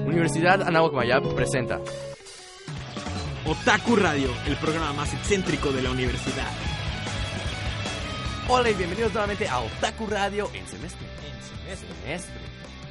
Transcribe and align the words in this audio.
Universidad 0.00 0.62
Anáhuac 0.62 0.92
Mayab 0.94 1.34
presenta 1.34 1.80
Otaku 3.44 3.96
Radio, 3.96 4.30
el 4.46 4.56
programa 4.56 4.92
más 4.92 5.12
excéntrico 5.14 5.72
de 5.72 5.82
la 5.82 5.90
universidad. 5.90 6.48
Hola 8.48 8.70
y 8.70 8.74
bienvenidos 8.74 9.12
nuevamente 9.12 9.48
a 9.48 9.58
Otaku 9.60 10.06
Radio 10.06 10.48
en 10.54 10.66
semestre. 10.66 11.06
En 11.06 11.58
semestre. 11.60 11.88
Semestre. 12.02 12.34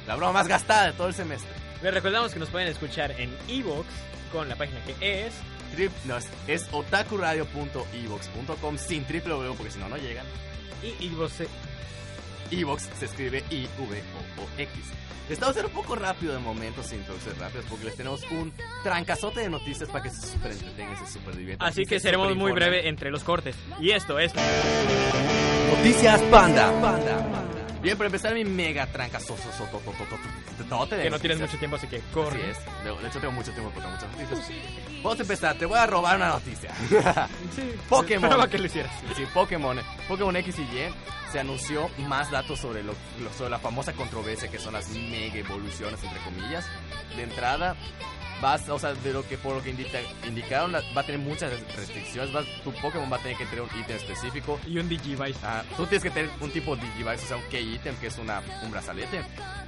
La 0.06 0.14
broma 0.16 0.32
más 0.32 0.48
gastada 0.48 0.86
de 0.86 0.92
todo 0.92 1.08
el 1.08 1.14
semestre. 1.14 1.50
Les 1.82 1.92
recordamos 1.92 2.32
que 2.32 2.38
nos 2.38 2.48
pueden 2.50 2.68
escuchar 2.68 3.12
en 3.20 3.34
Evox 3.48 3.86
con 4.32 4.48
la 4.48 4.54
página 4.56 4.78
que 4.84 5.26
es 5.26 5.32
Trip, 5.74 5.90
no, 6.04 6.16
es, 6.18 6.28
es 6.46 6.68
otakuradio.evox.com 6.72 8.78
sin 8.78 9.04
triple 9.04 9.32
W 9.34 9.54
porque 9.56 9.72
si 9.72 9.78
no, 9.78 9.88
no 9.88 9.96
llegan. 9.96 10.26
y 10.82 11.06
Evox. 11.06 11.32
se- 11.32 11.48
Evox 12.50 12.88
se 12.98 13.06
escribe 13.06 13.42
I-V-O-O-X. 13.50 14.70
Estamos 15.28 15.54
ser 15.54 15.66
un 15.66 15.72
poco 15.72 15.94
rápido 15.94 16.32
de 16.32 16.38
momento, 16.38 16.82
sin 16.82 16.98
introducciones 16.98 17.40
rápidas, 17.40 17.64
porque 17.68 17.84
les 17.86 17.96
tenemos 17.96 18.22
un 18.30 18.52
trancazote 18.82 19.40
de 19.40 19.50
noticias 19.50 19.88
para 19.88 20.02
que 20.02 20.10
se 20.10 20.26
super 20.26 20.52
entretengan 20.52 21.06
se 21.06 21.12
super 21.12 21.36
diviertan. 21.36 21.68
Así 21.68 21.84
que 21.84 21.98
se 22.00 22.08
seremos 22.08 22.36
muy 22.36 22.52
breve 22.52 22.88
entre 22.88 23.10
los 23.10 23.24
cortes. 23.24 23.56
Y 23.80 23.90
esto 23.90 24.18
es 24.18 24.32
Noticias 25.74 26.20
Panda. 26.22 26.72
Bien, 27.80 27.96
para 27.96 28.06
empezar 28.06 28.34
mi 28.34 28.44
mega 28.44 28.86
trancazote 28.86 29.42
que 30.62 31.10
no 31.10 31.18
tienes 31.18 31.40
mucho 31.40 31.58
tiempo, 31.58 31.76
así 31.76 31.86
que 31.86 31.96
Así 31.96 32.04
corre. 32.12 32.50
es. 32.50 32.58
De 32.84 32.90
de 33.02 33.08
hecho, 33.08 33.18
tengo 33.20 33.32
mucho 33.32 33.52
tiempo 33.52 33.70
para 33.70 33.88
muchas 33.88 34.10
noticias. 34.10 34.48
Vamos 35.02 35.18
a 35.18 35.22
empezar. 35.22 35.56
Te 35.58 35.66
voy 35.66 35.78
a 35.78 35.86
robar 35.86 36.16
una 36.16 36.28
noticia. 36.28 36.70
Sí, 37.54 37.72
Pokémon. 37.88 38.24
Esperaba 38.24 38.48
que 38.48 38.58
lo 38.58 38.66
hicieras. 38.66 38.92
Sí, 39.16 39.26
Pokémon. 39.34 39.80
Pokémon 40.08 40.36
X 40.36 40.58
y 40.58 40.62
Y 40.62 40.94
se 41.32 41.40
anunció 41.40 41.88
más 42.08 42.30
datos 42.30 42.58
sobre, 42.60 42.82
lo, 42.82 42.92
lo- 43.20 43.32
sobre 43.36 43.50
la 43.50 43.58
famosa 43.58 43.92
controversia 43.94 44.48
que 44.50 44.58
son 44.58 44.74
las 44.74 44.88
mega 44.90 45.36
evoluciones, 45.38 46.02
entre 46.04 46.20
comillas. 46.20 46.66
De 47.16 47.22
entrada, 47.24 47.74
vas, 48.42 48.68
o 48.68 48.78
sea, 48.78 48.92
de 48.92 49.12
lo 49.14 49.26
que 49.26 49.38
por 49.38 49.54
lo 49.56 49.62
que 49.62 49.70
indica- 49.70 50.00
indicaron, 50.26 50.74
va 50.74 51.00
a 51.00 51.06
tener 51.06 51.18
muchas 51.20 51.50
restricciones. 51.74 52.34
Va- 52.36 52.44
tu 52.62 52.72
Pokémon 52.74 53.10
va 53.10 53.16
a 53.16 53.20
tener 53.22 53.38
que 53.38 53.46
tener 53.46 53.62
un 53.62 53.70
ítem 53.80 53.96
específico. 53.96 54.60
Y 54.66 54.78
un 54.78 54.88
Digivice. 54.90 55.38
Ah, 55.42 55.62
tú 55.78 55.86
tienes 55.86 56.02
que 56.02 56.10
tener 56.10 56.28
un 56.40 56.50
tipo 56.50 56.76
de 56.76 56.82
Digivice, 56.82 57.24
o 57.24 57.28
sea, 57.28 57.36
un 57.38 57.44
key 57.44 57.74
item, 57.76 57.96
que 57.96 58.08
es 58.08 58.18
una, 58.18 58.42
un 58.62 58.70
brazalete. 58.70 59.22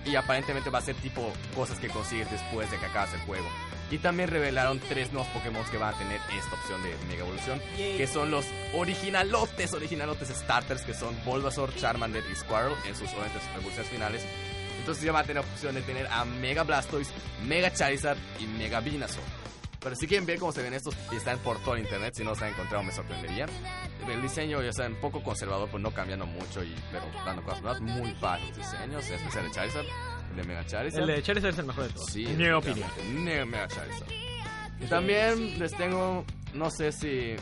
Y 0.05 0.17
aparentemente 0.17 0.69
va 0.69 0.81
a 0.81 0.83
ser 0.83 0.97
tipo 0.97 1.33
cosas 1.55 1.79
que 1.79 1.89
consigues 1.89 2.31
después 2.31 2.71
de 2.71 2.77
que 2.79 2.85
acabas 2.85 3.15
el 3.15 3.21
juego. 3.21 3.47
Y 3.91 3.99
también 3.99 4.29
revelaron 4.29 4.81
tres 4.81 5.13
nuevos 5.13 5.31
Pokémon 5.33 5.65
que 5.71 5.79
van 5.79 5.95
a 5.95 5.99
tener 5.99 6.21
esta 6.37 6.55
opción 6.57 6.83
de 6.83 6.95
Mega 7.09 7.21
Evolución. 7.23 7.61
Que 7.77 8.07
son 8.07 8.31
los 8.31 8.45
originalotes, 8.75 9.73
originalotes 9.73 10.29
starters, 10.29 10.83
que 10.83 10.95
son 10.95 11.15
Bulbasaur, 11.25 11.75
Charmander 11.77 12.23
y 12.31 12.35
Squirtle 12.37 12.75
en 12.89 12.95
sus 12.97 13.09
evoluciones 13.13 13.89
finales. 13.91 14.25
Entonces 14.79 15.05
ya 15.05 15.13
van 15.13 15.25
a 15.25 15.27
tener 15.27 15.43
opción 15.43 15.75
de 15.75 15.83
tener 15.83 16.07
a 16.09 16.25
Mega 16.25 16.63
Blastoise, 16.63 17.11
Mega 17.47 17.73
Charizard 17.73 18.19
y 18.41 18.47
Mega 18.47 18.81
Venusaur. 18.81 19.25
Pero 19.81 19.97
si 19.97 20.07
quieren 20.07 20.25
ver 20.25 20.39
cómo 20.39 20.51
se 20.51 20.63
ven 20.63 20.73
estos, 20.73 20.97
están 21.13 21.39
por 21.41 21.59
todo 21.59 21.75
el 21.75 21.83
internet. 21.83 22.15
Si 22.17 22.25
no 22.25 22.35
se 22.35 22.45
han 22.47 22.53
encontrado, 22.53 22.83
me 22.83 22.91
sorprendería. 22.91 23.45
El 24.09 24.23
diseño, 24.23 24.63
ya 24.63 24.73
saben, 24.73 24.93
un 24.93 25.01
poco 25.01 25.23
conservador, 25.23 25.69
pues 25.69 25.83
no 25.83 25.91
cambiando 25.91 26.25
mucho, 26.25 26.65
y, 26.65 26.75
pero 26.91 27.05
dando 27.25 27.43
cosas 27.43 27.61
nuevas. 27.61 27.81
Muy 27.83 28.13
padres 28.15 28.49
los 28.49 28.57
diseños, 28.57 29.07
en 29.09 29.15
especial 29.15 29.45
de 29.45 29.51
Charizard, 29.51 29.87
el 30.31 30.37
de 30.37 30.45
Mega 30.45 30.67
Charizard. 30.67 31.03
El 31.03 31.07
de 31.09 31.23
Charizard 31.23 31.53
es 31.53 31.59
el 31.59 31.67
mejor 31.67 31.85
de 31.85 31.91
todos. 31.91 32.07
Sí, 32.11 32.27
mi 32.27 32.49
opinión. 32.49 32.89
Mega 33.13 33.69
Charizard. 33.69 34.11
Y 34.81 34.87
también 34.87 35.59
les 35.59 35.77
tengo, 35.77 36.25
no 36.55 36.71
sé 36.71 36.91
si. 36.91 37.37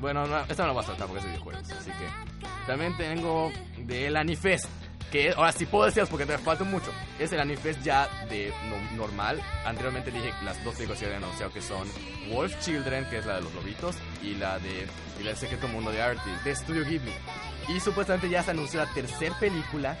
Bueno, 0.00 0.24
no, 0.24 0.38
esta 0.42 0.62
no 0.62 0.68
la 0.68 0.72
voy 0.74 0.84
a 0.84 0.86
saltar 0.86 1.08
porque 1.08 1.18
es 1.18 1.24
de 1.24 1.30
videojuegos. 1.32 1.70
Así 1.72 1.90
que. 1.90 2.46
También 2.68 2.96
tengo 2.96 3.50
del 3.76 4.16
Anifest. 4.16 4.68
Que 5.10 5.30
ahora 5.30 5.52
sí 5.52 5.64
puedo 5.64 5.86
decirlos 5.86 6.10
porque 6.10 6.26
te 6.26 6.36
falta 6.38 6.64
mucho. 6.64 6.92
Es 7.18 7.32
el 7.32 7.40
Anifest 7.40 7.82
ya 7.82 8.08
de 8.28 8.52
no- 8.68 8.96
normal. 8.96 9.40
Anteriormente 9.64 10.10
dije 10.10 10.32
las 10.44 10.62
dos 10.64 10.74
películas 10.74 11.00
que 11.00 11.06
habían 11.06 11.24
anunciado 11.24 11.52
que 11.52 11.62
son 11.62 11.88
Wolf 12.30 12.58
Children, 12.60 13.06
que 13.08 13.18
es 13.18 13.26
la 13.26 13.36
de 13.36 13.40
los 13.42 13.54
lobitos, 13.54 13.96
y 14.22 14.34
la 14.34 14.58
de 14.58 14.86
y 15.18 15.22
la 15.22 15.34
secreto 15.34 15.66
mundo 15.68 15.90
de 15.90 16.02
Artie, 16.02 16.32
de 16.44 16.54
Studio 16.54 16.84
Ghibli. 16.84 17.12
Y 17.68 17.80
supuestamente 17.80 18.28
ya 18.28 18.42
se 18.42 18.50
anunció 18.50 18.84
la 18.84 18.92
tercera 18.92 19.38
película 19.38 19.96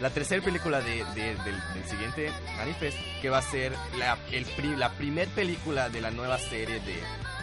la 0.00 0.10
tercera 0.10 0.42
película 0.42 0.80
de, 0.80 1.04
de- 1.14 1.36
del, 1.36 1.44
del 1.74 1.84
siguiente 1.88 2.32
Manifest, 2.56 2.98
que 3.20 3.30
va 3.30 3.38
a 3.38 3.42
ser 3.42 3.72
la, 3.96 4.18
el 4.32 4.44
la 4.76 4.90
primer 4.90 5.28
película 5.28 5.88
de 5.90 6.00
la 6.00 6.10
nueva 6.10 6.38
serie 6.38 6.80
de, 6.80 6.96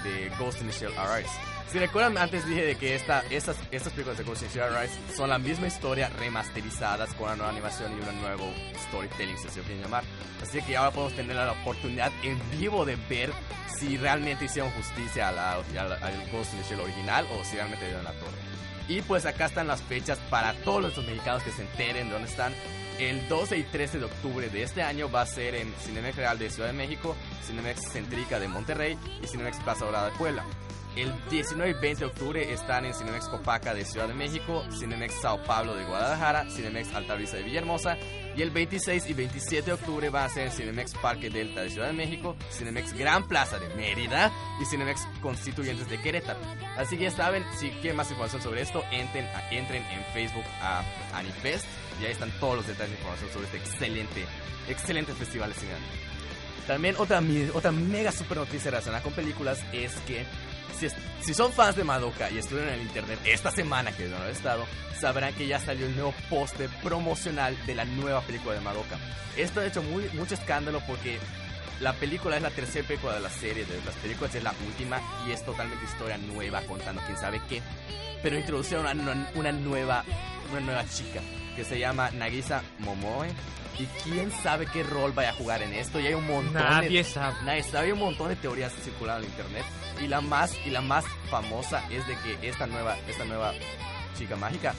de 0.03 0.29
Ghost 0.38 0.59
in 0.61 0.67
the 0.67 0.73
Shell 0.73 0.91
Arise. 0.97 1.29
Si 1.72 1.78
recuerdan, 1.78 2.18
antes 2.18 2.47
dije 2.47 2.66
de 2.66 2.75
que 2.78 2.96
esta, 2.96 3.24
estas, 3.30 3.56
estas 3.69 3.94
películas 3.94 4.18
de 4.18 4.24
Ghost 4.24 4.41
in 4.41 4.62
Arise 4.62 4.94
son 5.16 5.30
la 5.30 5.38
misma 5.38 5.68
historia 5.68 6.09
remasterizadas 6.18 7.13
con 7.13 7.28
una 7.28 7.35
nueva 7.35 7.52
animación 7.52 7.91
y 7.91 8.09
un 8.09 8.22
nuevo 8.22 8.52
storytelling, 8.88 9.38
si 9.38 9.50
se 9.50 9.62
quieren 9.62 9.84
llamar. 9.84 10.03
Así 10.41 10.62
que 10.63 10.75
ahora 10.75 10.90
podemos 10.91 11.16
tener 11.16 11.35
la 11.35 11.52
oportunidad 11.52 12.12
en 12.24 12.40
vivo 12.57 12.85
de 12.85 12.96
ver 13.07 13.31
si 13.78 13.97
realmente 13.97 14.46
hicieron 14.46 14.72
justicia 14.72 15.30
a 15.30 15.31
la- 15.31 15.52
a 15.53 15.84
la- 15.84 15.96
al 15.97 16.31
Ghost 16.31 16.53
in 16.56 16.62
the 16.62 16.69
Shell 16.69 16.80
original 16.80 17.28
o 17.40 17.44
si 17.46 17.56
realmente 17.56 17.86
dieron 17.86 18.03
la 18.03 18.13
torre. 18.13 18.38
Y 18.88 19.03
pues 19.03 19.28
acá 19.28 19.46
están 19.46 19.68
las 19.68 19.84
fechas 19.84 20.18
para 20.31 20.53
todos 20.63 20.81
nuestros 20.81 21.06
mexicanos 21.06 21.44
que 21.44 21.51
se 21.51 21.62
enteren 21.62 22.07
de 22.07 22.13
dónde 22.13 22.30
están. 22.30 22.51
El 22.97 23.28
12 23.30 23.57
y 23.57 23.63
13 23.63 24.00
de 24.00 24.06
octubre 24.06 24.50
de 24.50 24.63
este 24.63 24.81
año 24.81 25.09
va 25.12 25.22
a 25.22 25.25
ser 25.28 25.53
en 25.53 25.72
Cinemex 25.86 26.16
Real 26.18 26.40
de 26.40 26.50
Ciudad 26.50 26.69
de 26.69 26.74
México, 26.74 27.16
Cinemex 27.46 27.91
Centrica 27.91 28.40
de 28.40 28.47
Monterrey 28.47 28.97
y 29.24 29.28
Cinemex 29.28 29.57
Plaza 29.59 29.86
Dorada 29.86 30.09
de 30.09 30.18
Puebla. 30.18 30.44
El 30.95 31.13
19 31.29 31.72
y 31.72 31.73
20 31.81 32.00
de 32.00 32.05
octubre 32.05 32.53
están 32.53 32.83
en 32.83 32.94
Cinemex 32.94 33.29
Copaca 33.29 33.73
de 33.73 33.85
Ciudad 33.85 34.07
de 34.07 34.13
México, 34.13 34.66
Cinemex 34.72 35.13
Sao 35.22 35.41
Paulo 35.44 35.75
de 35.75 35.85
Guadalajara, 35.85 36.50
Cinemex 36.50 36.94
Altavista 36.94 37.38
de 37.38 37.44
Villahermosa. 37.44 37.97
Y 38.35 38.41
el 38.41 38.51
26 38.51 39.09
y 39.09 39.13
27 39.13 39.66
de 39.66 39.73
octubre 39.73 40.09
va 40.09 40.25
a 40.25 40.29
ser 40.29 40.47
en 40.47 40.51
Cinemex 40.51 40.94
Parque 40.95 41.29
Delta 41.29 41.61
de 41.61 41.69
Ciudad 41.69 41.88
de 41.88 41.94
México, 41.94 42.35
Cinemex 42.51 42.94
Gran 42.94 43.27
Plaza 43.27 43.59
de 43.59 43.69
Mérida 43.75 44.31
y 44.61 44.66
Cinemex 44.66 45.07
Constituyentes 45.22 45.89
de 45.89 46.01
Querétaro. 46.01 46.39
Así 46.77 46.97
que 46.97 47.03
ya 47.03 47.11
saben, 47.11 47.44
si 47.57 47.69
quieren 47.69 47.95
más 47.95 48.09
información 48.09 48.41
sobre 48.41 48.61
esto, 48.61 48.83
entren, 48.91 49.27
entren 49.51 49.83
en 49.83 50.03
Facebook 50.13 50.45
a 50.61 50.83
Anifest 51.13 51.66
y 52.01 52.06
ahí 52.06 52.11
están 52.11 52.31
todos 52.39 52.57
los 52.57 52.67
detalles 52.67 52.91
de 52.91 52.97
información 52.97 53.29
sobre 53.31 53.45
este 53.45 53.57
excelente, 53.57 54.25
excelente 54.67 55.13
festival 55.13 55.50
de 55.50 55.59
cine. 55.59 55.71
También 56.66 56.95
otra 56.97 57.21
mega 57.71 58.11
super 58.11 58.38
noticia 58.38 58.69
relacionada 58.69 59.01
con 59.03 59.11
películas 59.13 59.59
es 59.73 59.95
que 60.01 60.23
si, 60.78 60.88
si 61.22 61.34
son 61.34 61.52
fans 61.52 61.75
de 61.75 61.84
Madoka 61.84 62.30
y 62.30 62.38
estuvieron 62.38 62.74
en 62.74 62.80
el 62.80 62.88
internet 62.88 63.19
esta 63.25 63.52
semana 63.52 63.91
que 63.91 64.07
no 64.07 64.24
he 64.25 64.31
estado, 64.31 64.66
sabrán 65.00 65.34
que 65.34 65.47
ya 65.47 65.59
salió 65.59 65.85
el 65.85 65.96
nuevo 65.96 66.13
póster 66.30 66.69
promocional 66.84 67.57
de 67.66 67.75
la 67.75 67.85
nueva 67.85 68.22
película 68.22 68.56
de 68.56 68.62
Madoka. 68.62 68.97
Esto 69.38 69.62
ha 69.62 69.66
hecho 69.66 69.81
muy, 69.81 70.03
mucho 70.13 70.34
escándalo 70.34 70.81
porque 70.88 71.19
la 71.81 71.94
película 71.94 72.35
es 72.35 72.41
la 72.41 72.50
tercera 72.50 72.88
película 72.88 73.13
de 73.13 73.22
la 73.22 73.29
serie, 73.29 73.66
de 73.66 73.81
las 73.85 73.95
películas 73.95 74.35
es 74.35 74.44
la 74.44 74.53
última 74.67 75.01
y 75.25 75.31
es 75.31 75.44
totalmente 75.44 75.85
historia 75.85 76.17
nueva 76.17 76.62
contando 76.62 77.01
quién 77.06 77.17
sabe 77.17 77.41
qué. 77.47 77.62
Pero 78.22 78.38
introducieron 78.38 79.00
una, 79.00 79.31
una 79.35 79.51
nueva, 79.51 80.03
una 80.51 80.59
nueva 80.59 80.85
chica 80.89 81.22
que 81.56 81.63
se 81.63 81.79
llama 81.79 82.12
Nagisa 82.12 82.62
Momoe. 82.79 83.29
Y 83.79 83.85
quién 84.03 84.29
sabe 84.29 84.66
qué 84.66 84.84
rol 84.84 85.13
vaya 85.13 85.29
a 85.29 85.34
jugar 85.34 85.62
en 85.62 85.73
esto. 85.73 86.01
Y 86.01 86.07
hay 86.07 86.13
un 86.13 86.28
montón 86.28 86.53
Nadie 86.53 86.98
de, 86.98 87.03
sabe. 87.06 87.36
Nadie 87.45 87.63
sabe, 87.63 87.86
hay 87.86 87.92
un 87.94 88.00
montón 88.00 88.27
de 88.27 88.36
teorías 88.36 88.74
circulando 88.83 89.25
en 89.25 89.31
internet. 89.31 89.63
Y 90.01 90.07
la 90.07 90.19
más, 90.19 90.53
y 90.65 90.69
la 90.69 90.81
más 90.81 91.06
famosa 91.30 91.81
es 91.89 92.06
de 92.06 92.15
que 92.18 92.50
esta 92.50 92.68
nueva, 92.68 92.98
esta 93.07 93.24
nueva 93.24 93.53
chica 94.18 94.36
mágica 94.36 94.74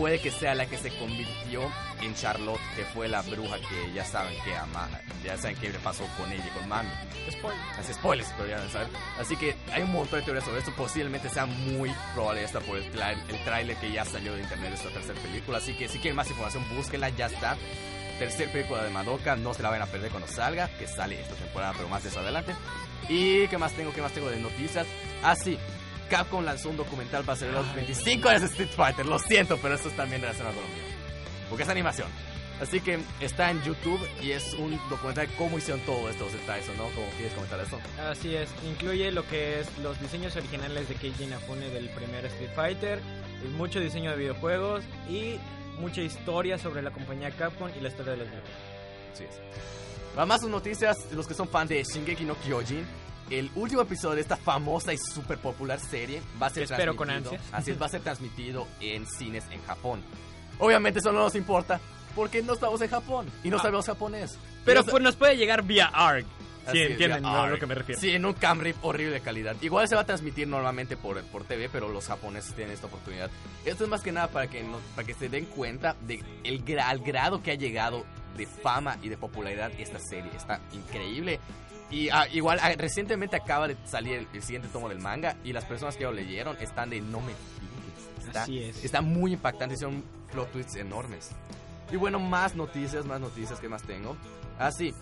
puede 0.00 0.18
que 0.18 0.30
sea 0.30 0.54
la 0.54 0.64
que 0.64 0.78
se 0.78 0.88
convirtió 0.96 1.70
en 2.00 2.14
Charlotte, 2.14 2.58
que 2.74 2.86
fue 2.86 3.06
la 3.06 3.20
bruja 3.20 3.58
que 3.58 3.92
ya 3.92 4.02
saben 4.02 4.34
que 4.42 4.56
ama, 4.56 4.88
ya 5.22 5.36
saben 5.36 5.58
qué 5.58 5.68
le 5.68 5.78
pasó 5.78 6.06
con 6.16 6.32
ella 6.32 6.42
y 6.42 6.58
con 6.58 6.66
Mami. 6.66 6.88
Spoiler. 7.30 7.60
Así 7.78 7.92
spoilers, 7.92 8.32
pero 8.34 8.48
ya 8.48 8.66
saber. 8.70 8.88
Así 9.20 9.36
que 9.36 9.54
hay 9.70 9.82
un 9.82 9.92
montón 9.92 10.20
de 10.20 10.24
teorías 10.24 10.46
sobre 10.46 10.60
esto. 10.60 10.72
Posiblemente 10.74 11.28
sea 11.28 11.44
muy 11.44 11.94
probable 12.14 12.42
esta 12.42 12.60
por 12.60 12.78
el, 12.78 12.84
el 12.84 13.44
tráiler 13.44 13.76
que 13.76 13.92
ya 13.92 14.06
salió 14.06 14.34
de 14.34 14.40
internet 14.40 14.70
de 14.70 14.76
esta 14.76 14.88
tercera 14.88 15.20
película. 15.20 15.58
Así 15.58 15.74
que 15.74 15.86
si 15.86 15.98
quieren 15.98 16.16
más 16.16 16.30
información, 16.30 16.64
búsquenla, 16.74 17.10
ya 17.10 17.26
está. 17.26 17.58
Tercer 18.18 18.50
película 18.50 18.82
de 18.82 18.90
Madoka, 18.90 19.36
no 19.36 19.52
se 19.52 19.62
la 19.62 19.68
van 19.68 19.82
a 19.82 19.86
perder 19.86 20.10
cuando 20.10 20.28
salga, 20.28 20.68
que 20.78 20.86
sale 20.86 21.20
esta 21.20 21.34
temporada, 21.34 21.74
pero 21.76 21.90
más 21.90 22.02
de 22.02 22.08
eso 22.08 22.20
adelante. 22.20 22.54
Y 23.10 23.46
qué 23.48 23.58
más 23.58 23.72
tengo, 23.74 23.92
qué 23.92 24.00
más 24.00 24.12
tengo 24.12 24.30
de 24.30 24.40
noticias. 24.40 24.86
Ah, 25.22 25.36
sí. 25.36 25.58
Capcom 26.10 26.44
lanzó 26.44 26.68
un 26.68 26.76
documental 26.76 27.24
para 27.24 27.36
celebrar 27.36 27.64
los 27.64 27.74
25 27.74 28.28
años 28.28 28.42
de 28.42 28.48
Street 28.48 28.70
Fighter. 28.76 29.06
Lo 29.06 29.18
siento, 29.18 29.56
pero 29.62 29.74
esto 29.74 29.88
es 29.88 29.96
también 29.96 30.20
relacionado 30.20 30.56
con 30.56 30.64
lo 30.64 30.68
mío. 30.68 30.84
Porque 31.48 31.62
es 31.62 31.68
animación. 31.68 32.08
Así 32.60 32.80
que 32.80 32.98
está 33.20 33.50
en 33.50 33.62
YouTube 33.62 33.98
y 34.22 34.32
es 34.32 34.52
un 34.52 34.78
documental 34.90 35.26
de 35.26 35.34
cómo 35.36 35.56
hicieron 35.56 35.80
todo 35.86 36.10
esto 36.10 36.24
los 36.24 36.34
detalles, 36.34 36.66
¿no? 36.76 36.84
¿Cómo 36.84 37.08
quieres 37.16 37.32
comentar 37.32 37.58
eso? 37.58 37.78
Así 38.06 38.36
es, 38.36 38.50
incluye 38.68 39.10
lo 39.12 39.26
que 39.26 39.60
es 39.60 39.78
los 39.78 39.98
diseños 39.98 40.36
originales 40.36 40.86
de 40.86 40.94
Keiji 40.96 41.24
Inafune 41.24 41.70
del 41.70 41.88
primer 41.88 42.26
Street 42.26 42.50
Fighter, 42.54 43.00
mucho 43.56 43.80
diseño 43.80 44.10
de 44.10 44.18
videojuegos 44.18 44.84
y 45.08 45.38
mucha 45.78 46.02
historia 46.02 46.58
sobre 46.58 46.82
la 46.82 46.90
compañía 46.90 47.30
Capcom 47.30 47.70
y 47.74 47.80
la 47.80 47.88
historia 47.88 48.12
de 48.12 48.18
los 48.18 48.28
videojuegos. 48.28 48.60
Así 49.14 49.24
es. 49.24 49.40
Para 50.14 50.26
más 50.26 50.42
noticias, 50.42 50.96
los 51.12 51.26
que 51.26 51.32
son 51.32 51.48
fans 51.48 51.70
de 51.70 51.82
Shingeki 51.82 52.24
no 52.24 52.34
Kyojin, 52.34 52.84
el 53.30 53.50
último 53.54 53.82
episodio 53.82 54.16
de 54.16 54.20
esta 54.22 54.36
famosa 54.36 54.92
y 54.92 54.98
súper 54.98 55.38
popular 55.38 55.78
serie 55.80 56.20
va 56.40 56.46
a 56.46 56.50
ser 56.50 56.64
Espero 56.64 56.96
con 56.96 57.08
transmitido. 57.08 57.40
ansias. 57.40 57.54
Así 57.60 57.70
es, 57.70 57.80
va 57.80 57.86
a 57.86 57.90
ser 57.90 58.00
transmitido 58.02 58.66
en 58.80 59.06
cines 59.06 59.44
en 59.50 59.62
Japón. 59.64 60.02
Obviamente 60.58 60.98
eso 61.00 61.12
no 61.12 61.20
nos 61.20 61.34
importa 61.34 61.80
porque 62.14 62.42
no 62.42 62.54
estamos 62.54 62.80
en 62.82 62.88
Japón 62.90 63.26
y 63.44 63.50
no 63.50 63.56
Ah. 63.58 63.62
sabemos 63.62 63.86
japonés. 63.86 64.36
Pero 64.64 64.84
pues 64.84 65.02
nos 65.02 65.16
puede 65.16 65.36
llegar 65.36 65.62
vía 65.62 65.86
ARG. 65.86 66.24
Sí, 66.72 66.78
entienden 66.78 67.24
a 67.24 67.46
lo 67.48 67.58
que 67.58 67.66
me 67.66 67.74
refiero. 67.74 68.00
Sí, 68.00 68.10
en 68.10 68.24
un 68.26 68.34
cam 68.34 68.60
rip 68.60 68.76
horrible 68.82 69.14
de 69.14 69.20
calidad. 69.22 69.56
Igual 69.62 69.88
se 69.88 69.94
va 69.94 70.02
a 70.02 70.06
transmitir 70.06 70.46
normalmente 70.46 70.96
por, 70.96 71.20
por 71.24 71.44
TV, 71.44 71.68
pero 71.70 71.88
los 71.88 72.06
japoneses 72.06 72.54
tienen 72.54 72.74
esta 72.74 72.86
oportunidad. 72.86 73.30
Esto 73.64 73.84
es 73.84 73.90
más 73.90 74.02
que 74.02 74.12
nada 74.12 74.28
para 74.28 74.46
que, 74.48 74.62
no- 74.62 74.78
para 74.94 75.06
que 75.06 75.14
se 75.14 75.28
den 75.30 75.46
cuenta 75.46 75.96
de 76.06 76.22
el 76.44 76.62
al 76.80 76.98
grado 77.00 77.42
que 77.42 77.52
ha 77.52 77.54
llegado 77.54 78.04
de 78.36 78.46
fama 78.46 78.98
y 79.02 79.08
de 79.08 79.16
popularidad 79.16 79.72
esta 79.78 79.98
serie. 79.98 80.30
Está 80.36 80.60
increíble. 80.72 81.40
Y 81.90 82.08
ah, 82.10 82.26
igual 82.32 82.58
ah, 82.62 82.72
recientemente 82.76 83.36
acaba 83.36 83.68
de 83.68 83.76
salir 83.84 84.14
el, 84.14 84.28
el 84.32 84.42
siguiente 84.42 84.68
tomo 84.68 84.88
del 84.88 85.00
manga 85.00 85.36
y 85.44 85.52
las 85.52 85.64
personas 85.64 85.96
que 85.96 86.04
lo 86.04 86.12
leyeron 86.12 86.56
están 86.60 86.90
de 86.90 87.00
no 87.00 87.20
me. 87.20 87.32
Está, 88.26 88.44
Así 88.44 88.62
es. 88.62 88.84
está 88.84 89.00
muy 89.00 89.32
impactante, 89.32 89.76
son 89.76 90.04
plot 90.30 90.52
twists 90.52 90.76
enormes. 90.76 91.30
Y 91.90 91.96
bueno, 91.96 92.20
más 92.20 92.54
noticias, 92.54 93.04
más 93.04 93.20
noticias 93.20 93.58
que 93.58 93.68
más 93.68 93.82
tengo. 93.82 94.16
Ah, 94.58 94.70
sí. 94.70 94.94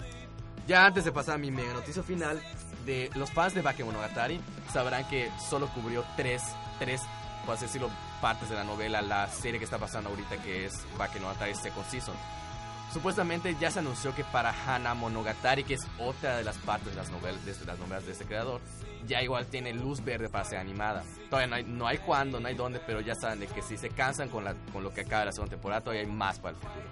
Ya 0.67 0.87
antes 0.87 1.05
de 1.05 1.13
pasar 1.13 1.35
a 1.35 1.39
mi 1.39 1.51
mega 1.51 1.73
noticia 1.75 2.03
final, 2.03 2.41
de 2.87 3.11
los 3.15 3.31
fans 3.31 3.55
de 3.55 3.61
Bakemonogatari 3.61 4.41
sabrán 4.73 5.07
que 5.09 5.31
solo 5.51 5.69
cubrió 5.69 6.05
tres, 6.17 6.43
tres, 6.79 7.03
por 7.45 7.55
así 7.55 7.67
decirlo, 7.67 7.91
partes 8.23 8.49
de 8.49 8.55
la 8.55 8.65
novela, 8.65 9.03
la 9.03 9.29
serie 9.29 9.59
que 9.59 9.65
está 9.65 9.79
pasando 9.79 10.09
ahorita 10.11 10.39
que 10.39 10.65
es 10.67 10.75
Bakemonogatari 10.97 11.55
Second 11.55 11.87
Season. 11.87 12.15
Supuestamente 12.93 13.55
ya 13.61 13.71
se 13.71 13.81
anunció 13.81 14.15
que 14.15 14.25
para 14.25 14.51
Hana 14.51 14.95
Monogatari, 14.95 15.63
que 15.63 15.75
es 15.75 15.87
otra 15.99 16.39
de 16.39 16.45
las 16.45 16.57
partes 16.57 16.91
de 16.91 16.97
las 16.97 17.11
novelas 17.11 17.45
de, 17.45 17.53
las 17.67 18.07
de 18.07 18.13
este 18.13 18.25
creador, 18.25 18.63
ya 19.07 19.23
igual 19.23 19.47
tiene 19.47 19.75
luz 19.75 20.03
verde 20.03 20.31
para 20.31 20.45
ser 20.45 20.59
animada. 20.59 21.05
Todavía 21.29 21.49
no 21.49 21.57
hay, 21.57 21.65
no 21.65 21.87
hay 21.87 21.99
cuándo, 21.99 22.41
no 22.41 22.49
hay 22.49 22.55
dónde, 22.55 22.81
pero 22.81 23.01
ya 23.01 23.15
saben 23.15 23.41
de 23.41 23.47
que 23.47 23.61
si 23.61 23.77
se 23.77 23.91
cansan 23.91 24.31
con, 24.31 24.45
lo 24.45 24.95
que 24.95 25.03
acaba 25.03 25.27
la 25.27 25.33
segunda 25.33 25.51
temporada, 25.51 25.83
todavía 25.83 26.03
hay 26.03 26.11
más 26.11 26.39
para 26.39 26.57
el 26.57 26.63
futuro. 26.63 26.87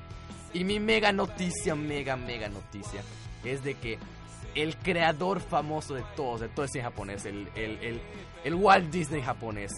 Y 0.53 0.65
mi 0.65 0.81
mega 0.81 1.13
noticia, 1.13 1.75
mega, 1.75 2.17
mega 2.17 2.49
noticia, 2.49 3.03
es 3.43 3.65
de 3.65 3.75
que 3.75 3.99
el 4.55 4.77
creador 4.77 5.41
famoso 5.41 5.95
de 5.95 6.05
todos, 6.15 6.41
de 6.41 6.49
todo 6.49 6.65
el 6.65 6.71
cine 6.71 6.85
japonés, 6.85 7.25
el, 7.25 7.49
el, 7.55 8.01
el 8.45 8.55
Walt 8.55 8.91
Disney 8.91 9.23
japonés, 9.23 9.73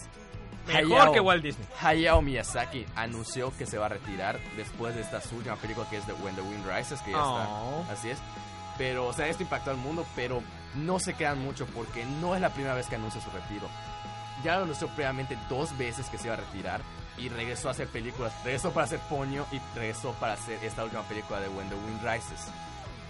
Mejor 0.67 0.83
Hayao- 1.07 1.13
que 1.13 1.19
Walt 1.19 1.43
Disney. 1.43 1.67
Hayao 1.81 2.21
Miyazaki 2.21 2.85
anunció 2.95 3.51
que 3.57 3.65
se 3.65 3.77
va 3.77 3.87
a 3.87 3.89
retirar 3.89 4.39
después 4.55 4.95
de 4.95 5.01
esta 5.01 5.19
última 5.35 5.55
película 5.55 5.87
que 5.89 5.97
es 5.97 6.05
The 6.05 6.13
When 6.13 6.35
the 6.35 6.41
Wind 6.41 6.65
Rises, 6.67 7.01
que 7.01 7.11
ya 7.11 7.23
Oh. 7.23 7.81
está. 7.81 7.93
Así 7.93 8.09
es. 8.11 8.19
Pero, 8.77 9.07
o 9.07 9.13
sea, 9.13 9.27
esto 9.27 9.43
impactó 9.43 9.71
al 9.71 9.77
mundo, 9.77 10.05
pero 10.15 10.41
no 10.75 10.99
se 10.99 11.13
quedan 11.13 11.39
mucho 11.43 11.65
porque 11.67 12.05
no 12.21 12.35
es 12.35 12.41
la 12.41 12.49
primera 12.49 12.75
vez 12.75 12.87
que 12.87 12.95
anuncia 12.95 13.19
su 13.19 13.29
retiro. 13.31 13.67
Ya 14.43 14.55
lo 14.57 14.63
anunció 14.63 14.87
previamente 14.89 15.37
dos 15.49 15.77
veces 15.77 16.07
que 16.07 16.17
se 16.17 16.27
iba 16.27 16.35
a 16.35 16.37
retirar 16.37 16.81
y 17.17 17.27
regresó 17.27 17.67
a 17.67 17.71
hacer 17.71 17.87
películas. 17.87 18.31
Regresó 18.45 18.71
para 18.71 18.85
hacer 18.85 18.99
Ponyo 19.09 19.45
y 19.51 19.59
regresó 19.75 20.13
para 20.13 20.33
hacer 20.33 20.63
esta 20.63 20.83
última 20.85 21.01
película 21.03 21.41
de 21.41 21.49
When 21.49 21.67
the 21.67 21.75
Wind 21.75 22.01
Rises. 22.03 22.47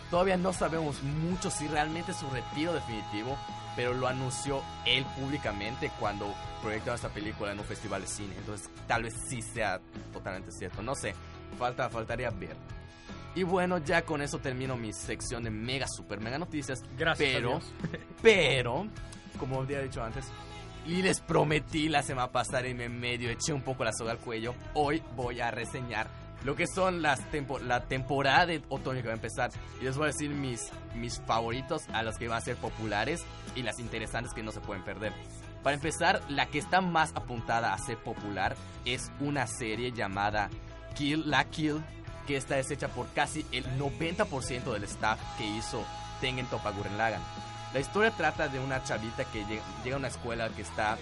Todavía 0.09 0.37
no 0.37 0.53
sabemos 0.53 1.03
mucho 1.03 1.51
si 1.51 1.67
realmente 1.67 2.11
es 2.11 2.17
su 2.17 2.29
retiro 2.29 2.73
definitivo, 2.73 3.37
pero 3.75 3.93
lo 3.93 4.07
anunció 4.07 4.61
él 4.85 5.05
públicamente 5.17 5.91
cuando 5.99 6.33
proyectaba 6.61 6.95
esta 6.95 7.09
película 7.09 7.51
en 7.51 7.59
un 7.59 7.65
festival 7.65 8.01
de 8.01 8.07
cine. 8.07 8.35
Entonces, 8.37 8.69
tal 8.87 9.03
vez 9.03 9.13
sí 9.27 9.41
sea 9.41 9.79
totalmente 10.11 10.51
cierto. 10.51 10.81
No 10.81 10.95
sé, 10.95 11.13
falta, 11.57 11.89
faltaría 11.89 12.29
ver. 12.31 12.55
Y 13.35 13.43
bueno, 13.43 13.77
ya 13.77 14.01
con 14.01 14.21
eso 14.21 14.39
termino 14.39 14.75
mi 14.75 14.91
sección 14.93 15.43
de 15.43 15.51
mega, 15.51 15.87
super, 15.87 16.19
mega 16.19 16.39
noticias. 16.39 16.83
Gracias 16.97 17.29
Pero, 17.31 17.59
pero, 18.21 18.87
como 19.39 19.61
había 19.61 19.81
dicho 19.81 20.03
antes, 20.03 20.25
y 20.85 21.01
les 21.03 21.21
prometí 21.21 21.87
la 21.87 22.01
semana 22.01 22.31
pasada 22.31 22.67
y 22.67 22.73
me 22.73 22.89
medio 22.89 23.29
eché 23.29 23.53
un 23.53 23.61
poco 23.61 23.83
la 23.83 23.93
soga 23.93 24.11
al 24.11 24.17
cuello, 24.17 24.55
hoy 24.73 25.03
voy 25.15 25.39
a 25.39 25.51
reseñar 25.51 26.07
lo 26.43 26.55
que 26.55 26.67
son 26.67 27.01
las 27.01 27.19
tempo- 27.31 27.59
la 27.59 27.85
temporada 27.85 28.45
de 28.45 28.61
otoño 28.69 29.01
que 29.01 29.07
va 29.07 29.13
a 29.13 29.17
empezar. 29.17 29.51
Y 29.81 29.83
les 29.85 29.95
voy 29.97 30.05
a 30.05 30.11
decir 30.11 30.29
mis, 30.31 30.69
mis 30.95 31.19
favoritos 31.21 31.83
a 31.93 32.03
los 32.03 32.17
que 32.17 32.27
van 32.27 32.37
a 32.37 32.41
ser 32.41 32.55
populares 32.57 33.23
y 33.55 33.63
las 33.63 33.79
interesantes 33.79 34.33
que 34.33 34.43
no 34.43 34.51
se 34.51 34.59
pueden 34.61 34.83
perder. 34.83 35.13
Para 35.63 35.75
empezar, 35.75 36.21
la 36.29 36.45
que 36.45 36.59
está 36.59 36.79
más 36.81 37.11
apuntada 37.15 37.73
a 37.73 37.77
ser 37.77 37.97
popular 37.97 38.55
es 38.85 39.11
una 39.19 39.45
serie 39.47 39.91
llamada 39.91 40.49
Kill 40.95 41.29
la 41.29 41.43
Kill, 41.45 41.83
que 42.25 42.37
está 42.37 42.55
deshecha 42.55 42.87
por 42.87 43.07
casi 43.13 43.45
el 43.51 43.65
90% 43.77 44.71
del 44.71 44.83
staff 44.85 45.19
que 45.37 45.45
hizo 45.45 45.83
Tengen 46.21 46.45
Toppa 46.45 46.71
Gurren 46.71 46.97
Lagann. 46.97 47.21
La 47.73 47.79
historia 47.79 48.11
trata 48.11 48.47
de 48.47 48.59
una 48.59 48.83
chavita 48.83 49.25
que 49.25 49.43
llega 49.83 49.95
a 49.95 49.99
una 49.99 50.07
escuela 50.07 50.49
que 50.49 50.61
está 50.61 50.97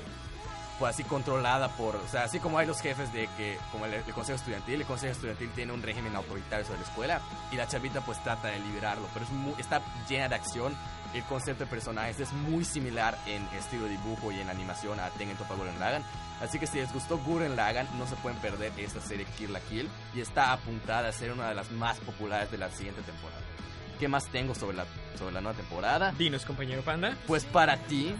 pues 0.80 0.94
así 0.94 1.04
controlada 1.04 1.70
por, 1.70 1.96
o 1.96 2.08
sea, 2.08 2.24
así 2.24 2.40
como 2.40 2.58
hay 2.60 2.68
los 2.68 2.80
jefes 2.82 3.12
de 3.14 3.28
que, 3.38 3.58
como 3.72 3.86
el, 3.86 3.94
el 3.96 4.14
consejo 4.14 4.36
estudiantil, 4.38 4.82
el 4.82 4.86
consejo 4.88 5.14
estudiantil 5.14 5.50
tiene 5.56 5.74
un 5.74 5.82
régimen 5.82 6.16
autoritario 6.16 6.66
sobre 6.66 6.80
la 6.80 6.86
escuela 6.86 7.22
y 7.52 7.56
la 7.56 7.68
chavita 7.68 8.02
pues 8.02 8.22
trata 8.24 8.50
de 8.50 8.60
liberarlo, 8.60 9.08
pero 9.14 9.26
es 9.26 9.32
muy- 9.32 9.56
está 9.58 9.82
llena 10.08 10.30
de 10.30 10.36
acción, 10.36 10.76
el 11.14 11.24
concepto 11.24 11.64
de 11.64 11.70
personajes 11.70 12.20
es 12.20 12.32
muy 12.34 12.64
similar 12.66 13.18
en 13.26 13.42
estilo 13.58 13.84
de 13.86 13.92
dibujo 13.92 14.32
y 14.32 14.40
en 14.40 14.50
animación 14.50 15.00
a 15.00 15.10
Tengen 15.12 15.38
Toppa 15.38 15.56
Gurren 15.56 15.80
Lagann, 15.80 16.04
así 16.42 16.60
que 16.60 16.68
si 16.68 16.78
les 16.80 16.94
gustó 16.94 17.18
Gurren 17.18 17.56
Lagann 17.56 17.88
no 17.98 18.06
se 18.06 18.16
pueden 18.18 18.38
perder 18.40 18.72
esta 18.78 19.02
serie 19.02 19.26
Kill 19.38 19.54
la 19.54 19.60
Kill 19.62 19.90
y 20.14 20.22
está 20.22 20.52
apuntada 20.54 21.10
a 21.10 21.12
ser 21.12 21.32
una 21.32 21.50
de 21.50 21.56
las 21.56 21.72
más 21.72 21.98
populares 22.00 22.52
de 22.52 22.58
la 22.60 22.70
siguiente 22.70 23.02
temporada. 23.02 23.42
¿Qué 24.00 24.08
más 24.08 24.28
tengo 24.28 24.54
sobre 24.54 24.78
la, 24.78 24.86
sobre 25.18 25.34
la 25.34 25.42
nueva 25.42 25.58
temporada? 25.58 26.12
Dinos, 26.12 26.46
compañero 26.46 26.84
Panda. 26.84 27.18
Pues 27.26 27.46
para 27.46 27.78
ti, 27.78 28.14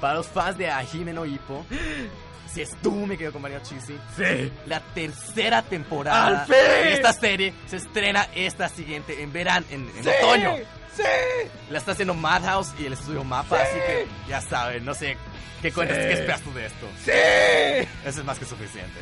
para 0.00 0.14
los 0.14 0.26
fans 0.28 0.56
de 0.58 0.68
Hajime 0.70 1.12
no 1.12 1.24
Ippo, 1.26 1.64
si 2.52 2.62
es 2.62 2.70
tú, 2.82 2.92
mi 2.92 3.16
querido 3.16 3.32
compañero 3.32 3.60
Chisi, 3.62 3.98
Sí. 4.16 4.52
la 4.66 4.80
tercera 4.80 5.62
temporada 5.62 6.46
de 6.46 6.94
esta 6.94 7.12
serie 7.12 7.52
se 7.66 7.76
estrena 7.76 8.26
esta 8.34 8.68
siguiente 8.68 9.22
en 9.22 9.32
verano, 9.32 9.66
en, 9.70 9.90
en 9.96 10.08
otoño. 10.08 10.56
¡Sí! 10.96 11.02
La 11.70 11.78
está 11.78 11.92
haciendo 11.92 12.14
Madhouse 12.14 12.72
y 12.78 12.86
el 12.86 12.94
estudio 12.94 13.22
Mapa, 13.22 13.60
así 13.62 13.74
que 13.86 14.06
ya 14.28 14.40
saben, 14.40 14.84
no 14.84 14.94
sé, 14.94 15.16
¿qué 15.62 15.70
cuentas, 15.72 15.96
Sí. 15.98 16.02
qué 16.04 16.12
esperas 16.14 16.40
tú 16.40 16.52
de 16.54 16.66
esto? 16.66 16.86
¡Sí! 17.04 17.88
Eso 18.08 18.20
es 18.20 18.24
más 18.24 18.38
que 18.38 18.44
suficiente. 18.46 18.98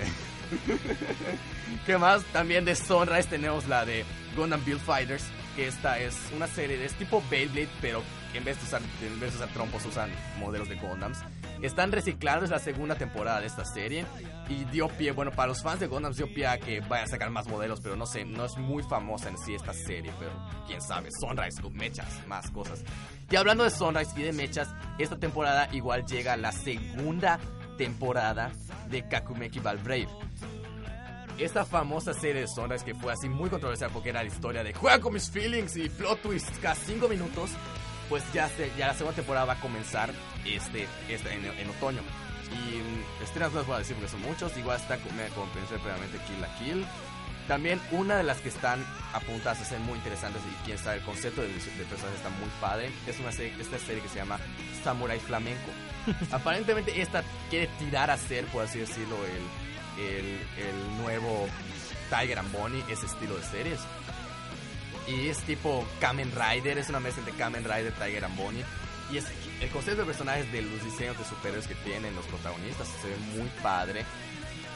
¿Qué 1.87 1.97
más? 1.99 2.23
También 2.33 2.65
de 2.65 2.75
Sunrise 2.75 3.29
tenemos 3.29 3.67
la 3.69 3.85
de 3.85 4.05
Gundam 4.37 4.65
Build 4.65 4.81
Fighters, 4.81 5.25
que 5.57 5.67
esta 5.67 5.99
es 5.99 6.15
una 6.37 6.47
serie 6.47 6.85
es 6.85 6.93
tipo 6.95 7.23
Beyblade, 7.31 7.69
pero 7.81 8.03
en 8.35 8.45
vez 8.45 8.59
de 8.59 8.67
usar, 8.67 8.83
en 9.01 9.19
vez 9.19 9.33
de 9.33 9.39
usar 9.39 9.49
trompos 9.55 9.85
usan 9.87 10.11
modelos 10.39 10.69
de 10.69 10.77
Gundams. 10.77 11.19
Están 11.63 11.91
reciclando, 11.91 12.45
es 12.45 12.51
la 12.51 12.59
segunda 12.59 12.95
temporada 12.97 13.41
de 13.41 13.47
esta 13.47 13.65
serie 13.65 14.05
y 14.51 14.65
dio 14.67 14.89
pie, 14.89 15.13
bueno, 15.13 15.33
para 15.33 15.49
los 15.49 15.63
fans 15.63 15.81
de 15.81 15.87
Gundams 15.87 16.19
dio 16.19 16.33
pie 16.33 16.47
a 16.47 16.59
que 16.59 16.81
vaya 16.81 17.05
a 17.05 17.07
sacar 17.07 17.31
más 17.31 17.49
modelos, 17.49 17.81
pero 17.81 17.97
no 17.97 18.05
sé, 18.05 18.27
no 18.27 18.45
es 18.45 18.59
muy 18.59 18.83
famosa 18.83 19.31
en 19.31 19.39
sí 19.39 19.55
esta 19.55 19.73
serie, 19.73 20.13
pero 20.19 20.31
quién 20.67 20.83
sabe, 20.83 21.09
Sunrise 21.19 21.63
con 21.63 21.75
mechas, 21.75 22.07
más 22.27 22.51
cosas. 22.51 22.85
Y 23.31 23.37
hablando 23.37 23.65
de 23.65 23.71
Sunrise 23.71 24.13
y 24.17 24.23
de 24.23 24.33
mechas, 24.35 24.69
esta 24.99 25.19
temporada 25.19 25.69
igual 25.73 26.05
llega 26.05 26.37
la 26.37 26.53
segunda 26.53 27.41
temporada 27.79 28.53
de 28.91 29.09
Kakumeki 29.09 29.61
Valbrave. 29.61 30.09
Esta 31.39 31.65
famosa 31.67 32.15
serie 32.15 32.43
de 32.43 32.49
Sunrise 32.49 32.85
que 32.85 32.95
fue 32.95 33.13
así 33.13 33.29
muy 33.29 33.51
controversial 33.51 33.91
porque 33.93 34.09
era 34.09 34.23
la 34.23 34.29
historia 34.29 34.65
de 34.65 34.73
juega 34.73 35.01
con 35.01 35.13
mis 35.13 35.31
feelings 35.31 35.77
y 35.77 35.89
plot 35.91 36.23
twists 36.23 36.51
cada 36.63 36.75
5 36.75 37.09
minutos, 37.09 37.51
pues 38.09 38.23
ya, 38.33 38.49
se- 38.49 38.73
ya 38.79 38.87
la 38.89 38.95
segunda 38.95 39.17
temporada 39.17 39.45
va 39.45 39.53
a 39.55 39.61
comenzar 39.61 40.11
este, 40.47 40.89
este 41.11 41.33
en, 41.35 41.45
en 41.45 41.71
otoño. 41.71 42.01
Y 42.53 42.77
mm, 42.79 43.23
estrenos 43.25 43.53
no 43.53 43.59
les 43.59 43.67
voy 43.67 43.77
a 43.77 43.79
decir 43.81 43.97
porque 43.97 44.11
son 44.11 44.23
muchos, 44.23 44.57
igual 44.57 44.81
está 44.81 44.97
como 44.99 45.15
pensé 45.53 45.79
previamente 45.79 46.19
Kill 46.27 46.41
la 46.41 46.59
Kill. 46.59 46.87
También 47.49 47.81
una 47.93 48.17
de 48.17 48.23
las 48.25 48.39
que 48.41 48.49
están 48.49 48.85
apuntadas 49.13 49.61
a 49.61 49.65
ser 49.67 49.79
muy 49.81 49.99
interesantes 49.99 50.41
y 50.43 50.65
quién 50.65 50.79
sabe, 50.79 50.97
el 50.99 51.05
concepto 51.05 51.43
del, 51.43 51.53
del 51.53 51.87
personaje 51.87 52.17
está 52.17 52.31
muy 52.31 52.49
padre. 52.63 52.91
Es 53.07 53.21
una 53.21 53.31
serie, 53.31 53.53
esta 53.61 53.79
serie 53.79 54.01
que 54.03 54.09
se 54.09 54.17
llama 54.17 54.39
Samurai 54.83 55.21
Flamenco. 55.21 55.71
Aparentemente 56.33 56.99
esta 57.01 57.23
quiere 57.51 57.69
tirar 57.79 58.11
a 58.11 58.17
ser, 58.17 58.47
por 58.47 58.65
así 58.65 58.79
decirlo, 58.79 59.17
el, 59.27 59.76
el, 59.99 60.99
nuevo 61.03 61.49
Tiger 62.11 62.39
and 62.39 62.53
Bonnie, 62.53 62.85
ese 62.89 63.07
estilo 63.07 63.37
de 63.37 63.43
series. 63.45 63.81
Y 65.09 65.29
es 65.29 65.39
tipo 65.41 65.87
Kamen 66.01 66.33
Rider, 66.33 66.79
es 66.79 66.89
una 66.89 67.01
mezcla 67.01 67.23
entre 67.23 67.37
Kamen 67.37 67.65
Rider, 67.65 67.93
Tiger 67.93 68.25
and 68.25 68.37
Bonnie. 68.37 68.65
Y 69.13 69.19
es 69.19 69.25
el 69.61 69.69
concepto 69.71 70.01
de 70.01 70.07
personajes 70.07 70.51
de 70.51 70.63
los 70.63 70.83
diseños 70.85 71.17
de 71.19 71.25
superhéroes 71.25 71.67
que 71.69 71.77
tienen 71.77 72.15
los 72.17 72.25
protagonistas 72.27 72.89
se 73.01 73.09
ve 73.09 73.17
muy 73.39 73.49
padre. 73.63 74.05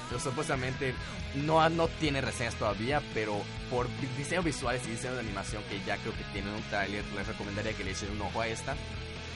pero 0.08 0.20
supuestamente 0.20 0.94
no, 1.34 1.68
no 1.68 1.88
tiene 1.88 2.20
reseñas 2.20 2.54
todavía, 2.54 3.02
pero 3.14 3.40
por 3.70 3.88
vi- 4.00 4.06
diseño 4.18 4.42
visuales 4.42 4.82
y 4.86 4.90
diseño 4.90 5.14
de 5.14 5.20
animación 5.20 5.62
que 5.68 5.80
ya 5.84 5.96
creo 5.98 6.16
que 6.16 6.22
tienen 6.32 6.52
un 6.54 6.62
tráiler, 6.64 7.04
les 7.16 7.26
recomendaría 7.26 7.72
que 7.74 7.82
le 7.84 7.90
echen 7.92 8.10
un 8.12 8.22
ojo 8.22 8.40
a 8.40 8.46
esta. 8.48 8.76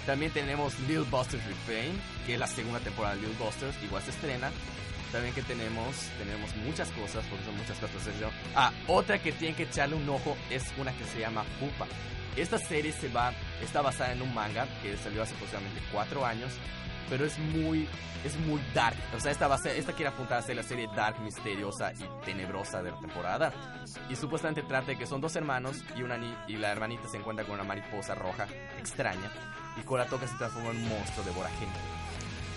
También 0.06 0.30
tenemos 0.32 0.78
Little 0.80 1.06
Busters 1.10 1.44
Refrain, 1.46 2.00
que 2.26 2.34
es 2.34 2.38
la 2.40 2.46
segunda 2.46 2.78
temporada 2.80 3.14
de 3.16 3.22
Little 3.22 3.44
Busters, 3.44 3.76
igual 3.82 4.02
se 4.02 4.10
estrena. 4.10 4.50
También 5.12 5.34
que 5.34 5.42
tenemos, 5.42 5.94
tenemos 6.18 6.54
muchas 6.56 6.88
cosas, 6.90 7.24
porque 7.30 7.44
son 7.44 7.56
muchas 7.56 7.78
cosas. 7.78 8.08
Ah, 8.56 8.72
otra 8.88 9.18
que 9.22 9.32
tienen 9.32 9.54
que 9.56 9.62
echarle 9.64 9.94
un 9.94 10.08
ojo 10.08 10.36
es 10.50 10.64
una 10.76 10.92
que 10.92 11.04
se 11.04 11.20
llama 11.20 11.44
Pupa. 11.60 11.86
Esta 12.36 12.58
serie 12.58 12.90
se 12.92 13.08
va, 13.08 13.32
está 13.62 13.80
basada 13.80 14.12
en 14.12 14.22
un 14.22 14.34
manga 14.34 14.66
que 14.82 14.96
salió 14.96 15.22
hace 15.22 15.34
aproximadamente 15.34 15.80
cuatro 15.92 16.26
años, 16.26 16.50
pero 17.08 17.24
es 17.26 17.38
muy, 17.38 17.86
es 18.24 18.34
muy 18.38 18.60
dark. 18.74 18.96
O 19.16 19.20
sea, 19.20 19.30
esta, 19.30 19.56
ser- 19.58 19.76
esta 19.76 19.92
quiere 19.92 20.08
apuntar 20.08 20.38
a 20.38 20.42
ser 20.42 20.56
la 20.56 20.64
serie 20.64 20.88
dark, 20.96 21.20
misteriosa 21.20 21.92
y 21.92 22.24
tenebrosa 22.24 22.82
de 22.82 22.90
la 22.90 22.98
temporada. 22.98 23.52
Y 24.10 24.16
supuestamente 24.16 24.62
trata 24.62 24.86
de 24.88 24.98
que 24.98 25.06
son 25.06 25.20
dos 25.20 25.36
hermanos 25.36 25.76
y, 25.96 26.02
una 26.02 26.18
y 26.48 26.56
la 26.56 26.72
hermanita 26.72 27.06
se 27.08 27.18
encuentra 27.18 27.44
con 27.44 27.54
una 27.54 27.62
mariposa 27.64 28.16
roja 28.16 28.48
extraña 28.80 29.30
y 29.76 29.82
con 29.82 30.00
la 30.00 30.06
toca 30.06 30.26
se 30.26 30.34
transforma 30.36 30.70
en 30.70 30.78
un 30.78 30.88
monstruo 30.88 31.24
devora 31.24 31.50
gente. 31.50 31.78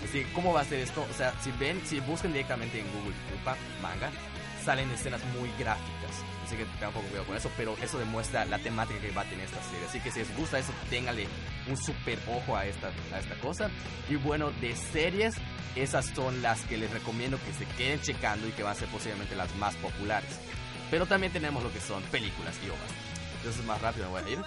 Así 0.04 0.24
¿cómo 0.34 0.52
va 0.52 0.60
a 0.60 0.64
ser 0.64 0.80
esto? 0.80 1.06
O 1.08 1.14
sea, 1.14 1.32
si 1.40 1.50
ven, 1.52 1.80
si 1.84 2.00
buscan 2.00 2.32
directamente 2.32 2.80
en 2.80 2.86
Google 2.92 3.14
Pupa 3.30 3.56
manga, 3.82 4.10
salen 4.64 4.90
escenas 4.90 5.22
muy 5.38 5.50
gráficas. 5.58 6.24
Así 6.44 6.56
que 6.56 6.64
tengan 6.64 6.92
poco 6.92 7.06
cuidado 7.08 7.26
con 7.26 7.36
eso, 7.36 7.50
pero 7.56 7.76
eso 7.82 7.98
demuestra 7.98 8.44
la 8.44 8.58
temática 8.58 9.00
que 9.00 9.10
va 9.10 9.22
a 9.22 9.24
tener 9.24 9.44
esta 9.44 9.62
serie. 9.62 9.86
Así 9.86 10.00
que 10.00 10.10
si 10.10 10.20
les 10.20 10.36
gusta 10.36 10.58
eso, 10.58 10.72
téngale 10.90 11.26
un 11.68 11.76
super 11.76 12.18
ojo 12.28 12.56
a 12.56 12.66
esta, 12.66 12.90
a 13.12 13.18
esta 13.18 13.34
cosa. 13.40 13.70
Y 14.08 14.16
bueno, 14.16 14.50
de 14.60 14.74
series, 14.76 15.34
esas 15.74 16.06
son 16.06 16.42
las 16.42 16.60
que 16.62 16.76
les 16.76 16.90
recomiendo 16.90 17.38
que 17.44 17.52
se 17.52 17.64
queden 17.76 18.00
checando 18.00 18.48
y 18.48 18.52
que 18.52 18.62
van 18.62 18.72
a 18.72 18.78
ser 18.78 18.88
posiblemente 18.88 19.36
las 19.36 19.54
más 19.56 19.74
populares. 19.76 20.38
Pero 20.90 21.06
también 21.06 21.32
tenemos 21.32 21.62
lo 21.62 21.72
que 21.72 21.80
son 21.80 22.02
películas 22.04 22.54
y 22.64 22.68
ovas. 22.68 22.90
Entonces 23.38 23.64
más 23.64 23.80
rápido 23.80 24.06
me 24.06 24.20
voy 24.20 24.30
a 24.30 24.32
ir. 24.34 24.38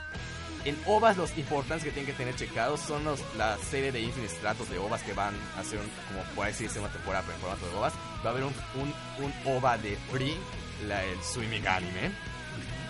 En 0.64 0.78
OVAs 0.86 1.18
los 1.18 1.36
importantes 1.38 1.84
que 1.84 1.92
tienen 1.92 2.06
que 2.12 2.18
tener 2.18 2.36
checados 2.36 2.80
son 2.82 3.04
los, 3.04 3.20
la 3.36 3.58
serie 3.58 3.92
de 3.92 4.00
Infinite 4.02 4.34
Stratos 4.36 4.70
de 4.70 4.78
OVAs 4.78 5.02
que 5.02 5.14
van 5.14 5.34
a 5.58 5.62
hacer, 5.62 5.80
un, 5.80 5.90
como 6.08 6.24
puede 6.36 6.52
decirse, 6.52 6.80
una 6.80 6.90
temporada 6.90 7.24
pero 7.26 7.36
en 7.38 7.42
formato 7.42 7.68
de 7.70 7.76
OVAs. 7.76 7.94
Va 8.24 8.30
a 8.30 8.34
haber 8.34 8.44
un, 8.44 8.54
un, 8.76 8.94
un 9.26 9.34
OVA 9.46 9.78
de 9.80 9.98
Free, 10.12 10.38
la, 10.88 11.04
el 11.04 11.22
swimming 11.24 11.68
anime. 11.68 12.12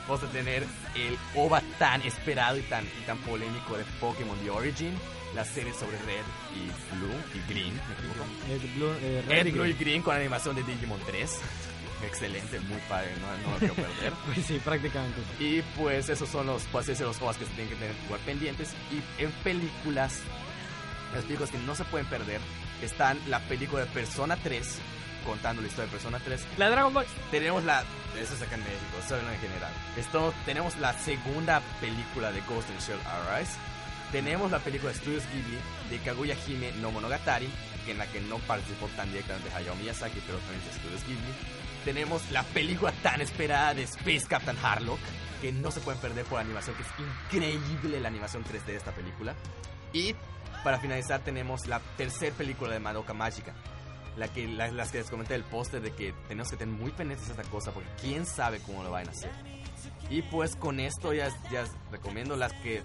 Vamos 0.07 0.23
a 0.23 0.27
tener 0.27 0.65
el 0.95 1.17
OVA 1.35 1.61
tan 1.79 2.01
esperado 2.01 2.57
y 2.57 2.61
tan, 2.63 2.83
y 2.85 3.05
tan 3.05 3.17
polémico 3.19 3.77
de 3.77 3.85
Pokémon 4.01 4.37
The 4.39 4.49
Origin. 4.49 4.93
La 5.33 5.45
serie 5.45 5.71
sobre 5.73 5.97
Red 5.99 6.25
y 6.53 6.95
Blue 6.97 7.15
y 7.33 7.49
Green, 7.53 7.73
¿me 7.73 7.93
equivoco? 7.93 8.25
Eh, 8.49 8.59
Blue- 8.75 8.97
eh, 9.01 9.23
Red 9.29 9.45
y 9.45 9.51
Blue 9.51 9.63
y 9.65 9.67
Green. 9.71 9.79
Green 9.79 10.01
con 10.01 10.13
animación 10.17 10.57
de 10.57 10.63
Digimon 10.63 10.99
3. 11.05 11.39
Excelente, 12.05 12.59
muy 12.61 12.79
padre, 12.89 13.11
no, 13.21 13.47
no 13.47 13.53
lo 13.53 13.59
quiero 13.59 13.73
perder. 13.75 14.13
Pues 14.25 14.45
sí, 14.45 14.59
prácticamente. 14.63 15.19
Y 15.39 15.61
pues 15.77 16.09
esos 16.09 16.29
son 16.29 16.47
los, 16.47 16.63
pues, 16.71 16.89
esos 16.89 17.07
los 17.07 17.21
OVAs 17.21 17.37
que 17.37 17.45
se 17.45 17.51
tienen 17.51 17.69
que 17.69 17.75
tener 17.75 17.95
igual 18.05 18.19
pendientes. 18.21 18.73
Y 18.91 19.23
en 19.23 19.31
películas, 19.43 20.19
las 21.13 21.23
películas 21.23 21.51
que 21.51 21.57
no 21.59 21.75
se 21.75 21.83
pueden 21.85 22.07
perder, 22.07 22.41
están 22.81 23.19
la 23.27 23.39
película 23.41 23.85
de 23.85 23.91
Persona 23.91 24.35
3, 24.37 24.79
contando 25.25 25.61
la 25.61 25.67
historia 25.67 25.85
de 25.85 25.91
Persona 25.91 26.19
3. 26.19 26.47
La 26.57 26.69
Dragon 26.69 26.93
Ball. 26.93 27.05
Tenemos 27.29 27.63
la, 27.63 27.83
eso 28.19 28.33
es 28.33 28.41
acá 28.41 28.55
en 28.55 28.63
México, 28.63 28.97
eso 29.03 29.17
en 29.17 29.39
general. 29.39 29.71
Esto, 29.97 30.33
tenemos 30.45 30.77
la 30.77 30.97
segunda 30.97 31.61
película 31.79 32.31
de 32.31 32.41
Ghost 32.41 32.69
in 32.69 32.77
the 32.77 32.81
Shell 32.81 32.99
Arise. 33.05 33.51
Tenemos 34.11 34.51
la 34.51 34.59
película 34.59 34.91
de 34.91 34.97
Studios 34.97 35.23
Ghibli 35.31 35.57
de 35.89 35.99
Kaguya 35.99 36.35
Hime 36.47 36.73
no 36.81 36.91
Monogatari, 36.91 37.49
en 37.87 37.97
la 37.97 38.05
que 38.07 38.19
no 38.21 38.37
participó 38.39 38.87
tan 38.97 39.09
directamente 39.09 39.53
Hayao 39.55 39.75
Miyazaki, 39.75 40.19
pero 40.25 40.37
también 40.39 40.63
de 40.65 40.73
Studios 40.73 41.03
Ghibli. 41.05 41.60
Tenemos 41.85 42.29
la 42.31 42.43
película 42.43 42.91
tan 43.03 43.21
esperada 43.21 43.73
de 43.73 43.83
Space 43.83 44.25
Captain 44.27 44.57
Harlock, 44.63 44.99
que 45.41 45.51
no 45.51 45.71
se 45.71 45.79
pueden 45.81 45.99
perder 45.99 46.25
por 46.25 46.35
la 46.37 46.41
animación, 46.45 46.75
que 46.75 46.83
es 46.83 46.89
increíble 47.49 47.99
la 47.99 48.07
animación 48.09 48.43
3D 48.43 48.65
de 48.65 48.75
esta 48.75 48.91
película. 48.91 49.33
Y 49.93 50.15
para 50.63 50.79
finalizar 50.79 51.21
tenemos 51.21 51.65
la 51.67 51.79
tercera 51.97 52.35
película 52.35 52.71
de 52.71 52.79
Madoka 52.79 53.13
Mágica. 53.13 53.53
La 54.17 54.27
que, 54.27 54.45
la- 54.47 54.69
las 54.71 54.91
que 54.91 54.99
les 54.99 55.09
comenté 55.09 55.33
del 55.33 55.43
póster 55.45 55.81
de 55.81 55.91
que 55.93 56.13
tenemos 56.27 56.51
que 56.51 56.57
tener 56.57 56.75
muy 56.75 56.91
pendientes 56.91 57.29
esta 57.29 57.43
cosa 57.43 57.71
porque 57.71 57.89
quién 58.01 58.25
sabe 58.25 58.59
cómo 58.59 58.83
lo 58.83 58.91
van 58.91 59.07
a 59.07 59.11
hacer. 59.11 59.31
Y 60.09 60.21
pues 60.23 60.55
con 60.57 60.79
esto 60.81 61.13
ya, 61.13 61.29
ya 61.49 61.63
recomiendo 61.91 62.35
las 62.35 62.51
que 62.61 62.83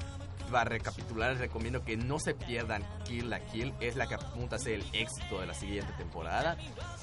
va 0.55 0.63
a 0.63 0.65
recapitular, 0.65 1.31
les 1.33 1.41
recomiendo 1.41 1.85
que 1.85 1.97
no 1.97 2.19
se 2.19 2.35
pierdan 2.35 2.85
Kill 3.05 3.29
la 3.31 3.41
Kill, 3.41 3.73
es 3.81 3.97
la 3.97 4.07
que 4.07 4.15
apunta 4.15 4.57
a 4.57 4.59
ser 4.59 4.75
el 4.75 4.85
éxito 4.93 5.41
de 5.41 5.47
la 5.47 5.55
siguiente 5.55 5.93
temporada. 5.99 6.57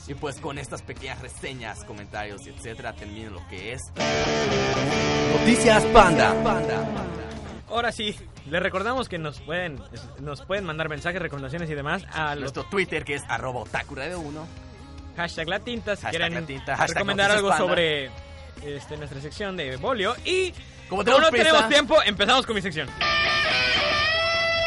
Y 0.07 0.13
pues 0.13 0.39
con 0.39 0.57
estas 0.57 0.81
pequeñas 0.81 1.21
reseñas, 1.21 1.83
comentarios, 1.85 2.45
etcétera, 2.47 2.93
termino 2.93 3.31
lo 3.31 3.47
que 3.47 3.73
es 3.73 3.81
Noticias 5.37 5.83
Panda. 5.85 6.33
Ahora 7.69 7.91
sí, 7.91 8.15
les 8.49 8.61
recordamos 8.61 9.09
que 9.09 9.17
nos 9.17 9.39
pueden, 9.41 9.79
nos 10.19 10.41
pueden 10.41 10.65
mandar 10.65 10.89
mensajes, 10.89 11.21
recomendaciones 11.21 11.69
y 11.69 11.75
demás 11.75 12.03
a 12.11 12.35
Nuestro 12.35 12.63
Twitter 12.65 13.03
que 13.03 13.15
es 13.15 13.23
arroba 13.27 13.61
otakuradio1. 13.61 14.45
hashtag 15.15 15.47
la 15.47 15.59
tinta 15.59 15.95
si 15.95 16.03
Hashtag 16.03 16.19
quieren 16.21 16.41
La 16.41 16.47
Tinta, 16.47 16.77
hashtag 16.77 16.97
recomendar 16.97 17.31
algo 17.31 17.49
Panda. 17.49 17.63
sobre 17.65 18.11
este, 18.63 18.97
nuestra 18.97 19.21
sección 19.21 19.57
de 19.57 19.77
Bolio. 19.77 20.15
Y 20.25 20.53
Como 20.93 21.03
tenemos 21.03 21.23
no 21.23 21.31
prisa- 21.31 21.43
tenemos 21.45 21.69
tiempo, 21.69 22.03
empezamos 22.03 22.45
con 22.45 22.53
mi 22.55 22.61
sección. 22.61 22.87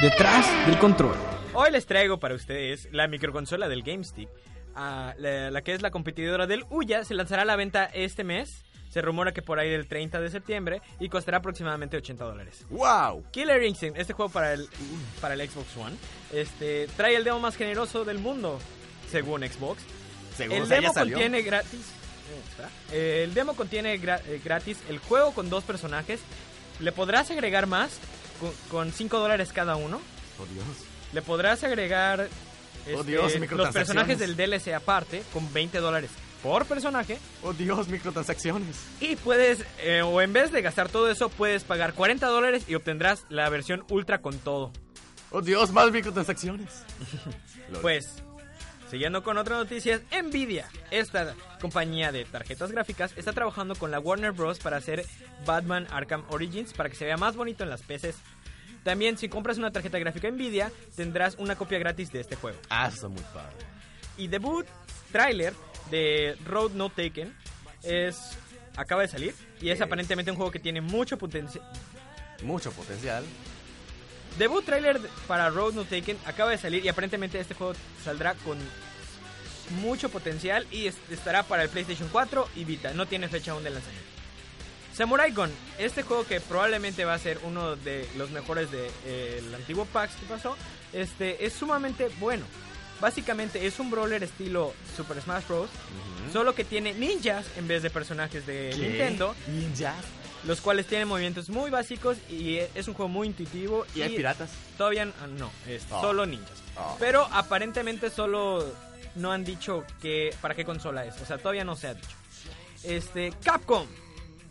Detrás 0.01 0.67
del 0.67 0.77
control. 0.81 1.15
Hoy 1.55 1.71
les 1.71 1.87
traigo 1.87 2.19
para 2.19 2.35
ustedes 2.35 2.89
la 2.91 3.07
microconsola 3.07 3.69
del 3.69 3.85
GameStick, 3.85 4.29
ah, 4.75 5.15
la, 5.19 5.53
la 5.53 5.63
que 5.63 5.73
es 5.73 5.83
la 5.83 5.93
competidora 5.93 6.49
del 6.49 6.65
Uya. 6.69 7.05
Se 7.05 7.15
lanzará 7.15 7.43
a 7.43 7.45
la 7.45 7.55
venta 7.55 7.85
este 7.85 8.25
mes. 8.25 8.65
Se 8.91 9.03
rumora 9.03 9.33
que 9.33 9.41
por 9.41 9.61
ahí 9.61 9.71
del 9.71 9.87
30 9.87 10.21
de 10.21 10.29
septiembre 10.29 10.83
y 10.99 11.09
costará 11.09 11.39
aproximadamente 11.39 11.97
80 11.97 12.25
dólares. 12.25 12.65
¡Wow! 12.71 13.23
Killer 13.31 13.63
Instinct, 13.63 13.97
este 13.97 14.13
juego 14.13 14.33
para 14.33 14.55
el, 14.55 14.69
para 15.21 15.35
el 15.35 15.49
Xbox 15.49 15.77
One, 15.77 15.95
este, 16.33 16.89
trae 16.97 17.15
el 17.15 17.23
demo 17.23 17.39
más 17.39 17.55
generoso 17.55 18.05
del 18.05 18.19
mundo, 18.19 18.59
según 19.13 19.43
Xbox. 19.43 19.81
Seguro 20.37 20.57
el 20.57 20.63
o 20.65 20.67
sea, 20.67 20.77
ya 20.79 20.81
demo 20.83 20.93
salió. 20.95 21.13
contiene 21.15 21.43
gratis. 21.43 21.93
Eh, 22.93 23.23
el 23.25 23.35
demo 23.35 23.55
contiene 23.55 24.01
gra- 24.01 24.21
eh, 24.27 24.41
gratis 24.45 24.79
el 24.89 24.99
juego 24.99 25.33
con 25.33 25.49
dos 25.51 25.65
personajes. 25.65 26.21
Le 26.81 26.93
podrás 26.93 27.31
agregar 27.31 27.67
más 27.67 27.99
con, 28.41 28.53
con 28.71 28.93
5 28.93 29.19
dólares 29.19 29.53
cada 29.53 29.77
uno. 29.77 30.01
Oh 30.41 30.47
Dios. 30.47 30.65
Le 31.13 31.23
podrás 31.23 31.65
agregar 31.65 32.29
Oh, 32.89 33.01
este, 33.01 33.11
Dios, 33.11 33.51
los 33.51 33.71
personajes 33.71 34.19
del 34.21 34.37
DLC 34.37 34.69
aparte 34.73 35.23
con 35.33 35.53
20 35.53 35.79
dólares 35.79 36.11
por 36.43 36.67
personaje. 36.67 37.19
Oh 37.43 37.53
Dios, 37.53 37.89
microtransacciones. 37.89 38.77
Y 39.01 39.17
puedes, 39.17 39.65
eh, 39.81 40.03
o 40.03 40.21
en 40.21 40.33
vez 40.33 40.53
de 40.53 40.63
gastar 40.63 40.89
todo 40.89 41.11
eso, 41.11 41.29
puedes 41.29 41.65
pagar 41.65 41.95
40 41.95 42.27
dólares 42.29 42.63
y 42.69 42.77
obtendrás 42.77 43.25
la 43.29 43.49
versión 43.49 43.85
ultra 43.91 44.21
con 44.23 44.39
todo. 44.39 44.73
Oh 45.33 45.41
Dios, 45.43 45.73
más 45.73 45.91
microtransacciones. 45.91 46.69
Pues, 47.83 48.23
siguiendo 48.91 49.23
con 49.23 49.39
otras 49.39 49.59
noticias, 49.59 50.03
Nvidia, 50.11 50.69
esta 50.91 51.35
compañía 51.61 52.13
de 52.13 52.25
tarjetas 52.25 52.73
gráficas, 52.73 53.13
está 53.17 53.33
trabajando 53.33 53.75
con 53.75 53.91
la 53.91 54.01
Warner 54.01 54.33
Bros. 54.33 54.59
para 54.59 54.77
hacer 54.77 55.05
Batman 55.45 55.87
Arkham 55.91 56.25
Origins 56.29 56.73
para 56.73 56.89
que 56.89 56.97
se 56.97 57.05
vea 57.05 57.17
más 57.17 57.37
bonito 57.37 57.65
en 57.65 57.71
las 57.71 57.83
PCs. 57.83 58.17
También, 58.85 59.19
si 59.19 59.29
compras 59.29 59.59
una 59.59 59.73
tarjeta 59.73 59.99
gráfica 59.99 60.31
Nvidia, 60.31 60.71
tendrás 60.95 61.35
una 61.39 61.57
copia 61.57 61.79
gratis 61.79 62.13
de 62.13 62.21
este 62.21 62.37
juego. 62.37 62.59
Ah, 62.69 62.89
está 62.89 63.09
muy 63.09 63.23
padre. 63.35 63.57
Y 64.17 64.29
debut 64.29 64.67
trailer 65.11 65.53
de 65.91 66.37
Road 66.45 66.73
No 66.73 66.89
Taken 66.89 67.35
es 67.83 68.39
acaba 68.77 69.03
de 69.03 69.09
salir 69.09 69.35
y 69.61 69.71
es 69.71 69.81
aparentemente 69.81 70.31
un 70.31 70.37
juego 70.37 70.53
que 70.53 70.61
tiene 70.61 70.81
mucho 70.81 71.19
potencial. 71.19 71.65
Mucho 72.43 72.71
potencial. 72.73 73.25
Debut 74.39 74.65
trailer 74.65 75.01
para 75.27 75.49
Road 75.51 75.73
No 75.75 75.85
Taken 75.85 76.19
acaba 76.27 76.51
de 76.51 76.59
salir 76.59 76.85
y 76.85 76.89
aparentemente 76.89 77.41
este 77.41 77.55
juego 77.55 77.73
saldrá 78.05 78.35
con 78.35 78.59
mucho 79.81 80.09
potencial 80.11 80.67
y 80.71 80.87
es- 80.87 80.97
estará 81.11 81.43
para 81.43 81.63
el 81.65 81.69
PlayStation 81.69 82.09
4 82.13 82.49
y 82.57 82.65
Vita. 82.65 82.93
No 82.95 83.07
tiene 83.07 83.29
fecha 83.29 83.53
aún 83.53 83.65
de 83.65 83.71
lanzamiento. 83.71 84.07
Samurai 84.95 85.31
Gun, 85.33 85.51
este 85.79 86.03
juego 86.03 86.25
que 86.27 86.41
probablemente 86.41 87.05
va 87.05 87.15
a 87.15 87.19
ser 87.19 87.39
uno 87.45 87.77
de 87.77 88.09
los 88.17 88.31
mejores 88.31 88.71
del 88.71 88.81
de, 88.83 88.91
eh, 89.07 89.43
el 89.47 89.55
antiguo 89.55 89.85
PAX 89.87 90.15
que 90.17 90.27
pasó, 90.27 90.57
este 90.93 91.45
es 91.45 91.53
sumamente 91.53 92.09
bueno. 92.19 92.45
Básicamente 92.99 93.67
es 93.67 93.79
un 93.79 93.91
brawler 93.91 94.23
estilo 94.23 94.73
Super 94.97 95.21
Smash 95.21 95.45
Bros. 95.47 95.69
Solo 96.33 96.55
que 96.55 96.65
tiene 96.65 96.95
ninjas 96.95 97.45
en 97.59 97.69
vez 97.69 97.83
de 97.83 97.91
personajes 97.91 98.47
de 98.47 98.71
¿Qué? 98.75 98.79
Nintendo, 98.89 99.35
Ninja. 99.49 99.95
Los 100.47 100.61
cuales 100.61 100.87
tienen 100.87 101.09
movimientos 101.09 101.49
muy 101.51 101.71
básicos 101.71 102.17
y 102.31 102.59
es 102.75 102.89
un 102.89 102.95
juego 102.95 103.09
muy 103.09 103.27
intuitivo. 103.27 103.85
¿Y 103.95 104.03
hay 104.03 104.17
piratas? 104.17 104.51
Todavía 104.79 105.09
ah, 105.23 105.27
no, 105.27 105.51
es 105.67 105.85
Oh. 105.91 106.01
solo 106.01 106.25
ninjas. 106.27 106.63
Oh. 106.77 106.97
Pero 106.99 107.27
aparentemente 107.33 108.11
solo 108.11 108.65
no 109.17 109.33
han 109.33 109.45
dicho 109.45 109.85
que 110.01 110.35
para 110.41 110.55
qué 110.55 110.65
consola 110.65 111.05
es. 111.05 111.21
O 111.21 111.27
sea, 111.27 111.39
todavía 111.39 111.65
no 111.65 111.75
se 111.77 111.89
ha 111.89 111.95
dicho. 111.95 112.09
Este, 112.85 113.33
Capcom. 113.43 113.87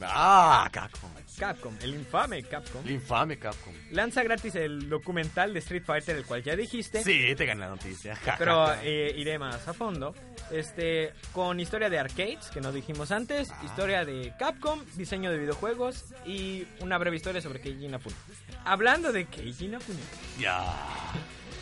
Ah, 0.02 0.68
Capcom. 0.72 1.10
Capcom, 1.38 1.75
el 1.82 1.96
infame 1.96 2.44
Capcom, 2.44 2.82
El 2.86 2.92
infame 2.92 3.38
Capcom. 3.38 3.74
lanza 3.92 4.24
gratis 4.24 4.56
el 4.56 4.88
documental 4.88 5.54
de 5.54 5.60
Street 5.60 5.84
Fighter, 5.86 6.16
el 6.16 6.24
cual 6.24 6.42
ya 6.44 6.56
dijiste. 6.56 7.04
Sí, 7.04 7.36
te 7.36 7.46
gané 7.46 7.60
la 7.60 7.68
noticia. 7.70 8.18
Pero 8.38 8.74
eh, 8.82 9.14
iré 9.18 9.38
más 9.38 9.68
a 9.68 9.74
fondo. 9.74 10.16
Este, 10.50 11.12
con 11.34 11.60
historia 11.60 11.90
de 11.90 12.00
arcades, 12.00 12.48
que 12.54 12.62
no 12.62 12.72
dijimos 12.72 13.12
antes, 13.12 13.50
historia 13.66 14.06
de 14.06 14.34
Capcom, 14.40 14.80
diseño 14.96 15.30
de 15.30 15.38
videojuegos 15.40 16.06
y 16.25 16.66
una 16.80 16.98
breve 16.98 17.18
historia 17.18 17.42
sobre 17.42 17.60
Keiji 17.60 17.86
Inafune. 17.86 18.16
Hablando 18.64 19.12
de 19.12 19.25
Keiji 19.25 19.66
Inafune, 19.66 20.00
Ya. 20.40 20.64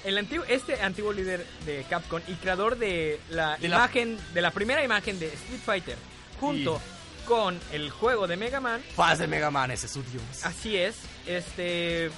el 0.04 0.18
antiguo, 0.20 0.46
este 0.50 0.80
antiguo 0.82 1.14
líder 1.14 1.44
de 1.66 1.84
Capcom 1.90 2.22
y 2.28 2.34
creador 2.34 2.78
de 2.78 3.20
la 3.32 3.58
De 3.58 3.70
la- 3.70 3.78
imagen, 3.78 4.20
de 4.36 4.42
la 4.42 4.52
primera 4.52 4.84
imagen 4.84 5.18
de 5.18 5.28
Street 5.34 5.62
Fighter, 5.66 5.98
junto 6.40 6.80
con 7.28 7.60
el 7.72 7.90
juego 7.90 8.28
de 8.28 8.38
Mega 8.38 8.60
Man, 8.60 8.82
Paz 8.96 9.20
de 9.20 9.28
Mega 9.28 9.50
Man, 9.52 9.72
ese 9.72 9.86
es 9.88 9.92
su 9.92 10.04
dios. 10.04 10.24
Así 10.44 10.76
es, 10.78 10.96
este 11.26 12.10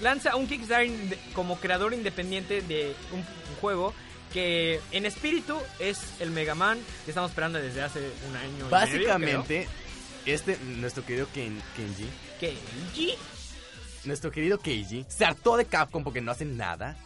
lanza 0.00 0.34
un 0.36 0.46
Kickstarter 0.46 0.90
como 1.34 1.56
creador 1.60 1.92
independiente 1.94 2.62
de 2.62 2.94
un, 3.12 3.18
un 3.20 3.56
juego 3.60 3.92
que 4.32 4.80
en 4.92 5.06
espíritu 5.06 5.58
es 5.78 5.98
el 6.20 6.30
Mega 6.30 6.54
Man 6.54 6.78
que 7.04 7.10
estamos 7.10 7.30
esperando 7.30 7.58
desde 7.60 7.82
hace 7.82 8.00
un 8.28 8.36
año. 8.36 8.48
y 8.48 8.52
medio, 8.54 8.68
Básicamente, 8.70 9.68
este, 10.26 10.56
nuestro 10.58 11.04
querido 11.04 11.26
Ken- 11.34 11.60
Kenji. 11.76 12.06
Keiji 12.38 13.14
nuestro 14.04 14.30
querido 14.30 14.58
Keiji, 14.58 15.04
se 15.08 15.26
hartó 15.26 15.56
de 15.58 15.66
Capcom 15.66 16.02
porque 16.02 16.22
no 16.22 16.30
hacen 16.32 16.56
nada 16.56 16.96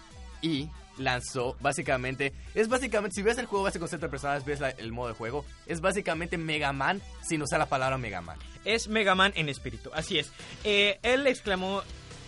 y 0.40 0.68
lanzó 0.98 1.56
básicamente, 1.60 2.32
es 2.54 2.68
básicamente, 2.68 3.14
si 3.14 3.22
ves 3.22 3.38
el 3.38 3.46
juego, 3.46 3.64
ves 3.64 3.74
el 3.74 3.80
concepto 3.80 4.06
de 4.06 4.10
personajes, 4.10 4.44
ves 4.44 4.60
la- 4.60 4.70
el 4.70 4.92
modo 4.92 5.08
de 5.08 5.14
juego, 5.14 5.44
es 5.66 5.80
básicamente 5.80 6.38
Mega 6.38 6.72
Man 6.72 7.02
sin 7.26 7.42
usar 7.42 7.58
la 7.58 7.66
palabra 7.66 7.98
Mega 7.98 8.20
Man. 8.20 8.38
es 8.64 8.88
Mega 8.88 9.14
Man 9.14 9.32
en 9.36 9.48
espíritu, 9.48 9.90
así 9.94 10.18
es. 10.18 10.30
Eh, 10.64 10.98
él 11.02 11.26
exclamó 11.26 11.82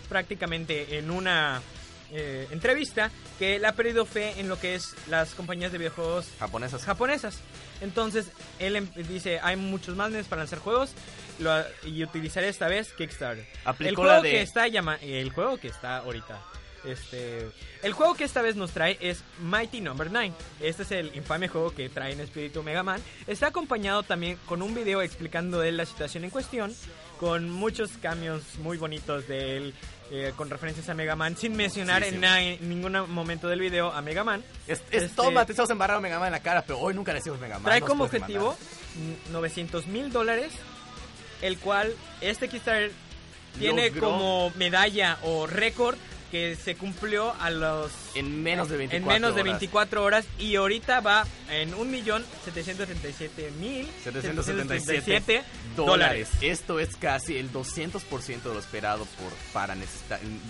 prácticamente 0.08 0.98
en 0.98 1.10
una 1.10 1.60
eh, 2.12 2.46
entrevista 2.52 3.10
que 3.36 3.58
le 3.58 3.66
ha 3.66 3.72
perdido 3.72 4.06
fe 4.06 4.38
en 4.38 4.48
lo 4.48 4.60
que 4.60 4.76
es 4.76 4.94
las 5.08 5.34
compañías 5.34 5.72
de 5.72 5.78
videojuegos 5.78 6.28
Japonesas. 6.38 6.84
japonesas. 6.84 7.40
Entonces, 7.80 8.28
él 8.60 8.76
em- 8.76 8.88
dice, 9.08 9.40
hay 9.42 9.56
muchos 9.56 9.96
más 9.96 10.10
medios 10.10 10.28
para 10.28 10.42
lanzar 10.42 10.60
juegos 10.60 10.92
lo- 11.40 11.64
y 11.84 12.04
utilizaré 12.04 12.48
esta 12.48 12.68
vez 12.68 12.92
Kickstarter. 12.92 13.44
Aplicó 13.64 13.88
el 13.90 13.96
juego 13.96 14.12
la 14.12 14.20
de- 14.22 14.30
que 14.30 14.42
está 14.42 14.68
llama 14.68 14.94
el 15.02 15.30
juego 15.30 15.58
que 15.58 15.66
está 15.66 15.96
ahorita 15.98 16.40
este 16.84 17.48
el 17.82 17.92
juego 17.92 18.14
que 18.14 18.24
esta 18.24 18.42
vez 18.42 18.56
nos 18.56 18.72
trae 18.72 18.96
es 19.00 19.22
Mighty 19.40 19.80
Number 19.80 20.10
9. 20.10 20.32
Este 20.60 20.82
es 20.82 20.90
el 20.92 21.14
infame 21.16 21.48
juego 21.48 21.72
que 21.74 21.88
trae 21.88 22.12
en 22.12 22.20
espíritu 22.20 22.62
Mega 22.62 22.82
Man. 22.82 23.00
Está 23.26 23.48
acompañado 23.48 24.02
también 24.02 24.38
con 24.46 24.62
un 24.62 24.74
video 24.74 25.02
explicando 25.02 25.60
de 25.60 25.68
él 25.70 25.76
la 25.76 25.86
situación 25.86 26.24
en 26.24 26.30
cuestión, 26.30 26.74
con 27.18 27.50
muchos 27.50 27.90
cambios 28.02 28.42
muy 28.58 28.76
bonitos 28.76 29.26
de 29.28 29.56
él 29.56 29.74
eh, 30.10 30.32
con 30.36 30.48
referencias 30.50 30.88
a 30.88 30.94
Mega 30.94 31.16
Man, 31.16 31.36
sin 31.36 31.56
mencionar 31.56 32.04
Sí, 32.04 32.10
sí. 32.10 32.16
en, 32.22 32.68
ningún 32.68 32.92
momento 33.10 33.48
del 33.48 33.58
video 33.60 33.90
a 33.92 34.00
Mega 34.02 34.22
Man. 34.22 34.44
Es, 34.68 34.80
es 34.90 35.02
Este- 35.04 35.16
toma, 35.16 35.44
te 35.44 35.52
estamos 35.52 35.70
embarrando 35.70 36.00
Mega 36.00 36.18
Man 36.18 36.28
en 36.28 36.32
la 36.32 36.40
cara, 36.42 36.62
pero 36.62 36.78
hoy 36.78 36.94
nunca 36.94 37.12
le 37.12 37.18
decimos 37.18 37.40
Mega 37.40 37.54
Man. 37.56 37.64
Trae 37.64 37.80
no 37.80 37.86
como 37.86 38.04
objetivo 38.04 38.56
mm, 39.28 39.32
900 39.32 39.86
mil 39.88 40.12
dólares, 40.12 40.52
el 41.42 41.58
cual 41.58 41.92
este 42.20 42.48
Kickstarter 42.48 42.92
tiene 43.58 43.90
Logró- 43.90 44.00
como 44.00 44.52
medalla 44.56 45.18
o 45.22 45.46
récord 45.46 45.96
que 46.36 46.56
se 46.56 46.76
cumplió 46.76 47.32
a 47.40 47.48
los 47.50 47.90
En 48.14 48.42
menos 48.42 48.68
de 48.68 48.76
24 48.76 48.96
en 48.96 49.04
menos 49.22 49.34
de 49.34 49.40
horas. 49.40 49.58
24 49.58 50.04
horas 50.04 50.26
y 50.38 50.56
ahorita 50.56 51.00
va 51.00 51.24
en 51.50 51.72
1.737.000 51.72 53.86
777 54.04 55.42
dólares. 55.74 56.28
Esto 56.42 56.78
es 56.78 56.94
casi 56.96 57.38
el 57.38 57.50
200% 57.50 58.42
de 58.42 58.52
lo 58.52 58.58
esperado 58.58 59.06
por 59.06 59.32
para 59.54 59.74
de 59.74 59.86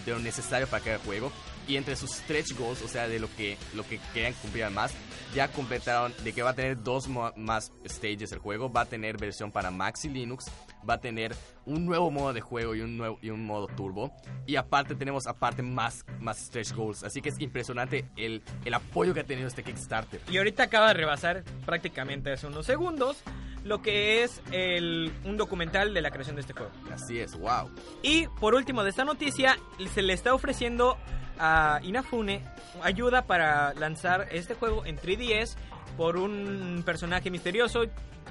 lo 0.07 0.19
necesario 0.19 0.67
para 0.67 0.83
cada 0.83 0.99
juego. 0.99 1.31
Y 1.69 1.77
entre 1.77 1.95
sus 1.97 2.11
stretch 2.11 2.57
goals, 2.57 2.83
o 2.83 2.89
sea, 2.89 3.07
de 3.09 3.21
lo 3.21 3.29
que 3.37 3.57
lo 3.75 3.87
que 3.87 4.01
querían 4.13 4.33
cumplir 4.35 4.69
más, 4.71 4.93
ya 5.35 5.49
completaron 5.49 6.15
de 6.23 6.33
que 6.33 6.43
va 6.43 6.51
a 6.51 6.55
tener 6.55 6.81
dos 6.83 7.09
más 7.37 7.73
stages 7.87 8.33
el 8.33 8.39
juego, 8.39 8.73
va 8.73 8.83
a 8.83 8.87
tener 8.87 9.17
versión 9.19 9.51
para 9.53 9.71
Max 9.71 10.05
y 10.05 10.09
Linux, 10.09 10.47
va 10.89 10.95
a 10.95 11.01
tener 11.01 11.35
un 11.65 11.85
nuevo 11.85 12.11
modo 12.11 12.33
de 12.33 12.41
juego 12.41 12.75
y 12.75 12.81
un 12.81 12.97
nuevo 12.97 13.19
y 13.23 13.31
un 13.31 13.45
modo 13.45 13.67
turbo 13.67 14.13
y 14.47 14.57
aparte 14.57 14.95
tenemos 14.95 15.27
aparte 15.27 15.63
más 15.63 16.05
más 16.21 16.39
stretch 16.39 16.73
goals, 16.73 17.03
así 17.03 17.21
que 17.21 17.31
es 17.31 17.41
impresionante 17.41 18.05
el 18.17 18.43
el 18.65 18.75
apoyo 18.75 19.15
que 19.15 19.21
ha 19.21 19.25
tenido 19.25 19.49
este 19.49 19.63
Kickstarter. 19.63 20.21
Y 20.31 20.39
ahorita 20.39 20.65
acaba 20.65 20.89
de 20.89 20.95
rebasar 20.95 21.45
prácticamente 21.65 22.33
hace 22.33 22.47
unos 22.47 22.67
segundos 22.67 23.23
lo 23.67 23.83
que 23.83 24.23
es 24.23 24.41
el, 24.53 25.13
un 25.25 25.37
documental 25.37 25.93
de 25.93 26.01
la 26.01 26.11
creación 26.11 26.37
de 26.37 26.43
este 26.43 26.53
juego. 26.53 26.71
Así 26.93 27.19
es, 27.19 27.37
wow. 27.37 27.69
Y 28.03 28.29
por 28.41 28.55
último 28.55 28.85
de 28.85 28.91
esta 28.91 29.05
noticia, 29.05 29.59
se 29.93 30.03
le 30.03 30.13
está 30.13 30.35
ofreciendo 30.35 30.97
a 31.39 31.81
Inafune 31.83 32.43
ayuda 32.83 33.27
para 33.27 33.75
lanzar 33.75 34.29
este 34.31 34.55
juego 34.55 34.87
en 34.87 34.97
3DS 34.97 35.57
por 35.97 36.17
un 36.17 36.83
personaje 36.85 37.31
misterioso 37.31 37.85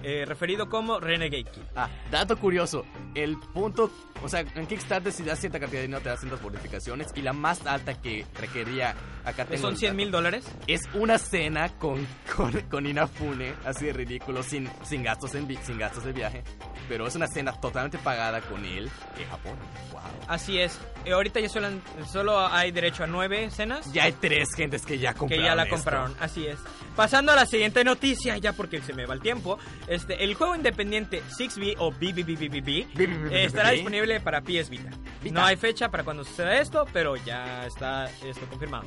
eh, 0.04 0.25
referido 0.25 0.69
como 0.69 0.99
Renegade 0.99 1.45
Kid. 1.45 1.62
Ah, 1.75 1.89
dato 2.12 2.38
curioso, 2.38 2.86
el 3.15 3.38
punto, 3.38 3.89
o 4.21 4.30
sea, 4.30 4.41
en 4.41 4.67
Kickstarter 4.67 5.12
si 5.12 5.23
das 5.23 5.39
cierta 5.39 5.60
cantidad 5.60 5.80
de 5.80 5.88
dinero 5.88 6.04
te 6.04 6.10
das 6.10 6.19
ciertas 6.19 6.41
bonificaciones 6.41 7.08
y 7.15 7.21
la 7.21 7.34
más 7.34 7.65
alta 7.65 7.99
que 7.99 8.25
requería, 8.39 8.93
acá 9.23 9.45
tengo 9.45 9.62
Son 9.62 9.71
el 9.71 9.78
100 9.78 9.89
dato, 9.89 9.97
mil 9.97 10.12
dólares. 10.12 10.45
Es 10.67 10.82
una 10.93 11.17
cena 11.17 11.69
con, 11.80 12.06
con, 12.36 12.51
con 12.69 12.86
Inafune, 12.86 13.54
así 13.65 13.86
de 13.86 13.93
ridículo, 13.93 14.43
sin, 14.43 14.69
sin, 14.84 15.01
gastos 15.01 15.34
en, 15.34 15.47
sin 15.63 15.78
gastos 15.78 16.04
de 16.04 16.12
viaje, 16.12 16.43
pero 16.89 17.08
es 17.08 17.15
una 17.15 17.28
cena 17.28 17.54
totalmente 17.54 17.97
pagada 17.97 18.41
con 18.41 18.63
él 18.65 18.89
en 19.17 19.30
Japón. 19.30 19.56
Wow. 19.91 20.01
Así 20.28 20.60
es. 20.60 20.80
Eh, 21.06 21.13
ahorita 21.13 21.39
ya 21.39 21.49
solo, 21.49 21.69
solo 22.12 22.47
hay 22.47 22.71
derecho 22.71 23.04
a 23.06 23.08
nueve 23.08 23.49
cenas. 23.49 23.91
Ya 23.93 24.04
hay 24.04 24.12
tres 24.12 24.49
gentes 24.56 24.86
que 24.86 24.99
ya 24.99 25.13
que 25.13 25.19
compraron 25.19 25.45
ya 25.45 25.56
la 25.56 25.63
esto. 25.63 25.75
compraron, 25.75 26.15
así 26.19 26.45
es. 26.45 26.60
Pasando 26.95 27.32
a 27.32 27.36
la 27.36 27.45
siguiente 27.55 27.83
noticia, 27.83 28.37
ya 28.37 28.53
porque 28.53 28.81
se 28.81 28.93
me 28.93 29.05
va 29.05 29.13
el 29.13 29.21
tiempo. 29.21 29.57
Este, 29.87 30.23
el 30.23 30.33
juego 30.35 30.55
independiente 30.55 31.21
6B 31.37 31.75
o 31.79 31.91
BBBBBB 31.91 32.99
eh, 33.31 33.45
estará 33.45 33.71
disponible 33.71 34.19
para 34.19 34.41
PS 34.41 34.69
Vita. 34.69 34.89
No 35.31 35.43
hay 35.43 35.55
fecha 35.55 35.89
para 35.89 36.03
cuando 36.03 36.23
suceda 36.23 36.59
esto, 36.59 36.85
pero 36.93 37.15
ya 37.15 37.65
está 37.65 38.05
esto 38.23 38.45
confirmado. 38.49 38.85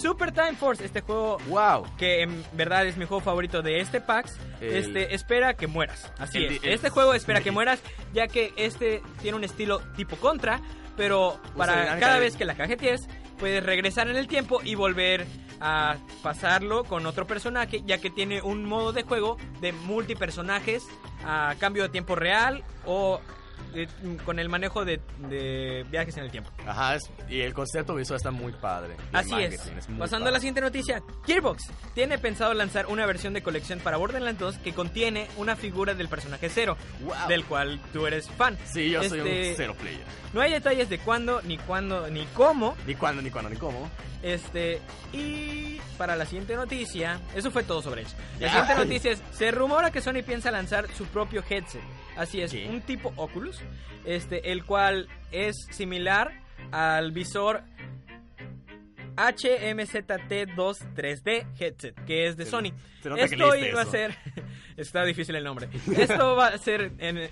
Super 0.00 0.32
Time 0.32 0.54
Force, 0.54 0.84
este 0.84 1.00
juego 1.00 1.38
Wow. 1.48 1.86
que 1.96 2.22
en 2.22 2.44
verdad 2.52 2.86
es 2.86 2.96
mi 2.96 3.04
juego 3.06 3.22
favorito 3.22 3.62
de 3.62 3.80
este 3.80 4.00
PAX, 4.00 4.36
este 4.60 5.14
espera 5.14 5.54
que 5.54 5.66
mueras. 5.66 6.12
Así 6.18 6.44
es. 6.44 6.60
este 6.62 6.90
juego 6.90 7.14
espera 7.14 7.40
que 7.40 7.50
mueras, 7.50 7.80
ya 8.12 8.26
que 8.28 8.52
este 8.56 9.02
tiene 9.22 9.36
un 9.36 9.44
estilo 9.44 9.80
tipo 9.96 10.16
contra, 10.16 10.60
pero 10.96 11.40
para 11.56 11.98
cada 11.98 12.18
vez 12.18 12.36
que 12.36 12.44
la 12.44 12.54
cajetees, 12.54 13.08
puedes 13.38 13.64
regresar 13.64 14.08
en 14.08 14.16
el 14.16 14.26
tiempo 14.26 14.60
y 14.62 14.74
volver 14.74 15.26
a 15.60 15.96
pasarlo 16.22 16.84
con 16.84 17.06
otro 17.06 17.26
personaje, 17.26 17.82
ya 17.84 17.98
que 17.98 18.10
tiene 18.10 18.42
un 18.42 18.64
modo 18.64 18.92
de 18.92 19.02
juego 19.02 19.36
de 19.60 19.72
multipersonajes 19.72 20.86
a 21.24 21.54
cambio 21.58 21.82
de 21.84 21.88
tiempo 21.88 22.14
real 22.14 22.64
o 22.84 23.20
eh, 23.74 23.86
con 24.24 24.38
el 24.38 24.48
manejo 24.48 24.84
de, 24.84 25.00
de 25.28 25.84
viajes 25.90 26.16
en 26.16 26.24
el 26.24 26.30
tiempo. 26.30 26.50
Ajá, 26.66 26.94
es- 26.96 27.10
y 27.28 27.40
el 27.40 27.54
concepto 27.54 27.94
visual 27.94 28.16
está 28.16 28.30
muy 28.30 28.52
padre. 28.52 28.96
Así 29.12 29.34
es. 29.34 29.60
Pasando 29.98 30.28
a 30.28 30.32
la 30.32 30.38
siguiente 30.38 30.60
noticia, 30.60 31.02
Gearbox 31.26 31.64
tiene 31.94 32.18
pensado 32.18 32.54
lanzar 32.54 32.86
una 32.86 33.06
versión 33.06 33.32
de 33.34 33.42
colección 33.42 33.78
para 33.80 33.96
Borderlands 33.96 34.40
2 34.40 34.58
que 34.58 34.72
contiene 34.72 35.28
una 35.36 35.56
figura 35.56 35.94
del 35.94 36.08
personaje 36.08 36.48
Zero, 36.48 36.76
Wow. 37.02 37.28
del 37.28 37.44
cual 37.44 37.80
tú 37.92 38.06
eres 38.06 38.28
fan. 38.30 38.56
Sí, 38.64 38.90
yo 38.90 39.02
soy 39.04 39.18
Este, 39.20 39.50
un 39.50 39.56
cero 39.56 39.76
player. 39.78 40.02
No 40.32 40.40
hay 40.40 40.52
detalles 40.52 40.88
de 40.88 40.98
cuándo, 40.98 41.40
ni 41.42 41.58
cuándo, 41.58 42.08
ni 42.10 42.24
cómo. 42.34 42.76
Ni 42.86 42.94
cuándo, 42.94 43.22
ni 43.22 43.30
cuándo, 43.30 43.50
ni 43.50 43.56
cómo. 43.56 43.88
Este, 44.22 44.80
y 45.12 45.80
para 45.96 46.16
la 46.16 46.26
siguiente 46.26 46.56
noticia, 46.56 47.20
eso 47.36 47.50
fue 47.50 47.62
todo 47.62 47.82
sobre 47.82 48.02
eso. 48.02 48.16
La 48.40 48.48
siguiente 48.48 48.74
noticia 48.74 49.12
es, 49.12 49.22
se 49.32 49.50
rumora 49.52 49.90
que 49.92 50.00
Sony 50.00 50.22
piensa 50.26 50.50
lanzar 50.50 50.88
su 50.96 51.06
propio 51.06 51.42
headset. 51.48 51.80
Así 52.18 52.40
es, 52.42 52.50
¿Qué? 52.52 52.68
un 52.68 52.80
tipo 52.82 53.12
Oculus, 53.16 53.58
este, 54.04 54.50
el 54.52 54.64
cual 54.64 55.08
es 55.32 55.54
similar 55.70 56.32
al 56.72 57.12
visor 57.12 57.62
HMZT2 59.16 60.94
3D 60.94 61.46
headset, 61.58 61.94
que 62.04 62.26
es 62.26 62.36
de 62.36 62.44
Se- 62.44 62.50
Sony. 62.50 62.72
se 63.02 63.14
Esto 63.24 63.54
iba 63.56 63.82
a 63.82 63.86
ser, 63.86 64.14
está 64.76 65.04
difícil 65.04 65.34
el 65.36 65.44
nombre. 65.44 65.68
Esto 65.96 66.36
va 66.36 66.48
a 66.48 66.58
ser 66.58 66.92
en, 66.98 67.28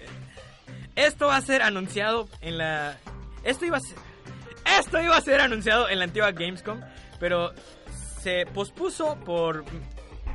esto 0.96 1.26
va 1.26 1.36
a 1.36 1.40
ser 1.42 1.60
anunciado 1.62 2.26
en 2.40 2.56
la, 2.58 2.96
esto 3.44 3.66
iba 3.66 3.76
a 3.76 3.80
ser, 3.80 3.98
esto 4.78 5.00
iba 5.02 5.14
a 5.16 5.20
ser 5.20 5.40
anunciado 5.42 5.88
en 5.90 5.98
la 5.98 6.04
antigua 6.06 6.32
Gamescom, 6.32 6.80
pero 7.20 7.52
se 8.22 8.46
pospuso 8.46 9.16
por 9.24 9.64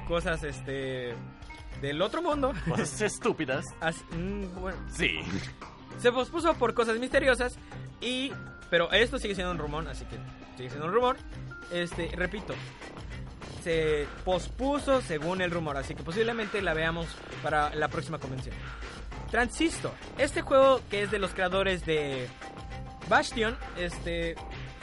cosas 0.08 0.44
este 0.44 1.16
del 1.82 2.02
otro 2.02 2.22
mundo. 2.22 2.54
Cosas 2.70 3.02
estúpidas. 3.02 3.66
As- 3.80 4.04
mm, 4.12 4.60
bueno, 4.60 4.78
Sí. 4.90 5.20
se 6.00 6.12
pospuso 6.12 6.54
por 6.56 6.74
cosas 6.74 6.98
misteriosas 7.00 7.58
y 8.00 8.32
pero 8.70 8.92
esto 8.92 9.18
sigue 9.20 9.36
siendo 9.36 9.52
un 9.52 9.58
rumor, 9.58 9.88
así 9.90 10.06
que 10.06 10.18
sigue 10.58 10.70
siendo 10.70 10.88
un 10.88 10.94
rumor. 10.94 11.18
Este, 11.72 12.10
repito, 12.16 12.54
se 13.64 14.08
pospuso 14.26 15.02
según 15.02 15.42
el 15.42 15.52
rumor, 15.52 15.78
así 15.78 15.94
que 15.96 16.04
posiblemente 16.04 16.62
la 16.62 16.74
veamos 16.74 17.08
para 17.44 17.74
la 17.76 17.88
próxima 17.90 18.18
convención. 18.20 18.56
Transistor. 19.30 19.92
Este 20.18 20.42
juego 20.42 20.82
que 20.90 21.04
es 21.04 21.12
de 21.12 21.20
los 21.20 21.34
creadores 21.34 21.86
de 21.86 22.28
Bastion, 23.10 23.58
este 23.78 24.36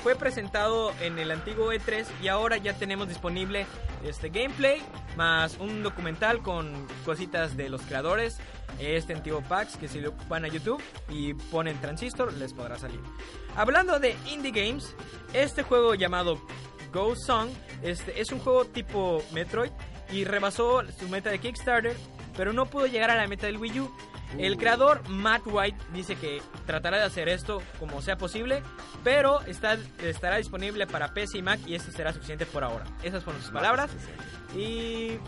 fue 0.03 0.15
presentado 0.15 0.93
en 1.01 1.19
el 1.19 1.31
antiguo 1.31 1.73
E3 1.73 2.07
y 2.23 2.29
ahora 2.29 2.57
ya 2.57 2.75
tenemos 2.75 3.09
disponible 3.09 3.67
este 4.05 4.29
gameplay 4.29 4.81
más 5.17 5.59
un 5.59 5.83
documental 5.83 6.43
con 6.43 6.87
cositas 7.05 7.57
de 7.57 7.69
los 7.69 7.83
creadores. 7.83 8.39
Este 8.79 9.13
antiguo 9.13 9.43
packs 9.43 9.77
que 9.77 9.89
si 9.89 10.01
lo 10.01 10.13
van 10.29 10.45
a 10.45 10.49
YouTube 10.49 10.83
y 11.09 11.35
ponen 11.35 11.81
Transistor 11.81 12.33
les 12.35 12.53
podrá 12.53 12.79
salir. 12.79 13.01
Hablando 13.57 13.99
de 13.99 14.17
indie 14.31 14.53
games, 14.53 14.95
este 15.33 15.63
juego 15.63 15.95
llamado 15.95 16.41
Go 16.93 17.17
Song 17.17 17.49
este, 17.83 18.21
es 18.21 18.31
un 18.31 18.39
juego 18.39 18.65
tipo 18.65 19.23
Metroid 19.33 19.73
y 20.11 20.25
rebasó 20.25 20.83
su 20.99 21.09
meta 21.09 21.31
de 21.31 21.39
Kickstarter, 21.39 21.97
pero 22.37 22.53
no 22.53 22.67
pudo 22.67 22.87
llegar 22.87 23.11
a 23.11 23.17
la 23.17 23.27
meta 23.27 23.47
del 23.47 23.59
Wii 23.59 23.81
U. 23.81 23.91
El 24.37 24.59
creador 24.59 25.09
Matt 25.09 25.43
White 25.47 25.79
dice 25.93 26.15
que 26.17 26.43
tratará 26.67 26.99
de 26.99 27.05
hacer 27.05 27.29
esto 27.29 27.63
como 27.79 28.03
sea 28.03 28.19
posible, 28.19 28.63
pero 29.05 29.41
está, 29.43 29.77
estará 30.03 30.37
disponible 30.37 30.87
para 30.87 31.13
PC 31.15 31.39
y 31.39 31.43
Mac 31.43 31.61
y 31.67 31.75
esto 31.75 31.93
será 31.93 32.13
suficiente 32.13 32.47
por 32.47 32.65
ahora. 32.65 32.85
Esas 33.03 33.25
fueron 33.25 33.43
sus 33.43 33.51
palabras. 33.51 33.91
Y. 34.55 35.19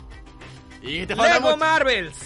Y 0.83 1.07
te 1.07 1.15
Lego. 1.15 1.57
Marvels. 1.57 2.17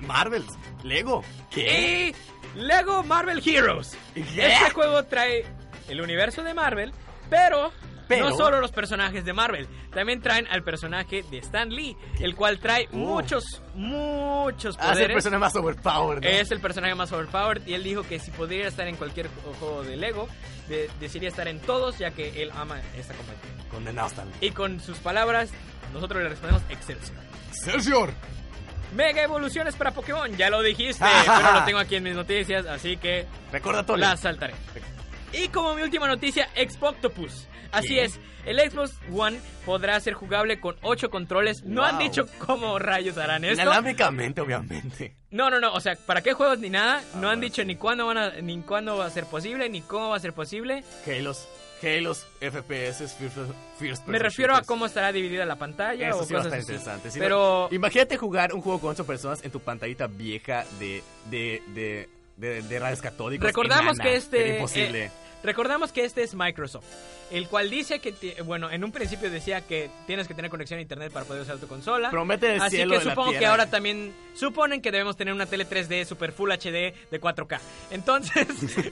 Marvels. 0.00 0.58
Lego. 0.82 1.24
¿Qué? 1.50 2.14
Y 2.56 2.58
Lego 2.58 3.02
Marvel 3.02 3.42
Heroes. 3.44 3.96
¿Qué? 4.14 4.20
Este 4.20 4.70
juego 4.74 5.04
trae 5.04 5.44
el 5.88 6.00
universo 6.00 6.42
de 6.42 6.54
Marvel, 6.54 6.92
pero, 7.30 7.72
Pero- 8.16 8.30
no 8.30 8.36
solo 8.36 8.60
los 8.60 8.72
personajes 8.72 9.24
de 9.24 9.32
Marvel, 9.32 9.68
también 9.92 10.20
traen 10.20 10.46
al 10.48 10.62
personaje 10.62 11.22
de 11.30 11.38
Stan 11.38 11.68
Lee, 11.68 11.96
el 12.20 12.34
cual 12.34 12.58
trae 12.58 12.88
Uh. 12.92 12.96
muchos, 12.96 13.62
muchos 13.74 14.76
Ah, 14.78 14.82
es 14.84 14.88
el 14.88 14.92
poderes. 14.94 15.14
personaje 15.14 15.40
más 15.40 15.54
overpowered. 15.56 16.22
¿no? 16.22 16.28
Es 16.28 16.50
el 16.50 16.60
personaje 16.60 16.94
más 16.94 17.12
overpowered 17.12 17.66
y 17.66 17.74
él 17.74 17.82
dijo 17.82 18.02
que 18.02 18.18
si 18.18 18.30
pudiera 18.30 18.68
estar 18.68 18.86
en 18.88 18.96
cualquier 18.96 19.28
juego 19.58 19.82
de 19.82 19.96
Lego, 19.96 20.28
de- 20.68 20.90
desearía 21.00 21.28
estar 21.28 21.48
en 21.48 21.60
todos 21.60 21.98
ya 21.98 22.10
que 22.12 22.42
él 22.42 22.50
ama 22.54 22.80
esta 22.96 23.14
compañía. 23.14 23.42
Condenado 23.70 24.08
Stan. 24.08 24.28
Y 24.40 24.50
con 24.50 24.80
sus 24.80 24.98
palabras, 24.98 25.50
nosotros 25.92 26.22
le 26.22 26.28
respondemos 26.28 26.62
Excelsior. 26.70 27.18
Excelsior. 27.48 28.10
Mega 28.94 29.22
evoluciones 29.22 29.74
para 29.74 29.90
Pokémon, 29.92 30.36
ya 30.36 30.50
lo 30.50 30.60
dijiste, 30.62 31.02
pero 31.26 31.52
lo 31.52 31.64
tengo 31.64 31.78
aquí 31.78 31.96
en 31.96 32.02
mis 32.02 32.14
noticias, 32.14 32.66
así 32.66 32.98
que 32.98 33.26
Recordatorio. 33.50 34.04
la 34.06 34.16
saltaré. 34.18 34.52
Y 35.32 35.48
como 35.48 35.74
mi 35.74 35.80
última 35.82 36.06
noticia, 36.06 36.46
Xbox 36.54 36.98
Así 37.72 37.98
es, 37.98 38.20
el 38.46 38.58
Xbox 38.70 38.94
One 39.12 39.40
podrá 39.66 39.98
ser 40.00 40.14
jugable 40.14 40.60
con 40.60 40.76
8 40.82 41.10
controles. 41.10 41.64
No 41.64 41.84
han 41.84 41.98
dicho 41.98 42.26
cómo 42.38 42.78
rayos 42.78 43.16
harán 43.18 43.44
esto. 43.44 43.62
Inalámbricamente, 43.62 44.40
obviamente. 44.40 45.16
No, 45.30 45.48
no, 45.50 45.58
no, 45.60 45.72
o 45.72 45.80
sea, 45.80 45.96
¿para 46.06 46.20
qué 46.20 46.34
juegos 46.34 46.58
ni 46.58 46.68
nada? 46.70 47.02
no 47.16 47.30
han 47.30 47.40
dicho 47.40 47.64
ni 47.64 47.76
cuándo 47.76 48.06
van 48.06 48.18
a, 48.18 48.30
ni 48.42 48.60
cuándo 48.60 48.98
va 48.98 49.06
a 49.06 49.10
ser 49.10 49.24
posible, 49.24 49.68
ni 49.70 49.80
cómo 49.80 50.10
va 50.10 50.16
a 50.16 50.20
ser 50.20 50.32
posible. 50.32 50.84
Halos. 51.06 51.48
Halos, 51.82 52.26
FPS, 52.40 53.12
First, 53.16 53.38
first 53.76 54.06
Me 54.06 54.20
refiero 54.20 54.54
a 54.54 54.62
cómo 54.62 54.86
estará 54.86 55.10
dividida 55.10 55.44
la 55.44 55.56
pantalla 55.56 56.10
Eso 56.10 56.20
o 56.20 56.24
sí 56.24 56.34
cosas 56.34 56.60
interesante. 56.60 57.10
Si 57.10 57.18
no- 57.18 57.24
Pero 57.24 57.68
imagínate 57.72 58.16
jugar 58.16 58.52
un 58.54 58.60
juego 58.60 58.80
con 58.80 58.90
ocho 58.90 59.04
personas 59.04 59.42
en 59.44 59.50
tu 59.50 59.58
pantallita 59.58 60.06
vieja 60.06 60.64
de 60.78 61.02
de 61.28 61.60
de 61.74 62.08
de, 62.36 62.62
de 62.62 62.78
rayos 62.78 63.00
catódicos. 63.02 63.44
recordamos 63.46 63.94
enana. 63.98 64.04
que 64.04 64.14
este 64.16 64.56
eh, 64.58 65.10
recordamos 65.42 65.92
que 65.92 66.04
este 66.04 66.22
es 66.22 66.34
Microsoft, 66.34 66.84
el 67.30 67.48
cual 67.48 67.70
dice 67.70 67.98
que 67.98 68.36
bueno, 68.44 68.70
en 68.70 68.84
un 68.84 68.92
principio 68.92 69.30
decía 69.30 69.60
que 69.62 69.90
tienes 70.06 70.28
que 70.28 70.34
tener 70.34 70.50
conexión 70.50 70.78
a 70.78 70.82
internet 70.82 71.12
para 71.12 71.24
poder 71.24 71.42
usar 71.42 71.58
tu 71.58 71.66
consola. 71.66 72.10
Promete 72.10 72.54
el 72.54 72.62
Así 72.62 72.76
cielo 72.76 72.94
que 72.94 72.98
de 73.00 73.04
la 73.04 73.10
supongo 73.12 73.38
que 73.38 73.46
ahora 73.46 73.70
también 73.70 74.14
suponen 74.34 74.80
que 74.80 74.90
debemos 74.90 75.16
tener 75.16 75.34
una 75.34 75.46
tele 75.46 75.66
3D 75.68 76.04
Super 76.04 76.32
Full 76.32 76.50
HD 76.50 76.94
de 77.10 77.20
4K. 77.20 77.60
Entonces, 77.90 78.46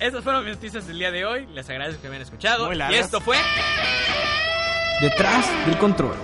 esas 0.00 0.22
fueron 0.22 0.44
mis 0.44 0.54
noticias 0.54 0.86
del 0.86 0.98
día 0.98 1.10
de 1.10 1.24
hoy. 1.24 1.46
Les 1.46 1.68
agradezco 1.68 2.02
que 2.02 2.08
me 2.08 2.16
hayan 2.16 2.26
escuchado. 2.26 2.66
Muy 2.66 2.76
Y 2.76 2.94
esto 2.94 3.20
fue 3.20 3.36
Detrás 5.00 5.46
del 5.66 5.76
control. 5.76 6.16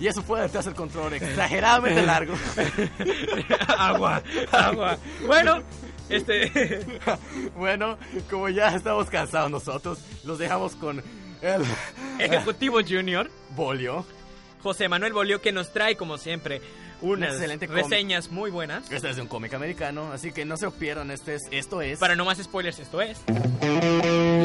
Y 0.00 0.08
eso 0.08 0.20
fue 0.22 0.40
detrás 0.40 0.64
del 0.64 0.74
control 0.74 1.12
exageradamente 1.14 2.02
largo. 2.06 2.34
agua, 3.78 4.20
agua. 4.50 4.98
Bueno, 5.24 5.62
este 6.16 7.00
bueno, 7.56 7.98
como 8.30 8.48
ya 8.48 8.74
estamos 8.74 9.08
cansados 9.10 9.50
nosotros, 9.50 9.98
los 10.24 10.38
dejamos 10.38 10.74
con 10.76 11.02
el 11.42 11.64
Ejecutivo 12.18 12.80
Junior, 12.86 13.30
bolio. 13.56 14.04
José 14.62 14.88
Manuel 14.88 15.12
Bolio, 15.12 15.42
que 15.42 15.50
nos 15.50 15.72
trae, 15.72 15.96
como 15.96 16.18
siempre, 16.18 16.62
unas 17.02 17.34
excelente 17.34 17.66
reseñas 17.66 18.30
muy 18.30 18.50
buenas. 18.50 18.90
Este 18.90 19.10
es 19.10 19.16
de 19.16 19.22
un 19.22 19.28
cómic 19.28 19.52
americano, 19.54 20.12
así 20.12 20.32
que 20.32 20.44
no 20.44 20.56
se 20.56 20.66
lo 20.66 20.70
pierdan. 20.72 21.10
Este 21.10 21.34
es, 21.34 21.42
esto 21.50 21.82
es. 21.82 21.98
Para 21.98 22.16
no 22.16 22.24
más 22.24 22.38
spoilers, 22.38 22.78
esto 22.78 23.02
es. 23.02 23.20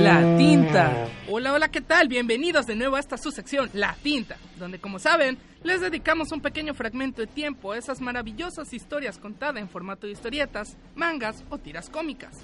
La 0.01 0.35
tinta. 0.37 1.07
Hola, 1.29 1.53
hola, 1.53 1.69
¿qué 1.69 1.81
tal? 1.81 2.07
Bienvenidos 2.07 2.65
de 2.65 2.75
nuevo 2.75 2.95
a 2.95 2.99
esta 2.99 3.17
su 3.17 3.31
sección, 3.31 3.69
La 3.73 3.95
tinta, 4.01 4.37
donde 4.57 4.79
como 4.79 4.99
saben, 4.99 5.37
les 5.63 5.81
dedicamos 5.81 6.31
un 6.31 6.41
pequeño 6.41 6.73
fragmento 6.73 7.21
de 7.21 7.27
tiempo 7.27 7.71
a 7.71 7.77
esas 7.77 8.01
maravillosas 8.01 8.73
historias 8.73 9.17
contadas 9.17 9.61
en 9.61 9.69
formato 9.69 10.07
de 10.07 10.13
historietas, 10.13 10.75
mangas 10.95 11.43
o 11.49 11.57
tiras 11.57 11.89
cómicas. 11.89 12.37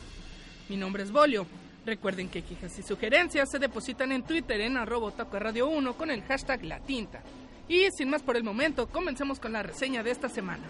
Mi 0.70 0.78
nombre 0.78 1.04
es 1.04 1.12
Bolio. 1.12 1.46
Recuerden 1.86 2.30
que 2.30 2.44
quejas 2.44 2.80
y 2.80 2.82
sugerencias 2.82 3.52
se 3.52 3.60
depositan 3.60 4.14
en 4.14 4.24
Twitter 4.24 4.62
en 4.62 4.78
arroba 4.78 5.12
radio 5.34 5.68
1 5.68 5.98
con 5.98 6.12
el 6.12 6.24
hashtag 6.24 6.64
La 6.64 6.80
Tinta. 6.80 7.22
Y 7.68 7.90
sin 7.92 8.10
más 8.10 8.22
por 8.22 8.36
el 8.36 8.44
momento, 8.44 8.88
comencemos 8.88 9.40
con 9.40 9.54
la 9.54 9.64
reseña 9.64 10.04
de 10.04 10.12
esta 10.12 10.30
semana. 10.30 10.64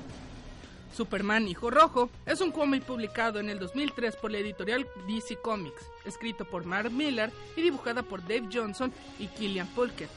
Superman 0.96 1.48
Hijo 1.48 1.72
Rojo 1.72 2.12
es 2.26 2.40
un 2.40 2.52
cómic 2.52 2.84
publicado 2.84 3.40
en 3.40 3.50
el 3.50 3.58
2003 3.58 4.16
por 4.18 4.32
la 4.32 4.38
editorial 4.38 4.88
DC 5.08 5.38
Comics, 5.38 5.82
escrito 6.06 6.46
por 6.46 6.66
Mark 6.66 6.92
Miller 6.92 7.32
y 7.58 7.62
dibujada 7.64 8.04
por 8.04 8.22
Dave 8.22 8.48
Johnson 8.54 8.94
y 9.18 9.26
Killian 9.28 9.68
Polkett. 9.70 10.10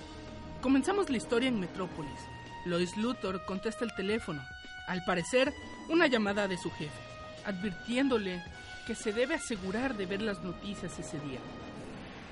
Comenzamos 0.60 1.08
la 1.08 1.16
historia 1.16 1.48
en 1.48 1.60
Metrópolis. 1.60 2.20
Lois 2.66 2.94
Luthor 2.98 3.42
contesta 3.46 3.84
el 3.84 3.94
teléfono, 3.94 4.42
al 4.86 5.02
parecer 5.04 5.54
una 5.88 6.08
llamada 6.08 6.46
de 6.46 6.58
su 6.58 6.70
jefe, 6.70 7.00
advirtiéndole 7.46 8.42
que 8.86 8.94
se 8.94 9.12
debe 9.12 9.34
asegurar 9.34 9.96
de 9.96 10.04
ver 10.04 10.20
las 10.20 10.42
noticias 10.42 10.98
ese 10.98 11.18
día. 11.20 11.40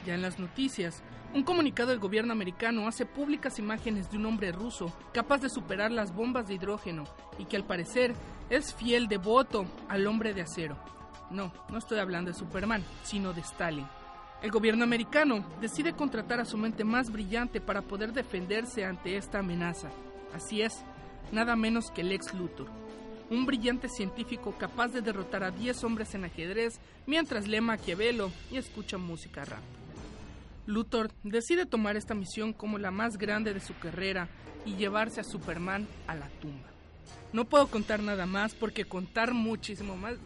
Ya 0.07 0.15
en 0.15 0.23
las 0.23 0.39
noticias, 0.39 1.03
un 1.35 1.43
comunicado 1.43 1.91
del 1.91 1.99
gobierno 1.99 2.33
americano 2.33 2.87
hace 2.87 3.05
públicas 3.05 3.59
imágenes 3.59 4.09
de 4.09 4.17
un 4.17 4.27
hombre 4.27 4.53
ruso 4.53 4.97
capaz 5.13 5.39
de 5.39 5.51
superar 5.51 5.91
las 5.91 6.15
bombas 6.15 6.47
de 6.47 6.55
hidrógeno 6.55 7.05
y 7.39 7.45
que 7.47 7.57
al 7.57 7.65
parecer 7.65 8.15
es 8.51 8.73
fiel 8.73 9.09
devoto 9.09 9.67
al 9.89 10.07
hombre 10.07 10.33
de 10.33 10.43
acero. 10.43 10.79
No, 11.31 11.53
no 11.71 11.79
estoy 11.79 11.99
hablando 11.99 12.31
de 12.31 12.39
Superman, 12.39 12.85
sino 13.03 13.33
de 13.33 13.41
Stalin. 13.41 13.87
El 14.43 14.53
gobierno 14.53 14.85
americano 14.85 15.45
decide 15.61 15.95
contratar 15.95 16.39
a 16.39 16.45
su 16.45 16.57
mente 16.57 16.85
más 16.85 17.11
brillante 17.11 17.61
para 17.61 17.83
poder 17.83 18.13
defenderse 18.13 18.85
ante 18.85 19.17
esta 19.17 19.41
amenaza. 19.41 19.91
Así 20.35 20.63
es, 20.63 20.85
nada 21.33 21.57
menos 21.57 21.91
que 21.91 22.05
Lex 22.05 22.33
Luthor, 22.35 22.69
un 23.31 23.45
brillante 23.45 23.89
científico 23.89 24.55
capaz 24.57 24.89
de 24.89 25.01
derrotar 25.01 25.43
a 25.43 25.51
10 25.51 25.83
hombres 25.83 26.15
en 26.15 26.25
ajedrez 26.25 26.79
mientras 27.07 27.49
lee 27.49 27.61
Maquiavelo 27.61 28.31
y 28.53 28.59
escucha 28.59 28.99
música 28.99 29.45
rap. 29.45 29.84
Luthor 30.67 31.11
decide 31.23 31.67
tomar 31.67 31.97
esta 31.97 32.15
misión 32.15 32.53
como 32.53 32.79
la 32.79 32.91
más 32.91 33.19
grande 33.19 33.53
de 33.53 33.61
su 33.61 33.77
carrera 33.79 34.29
y 34.65 34.77
llevarse 34.77 35.21
a 35.21 35.25
Superman 35.25 35.87
a 36.07 36.15
la 36.15 36.29
tumba. 36.41 36.69
No 37.33 37.45
puedo 37.45 37.67
contar 37.67 38.01
nada 38.01 38.27
más 38.27 38.55
porque 38.55 38.85
contar 38.85 39.35
muchísimo 39.35 39.97
más, 39.97 40.17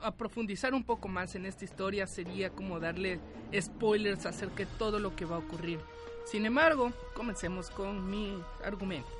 a 0.00 0.12
profundizar 0.12 0.74
un 0.74 0.84
poco 0.84 1.08
más 1.08 1.34
en 1.34 1.46
esta 1.46 1.64
historia 1.64 2.06
sería 2.06 2.50
como 2.50 2.78
darle 2.80 3.20
spoilers 3.58 4.26
acerca 4.26 4.64
de 4.64 4.66
todo 4.78 4.98
lo 4.98 5.16
que 5.16 5.24
va 5.24 5.36
a 5.36 5.40
ocurrir. 5.40 5.80
Sin 6.24 6.46
embargo, 6.46 6.92
comencemos 7.14 7.70
con 7.70 8.10
mis 8.10 8.32
argumentos. 8.64 9.12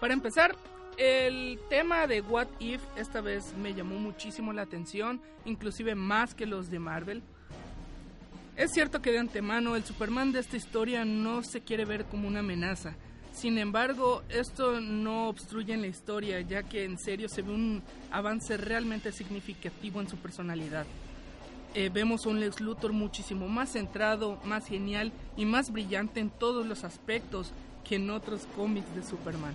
Para 0.00 0.14
empezar, 0.14 0.54
el 0.98 1.58
tema 1.68 2.06
de 2.06 2.20
What 2.20 2.48
If 2.58 2.82
esta 2.96 3.20
vez 3.20 3.54
me 3.56 3.74
llamó 3.74 3.96
muchísimo 3.96 4.52
la 4.52 4.62
atención, 4.62 5.20
inclusive 5.44 5.94
más 5.94 6.34
que 6.34 6.46
los 6.46 6.70
de 6.70 6.78
Marvel. 6.78 7.22
Es 8.56 8.72
cierto 8.72 9.02
que 9.02 9.12
de 9.12 9.18
antemano 9.18 9.76
el 9.76 9.84
Superman 9.84 10.32
de 10.32 10.40
esta 10.40 10.56
historia 10.56 11.04
no 11.04 11.42
se 11.42 11.60
quiere 11.60 11.84
ver 11.84 12.06
como 12.06 12.26
una 12.26 12.40
amenaza. 12.40 12.94
Sin 13.34 13.58
embargo, 13.58 14.22
esto 14.30 14.80
no 14.80 15.28
obstruye 15.28 15.74
en 15.74 15.82
la 15.82 15.88
historia, 15.88 16.40
ya 16.40 16.62
que 16.62 16.84
en 16.84 16.96
serio 16.96 17.28
se 17.28 17.42
ve 17.42 17.52
un 17.52 17.82
avance 18.10 18.56
realmente 18.56 19.12
significativo 19.12 20.00
en 20.00 20.08
su 20.08 20.16
personalidad. 20.16 20.86
Eh, 21.74 21.90
vemos 21.92 22.24
un 22.24 22.40
Lex 22.40 22.60
Luthor 22.60 22.94
muchísimo 22.94 23.46
más 23.46 23.72
centrado, 23.72 24.40
más 24.42 24.66
genial 24.66 25.12
y 25.36 25.44
más 25.44 25.70
brillante 25.70 26.20
en 26.20 26.30
todos 26.30 26.64
los 26.64 26.82
aspectos 26.82 27.52
que 27.86 27.96
en 27.96 28.08
otros 28.08 28.48
cómics 28.56 28.94
de 28.94 29.02
Superman. 29.02 29.52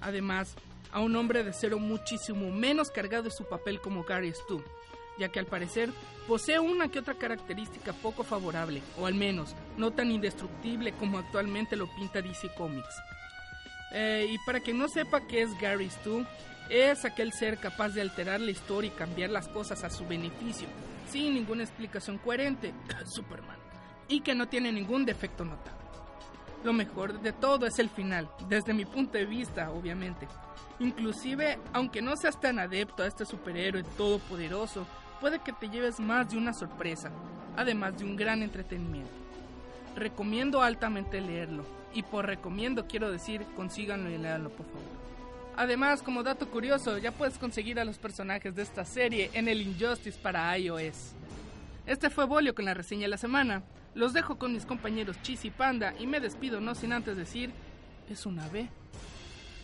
Además, 0.00 0.56
a 0.90 0.98
un 0.98 1.14
hombre 1.14 1.44
de 1.44 1.52
cero 1.52 1.78
muchísimo 1.78 2.50
menos 2.50 2.90
cargado 2.90 3.24
de 3.24 3.30
su 3.30 3.48
papel 3.48 3.80
como 3.80 4.02
Gary 4.02 4.32
Stu, 4.32 4.60
ya 5.18 5.28
que 5.28 5.38
al 5.38 5.46
parecer 5.46 5.90
posee 6.26 6.58
una 6.58 6.88
que 6.88 6.98
otra 6.98 7.14
característica 7.14 7.92
poco 7.92 8.22
favorable, 8.22 8.82
o 8.98 9.06
al 9.06 9.14
menos 9.14 9.54
no 9.76 9.90
tan 9.90 10.10
indestructible 10.10 10.92
como 10.92 11.18
actualmente 11.18 11.76
lo 11.76 11.86
pinta 11.94 12.20
DC 12.20 12.54
Comics. 12.54 13.02
Eh, 13.92 14.26
y 14.30 14.38
para 14.44 14.60
quien 14.60 14.78
no 14.78 14.88
sepa 14.88 15.26
qué 15.26 15.42
es 15.42 15.58
Gary 15.58 15.88
Stu, 15.90 16.24
Es 16.70 17.06
aquel 17.06 17.32
ser 17.32 17.56
capaz 17.56 17.94
de 17.94 18.02
alterar 18.02 18.42
la 18.42 18.50
historia 18.50 18.88
y 18.88 18.94
cambiar 18.94 19.30
las 19.30 19.48
cosas 19.48 19.84
a 19.84 19.90
su 19.90 20.06
beneficio, 20.06 20.68
sin 21.10 21.32
ninguna 21.32 21.62
explicación 21.62 22.18
coherente, 22.18 22.74
Superman, 23.06 23.56
y 24.06 24.20
que 24.20 24.34
no 24.34 24.48
tiene 24.48 24.70
ningún 24.70 25.06
defecto 25.06 25.46
notable. 25.46 25.78
Lo 26.64 26.74
mejor 26.74 27.20
de 27.22 27.32
todo 27.32 27.66
es 27.66 27.78
el 27.78 27.88
final, 27.88 28.28
desde 28.50 28.74
mi 28.74 28.84
punto 28.84 29.16
de 29.16 29.24
vista, 29.24 29.70
obviamente. 29.70 30.28
Inclusive, 30.80 31.58
aunque 31.72 32.02
no 32.02 32.14
seas 32.16 32.38
tan 32.38 32.58
adepto 32.58 33.02
a 33.02 33.06
este 33.06 33.24
superhéroe 33.24 33.82
todopoderoso, 33.96 34.86
puede 35.20 35.40
que 35.40 35.52
te 35.52 35.68
lleves 35.68 36.00
más 36.00 36.30
de 36.30 36.36
una 36.36 36.52
sorpresa, 36.52 37.10
además 37.56 37.98
de 37.98 38.04
un 38.04 38.16
gran 38.16 38.42
entretenimiento. 38.42 39.10
Recomiendo 39.96 40.62
altamente 40.62 41.20
leerlo, 41.20 41.64
y 41.94 42.02
por 42.02 42.26
recomiendo 42.26 42.86
quiero 42.86 43.10
decir 43.10 43.44
consíganlo 43.56 44.10
y 44.10 44.18
leanlo 44.18 44.50
por 44.50 44.66
favor. 44.66 44.98
Además, 45.56 46.02
como 46.02 46.22
dato 46.22 46.48
curioso, 46.48 46.98
ya 46.98 47.10
puedes 47.10 47.36
conseguir 47.36 47.80
a 47.80 47.84
los 47.84 47.98
personajes 47.98 48.54
de 48.54 48.62
esta 48.62 48.84
serie 48.84 49.30
en 49.32 49.48
el 49.48 49.60
Injustice 49.60 50.16
para 50.16 50.56
iOS. 50.56 51.14
Este 51.84 52.10
fue 52.10 52.26
Bolio 52.26 52.54
con 52.54 52.64
la 52.64 52.74
reseña 52.74 53.02
de 53.02 53.08
la 53.08 53.18
semana. 53.18 53.62
Los 53.94 54.12
dejo 54.12 54.38
con 54.38 54.52
mis 54.52 54.64
compañeros 54.64 55.20
Chis 55.22 55.44
y 55.44 55.50
Panda 55.50 55.94
y 55.98 56.06
me 56.06 56.20
despido 56.20 56.60
no 56.60 56.76
sin 56.76 56.92
antes 56.92 57.16
decir, 57.16 57.50
¿es 58.08 58.24
un 58.24 58.38
ave? 58.38 58.68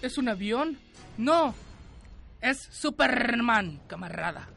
¿Es 0.02 0.18
un 0.18 0.28
avión? 0.28 0.78
No, 1.16 1.54
es 2.40 2.58
Superman, 2.72 3.80
camarada. 3.86 4.48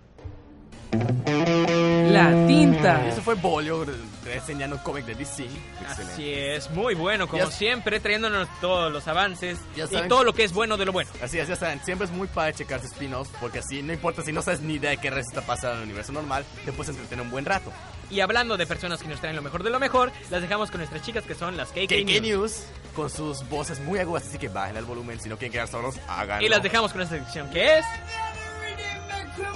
Tinta. 2.83 3.07
Eso 3.07 3.21
fue 3.21 3.35
Bolio 3.35 3.85
reseñando 4.23 4.75
un 4.77 4.81
cómic 4.83 5.05
de 5.05 5.15
DC. 5.15 5.43
Excelente. 5.45 6.13
Así 6.13 6.33
es, 6.33 6.69
muy 6.71 6.95
bueno, 6.95 7.27
como 7.27 7.43
Ya- 7.45 7.51
siempre, 7.51 7.99
trayéndonos 7.99 8.47
todos 8.61 8.91
los 8.91 9.07
avances 9.07 9.57
Ya 9.75 9.85
y 9.85 9.87
saben- 9.87 10.09
todo 10.09 10.23
lo 10.23 10.33
que 10.33 10.43
es 10.43 10.53
bueno 10.53 10.77
de 10.77 10.85
lo 10.85 10.91
bueno. 10.91 11.09
Así 11.21 11.39
es, 11.39 11.47
ya 11.47 11.55
saben, 11.55 11.79
siempre 11.83 12.05
es 12.05 12.11
muy 12.11 12.27
padre 12.27 12.53
checar 12.53 12.81
sus 12.81 12.91
spin-offs, 12.91 13.31
porque 13.39 13.59
así 13.59 13.81
no 13.81 13.93
importa 13.93 14.21
si 14.21 14.31
no 14.31 14.41
sabes 14.41 14.61
ni 14.61 14.75
idea 14.75 14.91
de 14.91 14.97
qué 14.97 15.07
está 15.07 15.41
pasando 15.41 15.73
en 15.75 15.77
el 15.79 15.83
universo 15.85 16.11
normal, 16.11 16.45
te 16.65 16.71
puedes 16.71 16.89
entretener 16.89 17.23
un 17.25 17.31
buen 17.31 17.45
rato. 17.45 17.71
Y 18.09 18.21
hablando 18.21 18.55
de 18.55 18.65
personas 18.65 19.01
que 19.01 19.07
nos 19.09 19.19
traen 19.19 19.35
lo 19.35 19.41
mejor 19.41 19.63
de 19.63 19.69
lo 19.69 19.79
mejor, 19.79 20.11
las 20.29 20.41
dejamos 20.41 20.71
con 20.71 20.79
nuestras 20.79 21.01
chicas 21.01 21.25
que 21.25 21.35
son 21.35 21.57
las 21.57 21.69
KK, 21.69 21.87
KK 21.87 22.05
News. 22.05 22.21
News, 22.21 22.63
con 22.95 23.09
sus 23.09 23.47
voces 23.49 23.79
muy 23.81 23.99
agudas, 23.99 24.25
así 24.27 24.37
que 24.37 24.47
bajen 24.47 24.77
el 24.77 24.85
volumen, 24.85 25.19
si 25.19 25.27
no 25.29 25.37
quieren 25.37 25.51
quedar 25.51 25.67
solos, 25.67 25.95
háganlo. 26.07 26.45
Y 26.45 26.49
las 26.49 26.63
dejamos 26.63 26.91
con 26.93 27.01
esta 27.01 27.15
sección 27.17 27.49
que 27.49 27.79
es... 27.79 27.85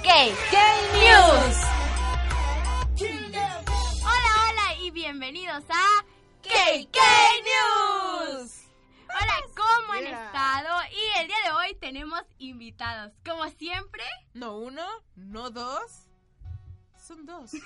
KK 0.02 0.54
News. 0.94 1.56
Bienvenidos 4.92 5.64
a 5.70 6.04
KK 6.42 6.98
News. 7.44 8.64
Hola, 9.08 9.42
¿cómo 9.56 9.92
han 9.94 10.06
estado? 10.06 10.68
Y 10.92 11.20
el 11.20 11.28
día 11.28 11.36
de 11.46 11.52
hoy 11.52 11.74
tenemos 11.80 12.20
invitados. 12.38 13.12
Como 13.24 13.48
siempre, 13.48 14.04
No 14.34 14.58
uno, 14.58 14.84
no 15.16 15.48
dos. 15.50 16.08
Son 17.02 17.26
dos. 17.26 17.52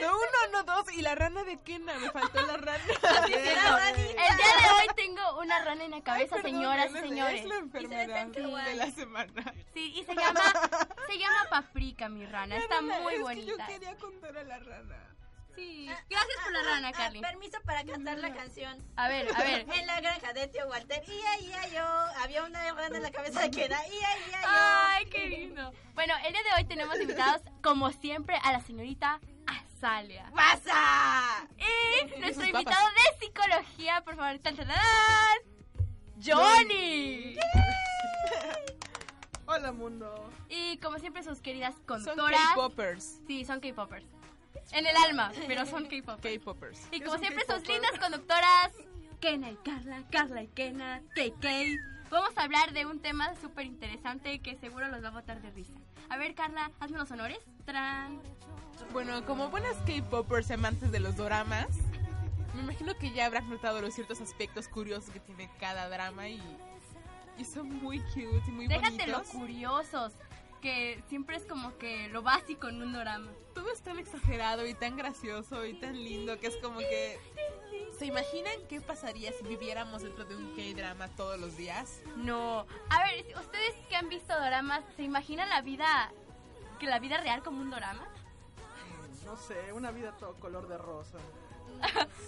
no 0.00 0.12
uno, 0.12 0.38
no 0.52 0.62
dos. 0.64 0.92
Y 0.92 1.02
la 1.02 1.14
rana 1.16 1.42
de 1.44 1.60
Kena, 1.60 1.94
me 1.98 2.10
faltó 2.10 2.40
la 2.46 2.56
rana. 2.56 2.78
el 3.26 3.32
día 3.32 3.40
de 3.40 3.50
hoy 4.78 4.86
tengo 4.96 5.40
una 5.40 5.64
rana 5.64 5.84
en 5.84 5.90
la 5.90 6.00
cabeza, 6.02 6.36
Ay, 6.36 6.42
perdón, 6.42 6.60
señoras 6.60 6.90
y 6.92 6.94
es- 6.96 7.00
señores. 7.02 7.40
Es 7.40 7.46
la 7.48 7.56
enfermedad 7.56 8.64
de 8.66 8.74
la 8.74 8.90
semana. 8.92 9.54
Sí, 9.72 9.92
y 9.96 10.04
se 10.04 10.14
llama, 10.14 10.40
se 11.08 11.18
llama 11.18 11.46
Paprika, 11.50 12.08
mi 12.08 12.24
rana. 12.26 12.56
Está 12.56 12.76
Rana, 12.76 13.00
muy 13.00 13.14
es 13.14 13.20
bonita. 13.20 13.66
Que 13.66 13.72
yo 13.72 13.78
quería 13.80 13.96
contar 13.96 14.36
a 14.38 14.44
la 14.44 14.58
rana. 14.58 15.10
Sí. 15.54 15.86
Gracias 16.08 16.36
por 16.42 16.52
la 16.52 16.62
rana, 16.62 16.92
Carly. 16.92 17.20
Permiso 17.20 17.58
para 17.64 17.84
cantar 17.84 18.18
la 18.18 18.34
canción. 18.34 18.82
A 18.96 19.08
ver, 19.08 19.28
a 19.34 19.38
ver. 19.38 19.66
En 19.74 19.86
la 19.86 20.00
granja 20.00 20.32
de 20.32 20.48
tío 20.48 20.66
Walter, 20.68 21.02
ia, 21.08 21.40
ia, 21.40 21.68
yo. 21.68 21.84
Había 22.22 22.44
una 22.44 22.72
rana 22.72 22.96
en 22.96 23.02
la 23.02 23.10
cabeza 23.10 23.42
de 23.42 23.50
que 23.50 23.64
era 23.64 23.86
ia, 23.86 24.18
ia, 24.28 24.40
yo. 24.40 24.48
Ay, 24.48 25.06
qué 25.06 25.26
lindo. 25.28 25.72
Bueno, 25.94 26.14
el 26.24 26.32
día 26.32 26.42
de 26.42 26.50
hoy 26.56 26.64
tenemos 26.64 26.98
invitados, 27.00 27.42
como 27.62 27.90
siempre, 27.92 28.36
a 28.42 28.52
la 28.52 28.60
señorita 28.60 29.20
Azalia. 29.46 30.30
¡Pasa! 30.34 31.46
Y 31.58 32.20
nuestro 32.20 32.46
invitado 32.46 32.86
de 32.88 33.26
psicología, 33.26 34.02
por 34.04 34.16
favor, 34.16 34.38
tan, 34.40 34.56
Johnny. 36.24 37.36
Hola, 39.46 39.72
mundo. 39.72 40.30
Y 40.48 40.78
como 40.78 40.98
siempre, 40.98 41.22
sus 41.22 41.40
queridas 41.40 41.74
Son 41.74 41.84
conductoras. 41.84 42.40
K-Poppers. 42.40 43.20
Sí, 43.26 43.44
son 43.44 43.60
K-popers. 43.60 44.06
En 44.72 44.86
el 44.86 44.96
alma, 44.96 45.32
pero 45.46 45.66
son 45.66 45.84
K-popers. 45.86 46.20
K-Poppers. 46.38 46.80
Y 46.92 46.98
¿Qué 47.00 47.04
como 47.04 47.18
siempre, 47.18 47.44
sus 47.48 47.66
lindas 47.68 47.92
conductoras, 48.00 48.72
Kena 49.20 49.50
y 49.50 49.56
Carla, 49.56 50.02
Carla 50.10 50.42
y 50.42 50.48
Kena, 50.48 51.00
KK. 51.14 52.10
Vamos 52.10 52.36
a 52.36 52.42
hablar 52.42 52.72
de 52.72 52.86
un 52.86 53.00
tema 53.00 53.34
súper 53.40 53.66
interesante 53.66 54.38
que 54.40 54.56
seguro 54.56 54.88
los 54.88 55.02
va 55.02 55.08
a 55.08 55.12
botar 55.12 55.40
de 55.40 55.50
risa. 55.50 55.72
A 56.10 56.16
ver, 56.16 56.34
Carla, 56.34 56.70
hazme 56.80 56.98
los 56.98 57.10
honores. 57.10 57.38
Tran. 57.64 58.20
Bueno, 58.92 59.24
como 59.24 59.48
buenas 59.48 59.76
K-Poppers 59.86 60.50
amantes 60.50 60.92
de 60.92 61.00
los 61.00 61.16
doramas, 61.16 61.68
me 62.54 62.62
imagino 62.62 62.94
que 62.96 63.12
ya 63.12 63.26
habrán 63.26 63.48
notado 63.48 63.80
los 63.80 63.94
ciertos 63.94 64.20
aspectos 64.20 64.68
curiosos 64.68 65.10
que 65.10 65.20
tiene 65.20 65.48
cada 65.58 65.88
drama 65.88 66.28
y, 66.28 66.40
y 67.38 67.44
son 67.44 67.68
muy 67.82 68.00
cute 68.00 68.42
y 68.46 68.50
muy 68.50 68.66
Déjate 68.68 68.90
bonitos. 68.90 69.28
curiosos, 69.28 70.12
que 70.64 71.04
siempre 71.10 71.36
es 71.36 71.44
como 71.44 71.76
que 71.76 72.08
lo 72.08 72.22
básico 72.22 72.68
en 72.68 72.80
un 72.82 72.94
drama. 72.94 73.30
Todo 73.54 73.70
es 73.70 73.82
tan 73.82 73.98
exagerado 73.98 74.66
y 74.66 74.72
tan 74.72 74.96
gracioso 74.96 75.66
y 75.66 75.74
tan 75.74 75.92
lindo 75.92 76.40
que 76.40 76.46
es 76.46 76.56
como 76.56 76.78
que... 76.78 77.20
¿Se 77.98 78.06
imaginan 78.06 78.54
qué 78.68 78.80
pasaría 78.80 79.30
si 79.32 79.44
viviéramos 79.44 80.02
dentro 80.02 80.24
de 80.24 80.34
un 80.34 80.56
K-drama 80.56 81.08
todos 81.16 81.38
los 81.38 81.56
días? 81.58 82.00
No. 82.16 82.66
A 82.88 83.04
ver, 83.04 83.26
ustedes 83.38 83.74
que 83.90 83.94
han 83.94 84.08
visto 84.08 84.32
doramas, 84.34 84.82
¿se 84.96 85.02
imaginan 85.02 85.50
la 85.50 85.60
vida, 85.60 86.10
que 86.80 86.86
la 86.86 86.98
vida 86.98 87.18
real 87.18 87.42
como 87.42 87.60
un 87.60 87.68
dorama? 87.70 88.08
No 89.26 89.36
sé, 89.36 89.70
una 89.74 89.90
vida 89.90 90.16
todo 90.16 90.34
color 90.40 90.66
de 90.66 90.78
rosa. 90.78 91.18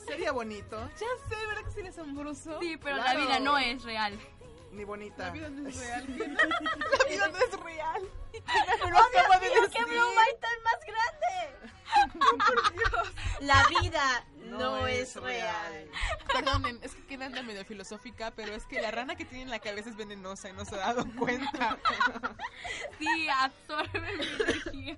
Sería 0.07 0.33
bonito, 0.33 0.79
Ya 1.01 1.07
sé, 1.29 1.47
¿verdad 1.47 1.65
que 1.65 1.71
sería 1.71 1.91
asombroso? 1.91 2.61
Sí, 2.61 2.77
pero 2.77 2.97
la 2.97 3.03
Claro. 3.05 3.21
vida 3.23 3.39
no 3.41 3.57
es 3.59 3.83
real. 3.83 4.19
Ni 4.77 4.85
bonita. 4.85 5.27
La 5.27 5.31
vida 5.33 5.49
no 5.49 5.69
es 5.69 5.77
real. 5.79 6.07
¿qué 6.07 6.29
no? 6.29 6.37
La 6.37 7.05
vida 7.09 7.29
no 7.29 7.39
es 7.39 7.61
real. 7.61 8.03
Me 8.85 8.91
lo 8.91 8.99
acaba 8.99 9.39
de 9.39 9.49
decir. 9.49 9.71
¡Qué 9.73 9.85
broma 9.85 10.23
tan 10.41 10.63
más 10.63 10.81
grande! 10.87 11.57
La 13.41 13.65
vida 13.81 14.25
no, 14.37 14.87
es 14.87 15.17
real. 15.17 15.91
Perdonen, 16.33 16.79
es 16.83 16.95
que 16.95 17.07
queda 17.07 17.29
medio 17.43 17.65
filosófica, 17.65 18.31
pero 18.33 18.55
es 18.55 18.65
que 18.67 18.81
la 18.81 18.91
rana 18.91 19.15
que 19.17 19.25
tiene 19.25 19.45
en 19.45 19.51
la 19.51 19.59
cabeza 19.61 19.89
es 19.91 19.97
venenosa 19.97 20.49
y 20.49 20.53
no 20.53 20.65
se 20.65 20.75
ha 20.75 20.79
dado 20.79 21.05
cuenta. 21.19 21.79
Sí, 22.99 23.29
absorbe 23.29 24.01
mi 24.17 24.25
energía. 24.27 24.97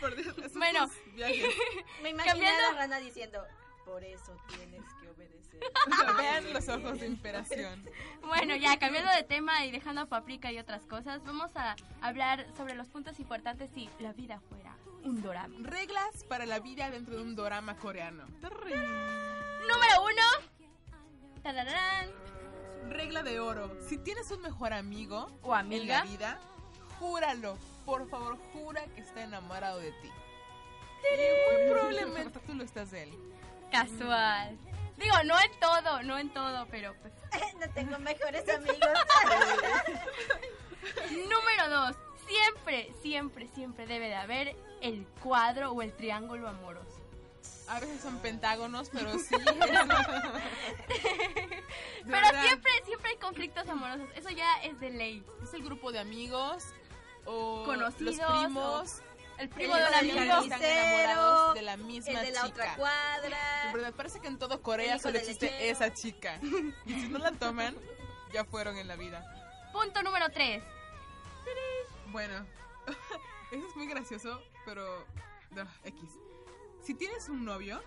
Por 0.00 0.14
Dios, 0.16 0.34
Bueno. 0.54 0.88
Me 2.02 2.10
imaginé 2.10 2.32
Cambiando- 2.32 2.68
a 2.68 2.72
la 2.72 2.78
rana 2.78 2.98
diciendo, 2.98 3.44
por 3.88 4.04
eso 4.04 4.36
tienes 4.48 4.84
que 5.00 5.08
obedecer. 5.08 5.60
Vean 6.16 6.52
los 6.52 6.68
ojos 6.68 7.00
de 7.00 7.06
inspiración. 7.06 7.84
Bueno, 8.22 8.54
ya 8.56 8.78
cambiando 8.78 9.10
de 9.12 9.22
tema 9.22 9.64
y 9.64 9.70
dejando 9.70 10.02
a 10.02 10.06
Paprika 10.06 10.52
y 10.52 10.58
otras 10.58 10.86
cosas, 10.86 11.24
vamos 11.24 11.50
a 11.56 11.74
hablar 12.00 12.46
sobre 12.56 12.74
los 12.74 12.88
puntos 12.88 13.18
importantes 13.18 13.70
si 13.74 13.88
la 13.98 14.12
vida 14.12 14.40
fuera 14.48 14.76
un 15.04 15.22
dorama. 15.22 15.54
Reglas 15.62 16.24
para 16.28 16.44
la 16.44 16.60
vida 16.60 16.90
dentro 16.90 17.16
de 17.16 17.22
un 17.22 17.34
dorama 17.34 17.76
coreano. 17.76 18.26
Número 18.42 20.02
uno. 20.02 21.42
tararán, 21.42 22.10
Regla 22.90 23.22
de 23.22 23.40
oro. 23.40 23.76
Si 23.86 23.98
tienes 23.98 24.30
un 24.30 24.40
mejor 24.42 24.72
amigo 24.72 25.30
O 25.42 25.54
amiga. 25.54 25.82
en 25.82 25.88
la 25.88 26.02
vida, 26.02 26.38
júralo. 26.98 27.58
Por 27.84 28.08
favor, 28.08 28.38
jura 28.52 28.84
que 28.94 29.00
está 29.00 29.22
enamorado 29.22 29.78
de 29.78 29.92
ti. 29.92 30.10
Y 31.04 31.56
muy 31.56 31.70
probablemente 31.70 32.38
tú 32.40 32.54
lo 32.54 32.64
estás 32.64 32.90
de 32.90 33.04
él. 33.04 33.37
Casual. 33.70 34.58
Digo, 34.96 35.14
no 35.24 35.40
en 35.40 35.60
todo, 35.60 36.02
no 36.02 36.18
en 36.18 36.30
todo, 36.30 36.66
pero 36.70 36.94
pues. 37.00 37.12
no 37.60 37.68
tengo 37.72 37.98
mejores 37.98 38.48
amigos. 38.48 38.78
Número 41.10 41.70
dos. 41.70 41.96
Siempre, 42.26 42.92
siempre, 43.00 43.48
siempre 43.48 43.86
debe 43.86 44.08
de 44.08 44.16
haber 44.16 44.56
el 44.82 45.06
cuadro 45.22 45.72
o 45.72 45.82
el 45.82 45.94
triángulo 45.94 46.48
amoroso. 46.48 46.98
A 47.68 47.80
veces 47.80 48.00
son 48.00 48.18
pentágonos, 48.18 48.88
pero 48.90 49.12
sí. 49.18 49.28
Pero 49.30 49.44
verdad, 52.04 52.42
siempre, 52.42 52.70
siempre 52.84 53.10
hay 53.10 53.16
conflictos 53.16 53.68
amorosos. 53.68 54.08
Eso 54.16 54.30
ya 54.30 54.60
es 54.62 54.80
de 54.80 54.90
ley. 54.90 55.24
Es 55.42 55.54
el 55.54 55.62
grupo 55.62 55.92
de 55.92 55.98
amigos 55.98 56.64
o 57.24 57.64
Conocidos, 57.64 58.16
los 58.16 58.42
primos. 58.42 59.02
El 59.38 59.48
primo 59.48 59.76
El 59.76 59.82
del 59.84 59.92
del 60.08 60.30
amigo. 60.30 60.42
están 60.42 60.62
enamorados 60.62 61.54
de 61.54 61.62
la 61.62 61.72
El 61.74 61.84
misma 61.84 62.20
de 62.22 62.30
la 62.32 62.46
otra 62.46 62.74
cuadra. 62.76 63.38
De 63.66 63.72
verdad, 63.72 63.92
parece 63.94 64.20
que 64.20 64.26
en 64.28 64.38
todo 64.38 64.54
El 64.54 64.60
Corea 64.62 64.98
solo 64.98 65.18
existe 65.18 65.46
lechero. 65.46 65.72
esa 65.72 65.94
chica. 65.94 66.40
Y 66.86 66.92
si 66.94 67.08
no 67.08 67.18
la 67.18 67.32
toman, 67.32 67.76
ya 68.32 68.44
fueron 68.44 68.76
en 68.78 68.88
la 68.88 68.96
vida. 68.96 69.24
Punto 69.72 70.02
número 70.02 70.28
tres. 70.30 70.62
Bueno, 72.08 72.44
eso 73.52 73.68
es 73.68 73.76
muy 73.76 73.86
gracioso, 73.86 74.42
pero 74.64 75.06
no, 75.50 75.62
X. 75.84 76.10
Si 76.82 76.94
tienes 76.94 77.28
un 77.28 77.44
novio, 77.44 77.82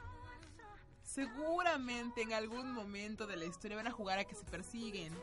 seguramente 1.03 2.21
en 2.21 2.33
algún 2.33 2.71
momento 2.71 3.27
de 3.27 3.35
la 3.35 3.45
historia 3.45 3.77
van 3.77 3.87
a 3.87 3.91
jugar 3.91 4.19
a 4.19 4.23
que 4.25 4.35
se 4.35 4.45
persiguen. 4.45 5.13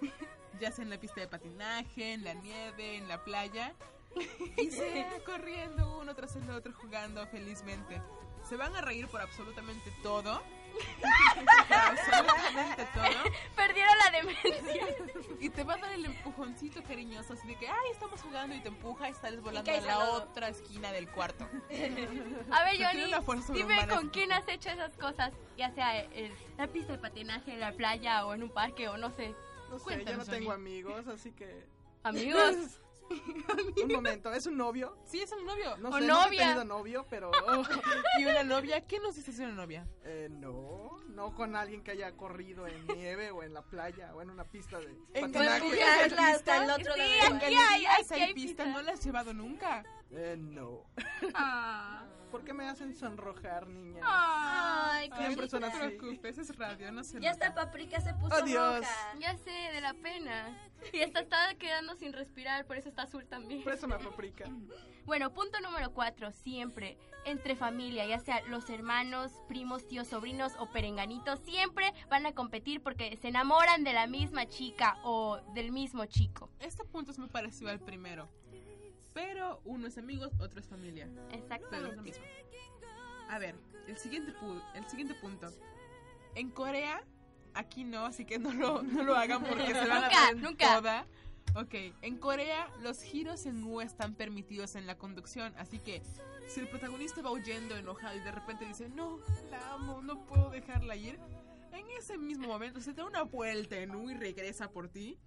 Ya 0.60 0.72
sea 0.72 0.82
en 0.82 0.90
la 0.90 0.98
pista 0.98 1.20
de 1.20 1.28
patinaje, 1.28 2.14
en 2.14 2.24
la 2.24 2.34
nieve, 2.34 2.96
en 2.96 3.06
la 3.06 3.22
playa. 3.22 3.74
Y 4.57 4.71
sea 4.71 5.18
corriendo 5.25 5.99
uno 6.01 6.14
tras 6.14 6.37
el 6.37 6.49
otro 6.51 6.73
jugando 6.75 7.27
felizmente. 7.29 8.01
Se 8.49 8.57
van 8.57 8.75
a 8.77 8.81
reír 8.81 9.09
por 9.09 9.21
absolutamente 9.21 9.92
todo. 10.03 10.40
Por 11.68 11.77
absolutamente 11.77 12.87
todo. 12.94 13.33
Perdieron 13.57 13.94
la 14.05 14.11
demencia. 14.18 14.87
Y 15.40 15.51
te 15.51 15.64
va 15.64 15.75
a 15.75 15.79
dar 15.79 15.92
el 15.92 16.05
empujoncito 16.05 16.83
cariñoso, 16.83 17.35
así 17.35 17.47
de 17.47 17.57
que, 17.57 17.68
ay, 17.68 17.90
estamos 17.92 18.21
jugando 18.23 18.55
y 18.57 18.61
te 18.61 18.68
empuja 18.68 19.09
y 19.09 19.14
sales 19.14 19.42
volando 19.42 19.71
a 19.71 19.81
la 19.81 19.94
lodo. 19.94 20.23
otra 20.25 20.49
esquina 20.49 20.92
del 20.92 21.09
cuarto. 21.09 21.44
A 22.51 22.64
ver, 22.64 22.77
Johnny, 22.79 23.12
dime 23.53 23.87
con 23.88 24.09
quién 24.11 24.33
has 24.33 24.49
hecho 24.49 24.71
esas 24.71 24.97
cosas, 24.97 25.33
ya 25.57 25.71
sea 25.73 26.03
en 26.03 26.33
la 26.57 26.66
pista 26.68 26.92
de 26.92 26.99
patinaje, 26.99 27.53
en 27.53 27.61
la 27.61 27.73
playa 27.73 28.25
o 28.27 28.35
en 28.35 28.42
un 28.42 28.51
parque 28.51 28.88
o 28.88 28.97
no 28.97 29.11
sé. 29.11 29.35
No 29.71 29.79
sé, 29.79 29.85
yo 29.85 29.85
Cuéntanos, 29.85 30.27
no 30.27 30.33
tengo 30.33 30.51
Johnny. 30.51 30.71
amigos, 30.71 31.07
así 31.09 31.33
que... 31.33 31.66
Amigos. 32.03 32.55
Un 33.83 33.92
momento, 33.92 34.33
¿es 34.33 34.47
un 34.47 34.57
novio? 34.57 34.97
Sí, 35.05 35.21
es 35.21 35.33
un 35.33 35.44
novio. 35.47 35.77
No 35.79 35.88
O 35.90 35.92
sé, 35.92 36.01
nunca 36.01 36.14
he 36.14 36.25
novia. 36.27 36.40
tenido 36.47 36.64
novio, 36.64 37.07
pero... 37.09 37.31
¿Y 38.18 38.25
una 38.25 38.42
novia? 38.44 38.81
¿Qué 38.87 38.99
nos 39.01 39.16
dices 39.16 39.37
de 39.38 39.44
una 39.44 39.55
novia? 39.55 39.87
Eh, 40.05 40.29
no, 40.31 40.99
no 41.09 41.35
con 41.35 41.57
alguien 41.57 41.83
que 41.83 41.92
haya 41.92 42.12
corrido 42.16 42.66
en 42.66 42.87
nieve 42.87 43.31
o 43.31 43.42
en 43.42 43.55
la 43.55 43.62
playa 43.62 44.14
o 44.14 44.23
en 44.23 44.31
una 44.31 44.44
pista 44.44 44.79
de 44.79 44.97
En 45.14 45.33
patinaje. 45.33 45.83
Hasta 46.18 46.64
el 46.64 46.71
otro 46.71 46.94
Sí, 46.94 47.01
lado. 47.01 47.37
aquí 47.37 47.55
¿En 47.55 47.59
hay, 47.61 47.87
aquí 47.87 48.07
hay 48.12 48.21
hay 48.23 48.35
pista? 48.35 48.64
pista. 48.64 48.66
¿No 48.66 48.83
la 48.83 48.92
has 48.92 49.05
llevado 49.05 49.33
nunca? 49.35 49.85
Eh, 50.11 50.37
no. 50.38 50.85
Ah. 51.35 52.05
¿Por 52.30 52.44
qué 52.44 52.52
me 52.52 52.68
hacen 52.68 52.94
sonrojar, 52.94 53.66
niña? 53.68 54.00
Ay, 54.02 55.10
Siempre 55.16 55.48
son 55.48 55.60
no 55.62 55.66
así. 55.68 55.78
te 55.78 55.88
preocupes, 55.90 56.38
es 56.38 56.56
radio, 56.56 56.92
no 56.92 57.02
se 57.04 57.20
Ya 57.20 57.32
nota. 57.32 57.46
está 57.46 57.54
Paprika 57.54 58.00
se 58.00 58.12
puso 58.14 58.34
Adiós. 58.34 58.78
roja. 58.80 59.18
Ya 59.18 59.36
sé, 59.38 59.50
de 59.50 59.80
la 59.80 59.94
pena. 59.94 60.56
Y 60.92 60.98
esta 61.00 61.20
está 61.20 61.54
quedando 61.54 61.96
sin 61.96 62.12
respirar, 62.12 62.66
por 62.66 62.76
eso 62.76 62.88
está 62.88 63.02
azul 63.02 63.26
también. 63.26 63.62
Por 63.64 63.72
eso 63.72 63.86
me 63.88 63.98
paprika. 63.98 64.44
Bueno, 65.08 65.32
punto 65.32 65.58
número 65.62 65.94
cuatro, 65.94 66.30
siempre, 66.32 66.98
entre 67.24 67.56
familia, 67.56 68.04
ya 68.04 68.18
sea 68.18 68.42
los 68.42 68.68
hermanos, 68.68 69.32
primos, 69.48 69.88
tíos, 69.88 70.06
sobrinos 70.08 70.52
o 70.58 70.70
perenganitos, 70.70 71.40
siempre 71.40 71.94
van 72.10 72.26
a 72.26 72.32
competir 72.32 72.82
porque 72.82 73.16
se 73.16 73.28
enamoran 73.28 73.84
de 73.84 73.94
la 73.94 74.06
misma 74.06 74.44
chica 74.44 74.98
o 75.04 75.38
del 75.54 75.72
mismo 75.72 76.04
chico. 76.04 76.50
Este 76.60 76.84
punto 76.84 77.10
es 77.10 77.18
muy 77.18 77.28
parecido 77.30 77.70
al 77.70 77.80
primero. 77.80 78.28
Pero 79.18 79.61
uno 79.64 79.88
es 79.88 79.98
amigos, 79.98 80.31
otro 80.38 80.61
es 80.61 80.68
familia. 80.68 81.09
Pero 81.70 81.88
es 81.88 81.96
lo 81.96 82.02
mismo. 82.02 82.24
A 83.28 83.38
ver, 83.40 83.57
el 83.88 83.98
siguiente, 83.98 84.33
pu- 84.33 84.62
el 84.74 84.88
siguiente 84.88 85.14
punto. 85.14 85.48
En 86.37 86.50
Corea, 86.50 87.02
aquí 87.54 87.83
no, 87.83 88.07
así 88.07 88.24
que 88.24 88.38
no 88.38 88.52
lo, 88.52 88.83
no 88.83 89.02
lo 89.02 89.16
hagan 89.16 89.42
porque 89.42 89.66
se 89.66 89.87
van 89.88 90.04
a 90.04 90.09
ver 90.09 90.37
nunca. 90.37 90.76
toda. 90.76 91.07
Ok, 91.57 91.74
en 92.02 92.18
Corea 92.18 92.70
los 92.81 93.02
giros 93.02 93.44
en 93.46 93.64
U 93.64 93.81
están 93.81 94.14
permitidos 94.14 94.76
en 94.76 94.87
la 94.87 94.96
conducción, 94.98 95.52
así 95.57 95.78
que 95.81 96.00
si 96.46 96.61
el 96.61 96.68
protagonista 96.68 97.20
va 97.22 97.33
huyendo 97.33 97.74
enojado 97.76 98.16
y 98.16 98.20
de 98.20 98.31
repente 98.31 98.66
dice, 98.66 98.88
no, 98.90 99.18
la 99.50 99.72
amo, 99.72 100.00
no 100.02 100.24
puedo 100.26 100.50
dejarla 100.50 100.94
ir, 100.94 101.18
en 101.72 101.90
ese 101.98 102.18
mismo 102.18 102.46
momento 102.48 102.81
se 102.81 102.92
da 102.92 103.04
una 103.04 103.22
vuelta 103.22 103.76
en 103.78 103.94
U 103.96 104.11
y 104.11 104.14
regresa 104.14 104.70
por 104.70 104.88
ti, 104.88 105.18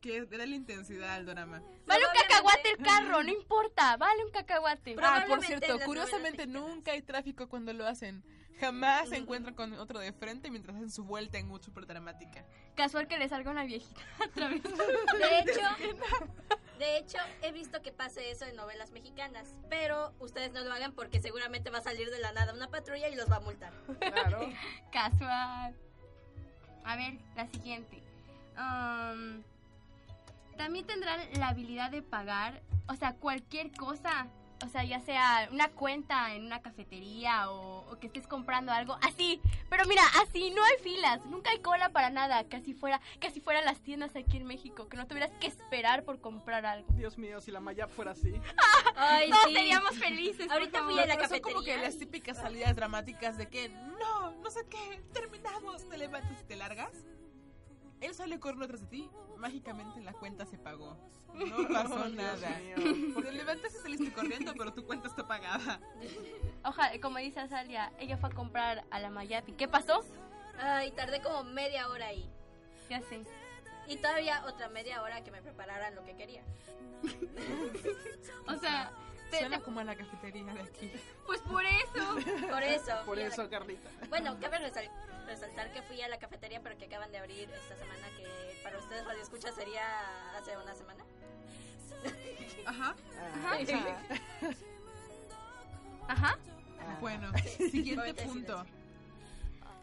que 0.00 0.24
da 0.24 0.46
la 0.46 0.54
intensidad 0.54 1.14
al 1.14 1.26
drama. 1.26 1.62
Vale 1.86 2.04
un 2.06 2.12
cacahuate 2.14 2.70
el 2.70 2.78
carro, 2.78 3.22
no 3.22 3.30
importa, 3.30 3.96
vale 3.96 4.24
un 4.24 4.30
cacahuate. 4.30 4.96
Ah, 5.02 5.24
por 5.28 5.44
cierto, 5.44 5.78
curiosamente 5.84 6.46
nunca 6.46 6.92
hay 6.92 7.02
tráfico 7.02 7.48
cuando 7.48 7.72
lo 7.72 7.86
hacen. 7.86 8.24
Jamás 8.58 9.08
se 9.08 9.16
encuentran 9.16 9.54
con 9.54 9.72
otro 9.74 10.00
de 10.00 10.12
frente 10.12 10.50
mientras 10.50 10.76
hacen 10.76 10.90
su 10.90 11.04
vuelta 11.04 11.38
en 11.38 11.50
U 11.50 11.58
super 11.58 11.86
dramática. 11.86 12.44
Casual 12.74 13.08
que 13.08 13.16
le 13.16 13.26
salga 13.26 13.50
una 13.50 13.64
viejita 13.64 14.00
otra 14.26 14.48
vez. 14.48 14.62
De 14.62 15.38
hecho, 15.38 15.60
de 16.78 16.98
hecho, 16.98 17.18
he 17.42 17.52
visto 17.52 17.80
que 17.80 17.90
pase 17.90 18.30
eso 18.30 18.44
en 18.44 18.56
novelas 18.56 18.90
mexicanas. 18.90 19.54
Pero 19.70 20.12
ustedes 20.20 20.52
no 20.52 20.62
lo 20.62 20.72
hagan 20.72 20.92
porque 20.92 21.20
seguramente 21.20 21.70
va 21.70 21.78
a 21.78 21.82
salir 21.82 22.10
de 22.10 22.18
la 22.18 22.32
nada 22.32 22.52
una 22.52 22.68
patrulla 22.68 23.08
y 23.08 23.16
los 23.16 23.30
va 23.30 23.36
a 23.36 23.40
multar. 23.40 23.72
Claro. 23.98 24.40
Casual. 24.92 25.74
A 26.84 26.96
ver, 26.96 27.14
la 27.36 27.46
siguiente. 27.48 28.02
Um, 28.58 29.42
También 30.60 30.84
tendrán 30.84 31.18
la 31.38 31.48
habilidad 31.48 31.90
de 31.90 32.02
pagar, 32.02 32.60
o 32.86 32.94
sea, 32.94 33.14
cualquier 33.14 33.72
cosa. 33.72 34.26
O 34.62 34.68
sea, 34.68 34.84
ya 34.84 35.00
sea 35.00 35.48
una 35.50 35.70
cuenta 35.70 36.34
en 36.34 36.44
una 36.44 36.60
cafetería 36.60 37.50
o, 37.50 37.90
o 37.90 37.98
que 37.98 38.08
estés 38.08 38.26
comprando 38.26 38.70
algo 38.72 38.98
así. 39.00 39.40
Pero 39.70 39.86
mira, 39.86 40.02
así 40.22 40.50
no 40.50 40.62
hay 40.62 40.76
filas, 40.82 41.24
nunca 41.24 41.50
hay 41.50 41.60
cola 41.60 41.88
para 41.88 42.10
nada. 42.10 42.44
Casi 42.44 42.74
fuera, 42.74 43.00
casi 43.20 43.40
fuera 43.40 43.62
las 43.62 43.80
tiendas 43.80 44.14
aquí 44.16 44.36
en 44.36 44.44
México, 44.44 44.86
que 44.86 44.98
no 44.98 45.06
tuvieras 45.06 45.30
que 45.40 45.46
esperar 45.46 46.04
por 46.04 46.20
comprar 46.20 46.66
algo. 46.66 46.92
Dios 46.92 47.16
mío, 47.16 47.40
si 47.40 47.50
la 47.50 47.60
Maya 47.60 47.88
fuera 47.88 48.10
así. 48.10 48.34
Ay, 48.96 49.30
Todos 49.30 49.44
sí. 49.48 49.54
seríamos 49.54 49.98
felices. 49.98 50.50
Ahorita 50.50 50.84
fui 50.84 50.98
a 50.98 51.06
la 51.06 51.16
Pero 51.16 51.28
son 51.30 51.40
como 51.40 51.60
que 51.60 51.70
cafetería. 51.70 51.86
las 51.88 51.96
típicas 51.98 52.36
salidas 52.36 52.76
dramáticas 52.76 53.38
de 53.38 53.48
que 53.48 53.70
no, 53.70 54.32
no 54.32 54.50
sé 54.50 54.60
qué, 54.68 55.00
terminamos, 55.14 55.88
te 55.88 55.96
levantas 55.96 56.38
y 56.38 56.44
te 56.44 56.56
largas. 56.56 56.92
Él 58.00 58.14
sale 58.14 58.40
corriendo 58.40 58.66
tras 58.66 58.80
de 58.80 58.86
ti, 58.86 59.10
mágicamente 59.36 60.00
la 60.00 60.12
cuenta 60.12 60.46
se 60.46 60.58
pagó. 60.58 60.96
No 61.34 61.68
pasó 61.72 62.08
nada. 62.08 62.60
Te 62.74 63.32
levantas 63.32 63.74
y 63.74 63.78
saliste 63.78 64.12
corriendo, 64.12 64.52
pero 64.56 64.72
tu 64.72 64.84
cuenta 64.84 65.08
está 65.08 65.26
pagada. 65.26 65.80
Ojalá, 66.64 67.00
como 67.00 67.18
dice 67.18 67.40
Azalia, 67.40 67.92
ella 67.98 68.16
fue 68.16 68.30
a 68.30 68.32
comprar 68.32 68.84
a 68.90 68.98
la 68.98 69.10
Mayati. 69.10 69.52
¿Qué 69.52 69.68
pasó? 69.68 70.04
Ay, 70.58 70.90
tardé 70.92 71.22
como 71.22 71.44
media 71.44 71.88
hora 71.88 72.06
ahí. 72.06 72.28
Ya 72.88 73.00
sé. 73.02 73.22
Y 73.86 73.96
todavía 73.96 74.44
otra 74.46 74.68
media 74.68 75.02
hora 75.02 75.22
que 75.22 75.30
me 75.30 75.42
prepararan 75.42 75.94
lo 75.94 76.04
que 76.04 76.16
quería. 76.16 76.42
O 78.46 78.56
sea, 78.56 78.92
Suena 79.38 79.58
te- 79.58 79.64
como 79.64 79.80
a 79.80 79.84
la 79.84 79.96
cafetería 79.96 80.52
de 80.52 80.60
aquí. 80.60 80.92
pues 81.26 81.40
por 81.42 81.64
eso. 81.64 82.16
Por 82.50 82.62
eso. 82.62 82.92
Por 83.06 83.16
la- 83.18 83.24
eso, 83.26 83.48
Carlita. 83.48 83.88
Bueno, 84.08 84.36
cabe 84.40 84.58
resal- 84.58 84.90
resaltar 85.26 85.72
que 85.72 85.82
fui 85.82 86.00
a 86.02 86.08
la 86.08 86.18
cafetería, 86.18 86.60
pero 86.62 86.76
que 86.78 86.86
acaban 86.86 87.10
de 87.12 87.18
abrir 87.18 87.50
esta 87.50 87.76
semana, 87.76 88.06
que 88.16 88.60
para 88.62 88.78
ustedes 88.78 89.04
Radio 89.04 89.22
Escucha 89.22 89.52
sería 89.52 89.82
hace 90.36 90.56
una 90.56 90.74
semana. 90.74 91.04
Ajá. 92.66 92.94
Ajá. 96.08 96.08
Ajá. 96.08 96.38
Bueno, 97.00 97.30
siguiente 97.70 98.14
punto. 98.24 98.64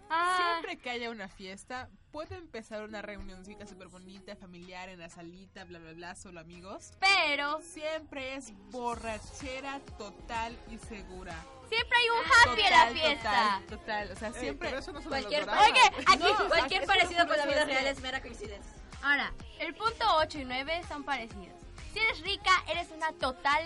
Ah, 0.10 0.38
Siempre 0.60 0.78
que 0.78 0.90
haya 0.90 1.10
una 1.10 1.28
fiesta, 1.28 1.90
puede 2.12 2.36
empezar 2.36 2.84
una 2.84 3.02
reunioncita 3.02 3.66
súper 3.66 3.88
bonita, 3.90 4.36
familiar, 4.36 4.90
en 4.90 5.00
la 5.00 5.10
salita, 5.10 5.64
bla, 5.66 5.80
bla, 5.80 5.94
bla, 5.94 6.16
solo 6.16 6.40
amigos. 6.40 6.92
pero 7.00 7.62
Siempre 7.62 8.36
es 8.36 8.54
borrachera 8.72 9.80
total 9.98 10.58
y 10.70 10.78
segura. 10.78 11.36
siempre 11.70 11.98
hay 11.98 12.10
un 12.10 12.52
happy 12.52 12.62
en 12.62 12.72
la 12.72 12.78
Total, 12.88 12.94
fiesta. 12.94 13.32
Total, 13.32 13.66
total. 13.78 14.12
O 14.12 14.16
sea, 14.16 14.28
Ey, 14.30 14.34
siempre... 14.40 14.70
pero 14.70 14.80
eso 14.80 14.92
no 14.94 15.02
son 15.02 15.10
Cualquier. 15.10 15.44
Oye, 15.50 15.82
aquí 16.08 16.18
No, 16.40 16.48
cualquier 16.48 16.84
eso 16.84 16.88
parecido 16.92 17.24
no 17.24 17.28
con 17.28 17.38
la 17.38 17.46
vida 17.46 17.66
real 17.66 17.88
es 17.88 18.02
mera 18.02 18.22
coincidencia. 18.22 18.72
Ahora, 19.04 19.34
el 19.60 19.74
punto 19.76 20.06
8 20.18 20.40
y 20.40 20.46
9 20.46 20.82
son 20.88 21.04
parecidos. 21.04 21.56
Si 21.94 22.00
eres 22.00 22.22
rica, 22.22 22.52
eres 22.70 22.90
una 22.92 23.12
total 23.14 23.64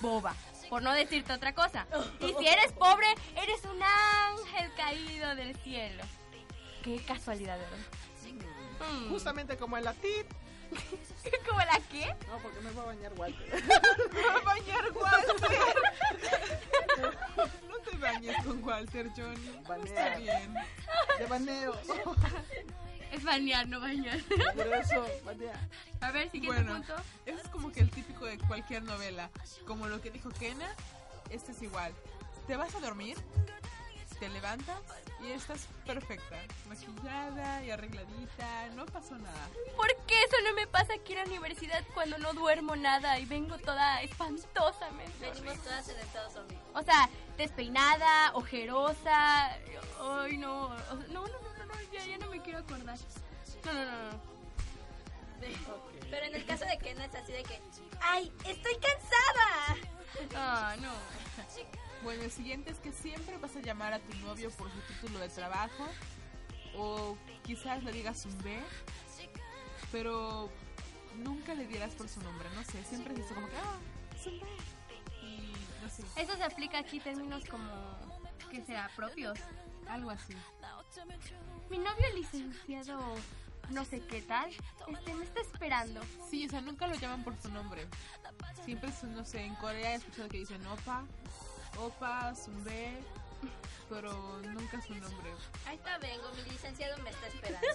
boba. 0.00 0.34
Por 0.68 0.82
no 0.82 0.92
decirte 0.92 1.32
otra 1.32 1.54
cosa. 1.54 1.86
Y 2.20 2.34
si 2.38 2.46
eres 2.46 2.72
pobre, 2.72 3.06
eres 3.36 3.64
un 3.64 3.82
ángel 3.82 4.72
caído 4.76 5.34
del 5.34 5.56
cielo. 5.56 6.04
Qué 6.82 6.96
casualidad, 7.06 7.58
¿verdad? 7.58 7.78
Mm. 8.92 9.08
Justamente 9.10 9.56
como 9.56 9.78
en 9.78 9.84
la 9.84 9.94
TIT. 9.94 10.26
¿Como 11.48 11.58
la 11.60 11.80
qué? 11.90 12.06
No, 12.28 12.38
porque 12.42 12.60
me 12.60 12.70
va 12.72 12.82
a 12.82 12.86
bañar 12.86 13.12
Walter. 13.16 13.62
va 13.70 14.34
a 14.34 14.44
bañar 14.44 14.92
Walter. 14.92 15.50
no 17.68 17.78
te 17.78 17.96
bañes 17.96 18.36
con 18.44 18.64
Walter, 18.64 19.10
Johnny. 19.16 19.62
Banea. 19.66 19.84
está 19.84 20.16
bien. 20.16 20.54
De 21.18 21.26
baneo. 21.26 21.74
Es 23.14 23.22
bañar, 23.22 23.68
no 23.68 23.78
bañar. 23.80 24.18
Por 24.56 24.66
eso, 24.66 25.06
banea. 25.24 25.68
A 26.00 26.10
ver, 26.10 26.30
siguiente 26.30 26.62
Bueno, 26.62 26.78
punto. 26.84 26.96
ese 27.26 27.40
es 27.40 27.48
como 27.48 27.70
que 27.70 27.80
el 27.80 27.90
típico 27.90 28.24
de 28.26 28.38
cualquier 28.38 28.82
novela. 28.82 29.30
Como 29.66 29.86
lo 29.86 30.00
que 30.00 30.10
dijo 30.10 30.30
Kena, 30.30 30.68
este 31.30 31.52
es 31.52 31.62
igual. 31.62 31.92
Te 32.48 32.56
vas 32.56 32.74
a 32.74 32.80
dormir, 32.80 33.16
te 34.18 34.28
levantas 34.28 34.80
y 35.22 35.30
estás 35.30 35.68
perfecta. 35.86 36.36
Maquillada 36.68 37.64
y 37.64 37.70
arregladita, 37.70 38.68
no 38.74 38.84
pasó 38.86 39.16
nada. 39.16 39.48
¿Por 39.76 39.86
qué 40.06 40.14
eso 40.24 40.36
no 40.44 40.54
me 40.54 40.66
pasa 40.66 40.94
aquí 40.94 41.12
en 41.12 41.20
la 41.20 41.24
universidad 41.26 41.84
cuando 41.94 42.18
no 42.18 42.32
duermo 42.32 42.74
nada 42.74 43.18
y 43.20 43.26
vengo 43.26 43.56
toda 43.58 44.02
espantosamente? 44.02 45.30
Venimos 45.30 45.56
todas 45.62 45.88
en 45.88 45.98
estado 46.00 46.30
zombie. 46.30 46.58
O 46.74 46.82
sea, 46.82 47.08
despeinada, 47.38 48.32
ojerosa. 48.34 49.52
Ay, 50.00 50.36
no. 50.36 50.66
O 50.66 50.76
sea, 50.76 50.84
no, 51.10 51.26
no, 51.26 51.28
no, 51.28 51.28
no, 51.28 51.48
no, 51.48 51.53
ya, 51.92 52.04
ya 52.06 52.18
no 52.18 52.28
me 52.30 52.40
quiero 52.40 52.58
acordar. 52.60 52.98
No, 53.64 53.72
no, 53.72 53.84
no, 53.84 54.12
no. 54.12 54.34
Pero 56.10 56.26
en 56.26 56.34
el 56.34 56.46
caso 56.46 56.64
de 56.64 56.78
Ken 56.78 57.00
es 57.00 57.14
así 57.14 57.32
de 57.32 57.42
que, 57.42 57.60
¡ay, 58.00 58.32
estoy 58.46 58.74
cansada! 58.74 59.76
Ah, 60.36 60.76
no. 60.80 60.92
Bueno, 62.02 62.22
el 62.22 62.30
siguiente 62.30 62.70
es 62.70 62.78
que 62.78 62.92
siempre 62.92 63.36
vas 63.38 63.56
a 63.56 63.60
llamar 63.60 63.92
a 63.94 63.98
tu 63.98 64.14
novio 64.18 64.50
por 64.52 64.70
su 64.70 64.78
título 64.80 65.18
de 65.18 65.28
trabajo 65.28 65.88
o 66.76 67.16
quizás 67.42 67.82
le 67.82 67.92
digas 67.92 68.24
un 68.26 68.36
B, 68.42 68.58
pero 69.90 70.50
nunca 71.16 71.54
le 71.54 71.66
dieras 71.66 71.94
por 71.94 72.08
su 72.08 72.20
nombre, 72.22 72.48
no 72.54 72.62
sé, 72.64 72.82
siempre 72.84 73.14
es 73.14 73.20
eso 73.20 73.34
como 73.34 73.48
que, 73.48 73.56
ah, 73.56 73.78
es 74.14 74.26
un 74.26 74.40
B. 74.40 74.46
Y 75.22 75.52
no 75.82 75.88
sé, 75.88 76.02
Eso 76.20 76.36
se 76.36 76.44
aplica 76.44 76.78
aquí 76.78 77.00
términos 77.00 77.44
como 77.50 77.70
que 78.50 78.64
será 78.64 78.90
propios. 78.94 79.38
algo 79.88 80.10
así. 80.10 80.34
Mi 81.70 81.78
novio 81.78 82.06
licenciado 82.14 83.00
no 83.70 83.84
sé 83.86 84.00
qué 84.06 84.20
tal, 84.20 84.50
este 84.88 85.14
me 85.14 85.24
está 85.24 85.40
esperando. 85.40 86.00
Sí, 86.30 86.46
o 86.46 86.50
sea, 86.50 86.60
nunca 86.60 86.86
lo 86.86 86.94
llaman 86.96 87.24
por 87.24 87.34
su 87.40 87.50
nombre. 87.50 87.86
Siempre 88.64 88.90
es, 88.90 89.02
no 89.04 89.24
sé, 89.24 89.42
en 89.44 89.54
Corea 89.56 89.92
he 89.92 89.94
escuchado 89.96 90.28
que 90.28 90.38
dicen 90.38 90.64
opa, 90.66 91.04
opa, 91.78 92.34
zumbe, 92.34 92.98
pero 93.88 94.12
nunca 94.52 94.80
su 94.82 94.94
nombre. 94.94 95.32
Ahí 95.66 95.76
está, 95.76 95.96
vengo, 95.98 96.24
mi 96.36 96.50
licenciado 96.50 97.02
me 97.02 97.10
está 97.10 97.26
esperando. 97.28 97.66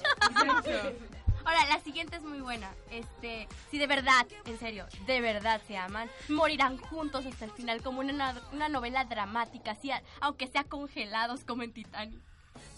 Ahora, 1.45 1.65
la 1.67 1.79
siguiente 1.79 2.17
es 2.17 2.23
muy 2.23 2.41
buena. 2.41 2.69
Este, 2.91 3.47
si 3.71 3.79
de 3.79 3.87
verdad, 3.87 4.27
en 4.45 4.59
serio, 4.59 4.85
de 5.07 5.21
verdad 5.21 5.59
se 5.67 5.75
aman, 5.77 6.07
morirán 6.27 6.77
juntos 6.77 7.25
hasta 7.25 7.45
el 7.45 7.51
final 7.51 7.81
como 7.81 8.01
una, 8.01 8.39
una 8.53 8.69
novela 8.69 9.05
dramática, 9.05 9.71
así, 9.71 9.89
a- 9.89 10.03
aunque 10.21 10.45
sea 10.47 10.65
congelados 10.65 11.43
como 11.45 11.63
en 11.63 11.73
Titanic. 11.73 12.21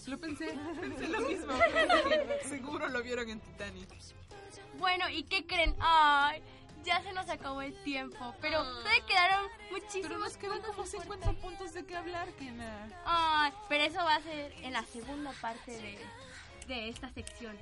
Lo 0.06 0.18
pensé, 0.18 0.54
pensé 0.80 1.08
lo 1.08 1.20
mismo. 1.20 1.52
Seguro 2.48 2.88
lo 2.88 3.02
vieron 3.02 3.30
en 3.30 3.40
Titanic. 3.40 3.88
Bueno, 4.78 5.08
¿y 5.08 5.22
qué 5.24 5.46
creen? 5.46 5.76
Ay, 5.78 6.42
ya 6.84 7.00
se 7.02 7.12
nos 7.12 7.28
acabó 7.28 7.62
el 7.62 7.74
tiempo, 7.84 8.34
pero 8.40 8.62
todavía 8.64 9.06
quedaron 9.06 9.46
muchísimos 9.70 10.08
Pero 10.08 10.18
nos 10.18 10.36
quedan 10.36 10.62
como 10.62 10.86
50 10.86 11.32
puntos 11.34 11.72
de 11.72 11.84
qué 11.84 11.96
hablar, 11.96 12.28
Kena. 12.32 12.88
Ay, 13.04 13.52
pero 13.68 13.84
eso 13.84 13.98
va 13.98 14.16
a 14.16 14.22
ser 14.22 14.52
en 14.62 14.72
la 14.72 14.82
segunda 14.84 15.32
parte 15.40 15.70
de, 15.72 15.98
de 16.66 16.88
esta 16.88 17.08
sección. 17.10 17.56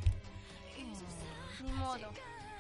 Ni 1.63 1.73
modo. 1.73 2.11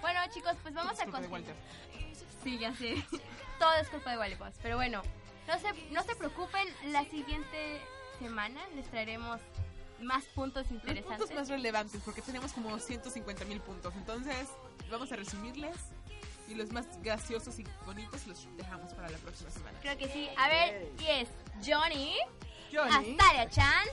Bueno, 0.02 0.20
chicos, 0.32 0.56
pues 0.62 0.74
vamos 0.74 0.92
Es 0.92 1.00
a 1.00 1.04
culpa 1.04 1.20
de 1.20 1.28
continuar. 1.28 1.56
Walter. 1.56 2.20
Sí, 2.42 2.58
ya 2.58 2.74
sé. 2.74 3.02
Todo 3.58 3.72
es 3.80 3.88
culpa 3.88 4.10
de 4.10 4.18
Wally 4.18 4.34
Boss. 4.34 4.54
Pero 4.62 4.76
bueno, 4.76 5.02
no 5.46 5.58
se, 5.58 5.72
no 5.90 6.02
se 6.02 6.14
preocupen, 6.16 6.68
la 6.86 7.04
siguiente 7.04 7.80
semana 8.20 8.60
les 8.76 8.86
traeremos 8.90 9.40
más 10.00 10.24
puntos 10.34 10.62
Los 10.70 10.72
interesantes. 10.72 11.18
puntos 11.18 11.36
más 11.36 11.48
relevantes, 11.48 12.00
porque 12.04 12.22
tenemos 12.22 12.52
como 12.52 12.78
150 12.78 13.44
mil 13.46 13.60
puntos. 13.60 13.92
Entonces, 13.96 14.48
vamos 14.90 15.10
a 15.12 15.16
resumirles 15.16 15.76
y 16.48 16.54
los 16.54 16.70
más 16.72 16.86
graciosos 17.02 17.58
y 17.58 17.64
bonitos 17.84 18.26
los 18.26 18.46
dejamos 18.56 18.92
para 18.94 19.08
la 19.10 19.18
próxima 19.18 19.50
semana. 19.50 19.78
Creo 19.80 19.96
que 19.98 20.08
sí. 20.08 20.28
A 20.36 20.48
ver, 20.48 20.88
y 20.98 21.06
es 21.06 21.28
Johnny, 21.66 22.16
Johnny. 22.72 23.12
Astaria 23.16 23.48
Chan, 23.50 23.86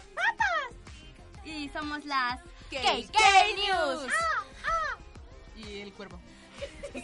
y 1.46 1.70
somos 1.70 2.04
las 2.06 2.40
KK 2.70 3.18
News. 3.56 4.12
Y 5.56 5.80
el 5.82 5.94
cuervo. 5.94 6.20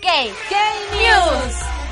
KK 0.00 0.52
News. 0.92 1.83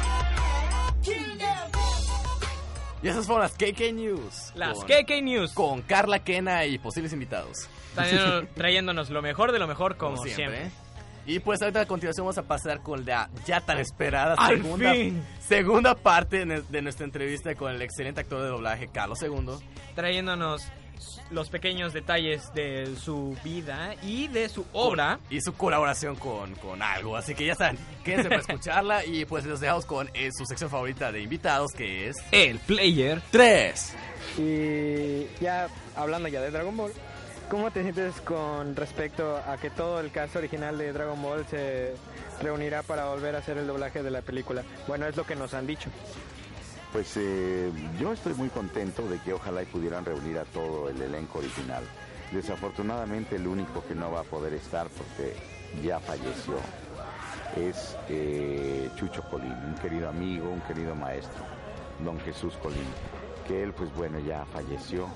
Y 3.03 3.09
esas 3.09 3.26
fueron 3.26 3.42
las 3.42 3.53
KK 3.53 3.92
News. 3.92 4.53
Las 4.55 4.78
Con- 4.78 4.86
KK 4.86 5.22
News. 5.22 5.53
Con 5.53 5.82
Carla 5.82 6.20
Kena 6.20 6.64
y 6.66 6.78
posibles 6.78 7.12
invitados. 7.12 7.68
Trayendo- 7.94 8.46
trayéndonos 8.55 9.11
lo 9.11 9.22
mejor 9.22 9.53
de 9.53 9.59
lo 9.59 9.66
mejor 9.66 9.96
como, 9.96 10.16
Como 10.16 10.28
siempre. 10.28 10.59
siempre. 10.59 10.82
Y 11.24 11.38
pues 11.38 11.62
ahorita 11.62 11.80
a 11.82 11.86
continuación 11.86 12.24
vamos 12.26 12.38
a 12.38 12.42
pasar 12.42 12.82
con 12.82 13.05
la 13.05 13.30
ya 13.46 13.61
tan 13.61 13.78
esperada 13.78 14.34
¡Al 14.36 14.57
segunda, 14.61 14.92
segunda 15.40 15.94
parte 15.94 16.44
de 16.44 16.62
de 16.62 16.82
nuestra 16.82 17.05
entrevista 17.05 17.55
con 17.55 17.70
el 17.72 17.80
excelente 17.80 18.20
actor 18.20 18.42
de 18.42 18.48
doblaje 18.48 18.88
Carlos 18.88 19.22
II. 19.22 19.50
Trayéndonos 19.94 20.62
los 21.30 21.48
pequeños 21.48 21.92
detalles 21.92 22.53
de 22.55 22.94
su 22.96 23.36
vida 23.42 23.94
y 24.03 24.28
de 24.28 24.48
su 24.48 24.64
obra. 24.72 25.18
Y 25.30 25.40
su 25.40 25.55
colaboración 25.55 26.16
con, 26.16 26.55
con 26.57 26.82
algo. 26.82 27.16
Así 27.16 27.34
que 27.34 27.46
ya 27.46 27.55
saben, 27.55 27.78
quédense 28.05 28.28
para 28.28 28.40
escucharla 28.46 29.05
y 29.05 29.24
pues 29.24 29.44
los 29.44 29.61
dejamos 29.61 29.86
con 29.86 30.11
eh, 30.14 30.30
su 30.36 30.44
sección 30.46 30.70
favorita 30.70 31.12
de 31.12 31.22
invitados 31.22 31.72
que 31.72 32.09
es... 32.09 32.16
El 32.30 32.59
Player 32.59 33.20
3. 33.30 33.94
Y 34.38 35.26
ya 35.40 35.68
hablando 35.96 36.28
ya 36.28 36.40
de 36.40 36.50
Dragon 36.50 36.76
Ball, 36.76 36.92
¿cómo 37.50 37.70
te 37.70 37.82
sientes 37.82 38.20
con 38.20 38.76
respecto 38.76 39.36
a 39.36 39.57
que 39.57 39.70
todo 39.70 40.00
el 40.00 40.11
cast 40.11 40.36
original 40.36 40.78
de 40.78 40.92
Dragon 40.92 41.20
Ball 41.20 41.46
se 41.48 41.94
reunirá 42.40 42.82
para 42.82 43.07
volver 43.07 43.34
a 43.36 43.38
hacer 43.38 43.59
el 43.59 43.66
doblaje 43.66 44.03
de 44.03 44.11
la 44.11 44.22
película? 44.22 44.62
Bueno, 44.86 45.07
es 45.07 45.16
lo 45.16 45.24
que 45.24 45.36
nos 45.36 45.55
han 45.55 45.66
dicho. 45.66 45.90
Pues 46.93 47.16
eh, 47.16 47.72
yo 47.99 48.12
estoy 48.12 48.34
muy 48.34 48.51
contento 48.51 49.09
de 49.09 49.18
que 49.20 49.32
ojalá 49.32 49.62
y 49.62 49.66
pudieran 49.66 50.05
reunir 50.05 50.38
a 50.38 50.45
todo 50.45 50.90
el 50.90 51.01
elenco 51.01 51.38
original. 51.38 51.82
Desafortunadamente 52.30 53.36
el 53.36 53.47
único 53.47 53.82
que 53.86 53.95
no 53.95 54.12
va 54.12 54.20
a 54.20 54.24
poder 54.24 54.53
estar 54.53 54.88
porque 54.88 55.34
ya 55.82 56.01
falleció 56.01 56.57
es 57.57 57.97
eh, 58.11 58.90
Chucho 58.97 59.22
Colín, 59.30 59.55
un 59.66 59.74
querido 59.76 60.11
amigo, 60.11 60.51
un 60.51 60.61
querido 60.61 60.95
maestro, 60.95 61.45
don 62.05 62.20
Jesús 62.20 62.55
Colín, 62.62 62.86
que 63.49 63.62
él 63.62 63.72
pues 63.72 63.90
bueno 63.95 64.18
ya 64.18 64.45
falleció, 64.53 65.09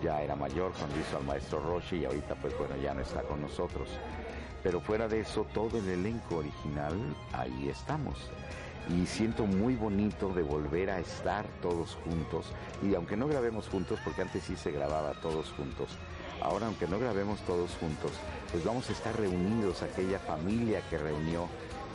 ya 0.00 0.22
era 0.22 0.36
mayor 0.36 0.72
cuando 0.78 0.96
hizo 0.96 1.16
al 1.16 1.24
maestro 1.24 1.58
Roshi 1.58 1.96
y 1.96 2.04
ahorita 2.04 2.36
pues 2.36 2.56
bueno 2.56 2.76
ya 2.76 2.94
no 2.94 3.00
está 3.00 3.22
con 3.22 3.40
nosotros. 3.40 3.88
Pero 4.62 4.80
fuera 4.80 5.08
de 5.08 5.20
eso, 5.20 5.44
todo 5.52 5.78
el 5.78 5.88
elenco 5.88 6.36
original, 6.36 6.94
ahí 7.32 7.68
estamos 7.68 8.30
y 8.88 9.06
siento 9.06 9.46
muy 9.46 9.74
bonito 9.74 10.32
de 10.32 10.42
volver 10.42 10.90
a 10.90 11.00
estar 11.00 11.46
todos 11.60 11.96
juntos. 12.04 12.46
Y 12.82 12.94
aunque 12.94 13.16
no 13.16 13.26
grabemos 13.26 13.68
juntos 13.68 13.98
porque 14.04 14.22
antes 14.22 14.44
sí 14.44 14.56
se 14.56 14.70
grababa 14.70 15.12
todos 15.20 15.52
juntos 15.56 15.90
ahora 16.42 16.66
aunque 16.66 16.86
no 16.86 16.98
grabemos 16.98 17.40
todos 17.40 17.70
juntos 17.80 18.12
pues 18.52 18.64
vamos 18.64 18.88
a 18.88 18.92
estar 18.92 19.18
reunidos 19.18 19.82
aquella 19.82 20.18
familia 20.18 20.80
que 20.88 20.98
reunió 20.98 21.48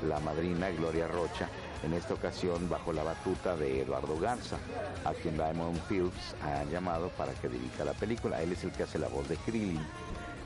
la 0.07 0.19
madrina 0.19 0.69
Gloria 0.71 1.07
Rocha 1.07 1.47
en 1.83 1.93
esta 1.93 2.13
ocasión 2.13 2.69
bajo 2.69 2.91
la 2.91 3.03
batuta 3.03 3.55
de 3.55 3.81
Eduardo 3.81 4.19
Garza 4.19 4.57
a 5.05 5.13
quien 5.13 5.35
Diamond 5.35 5.79
Phillips 5.87 6.35
ha 6.43 6.63
llamado 6.65 7.09
para 7.09 7.33
que 7.33 7.49
dirija 7.49 7.85
la 7.85 7.93
película. 7.93 8.41
Él 8.41 8.51
es 8.51 8.63
el 8.63 8.71
que 8.71 8.83
hace 8.83 8.99
la 8.99 9.07
voz 9.07 9.27
de 9.29 9.35
Krillin. 9.37 9.81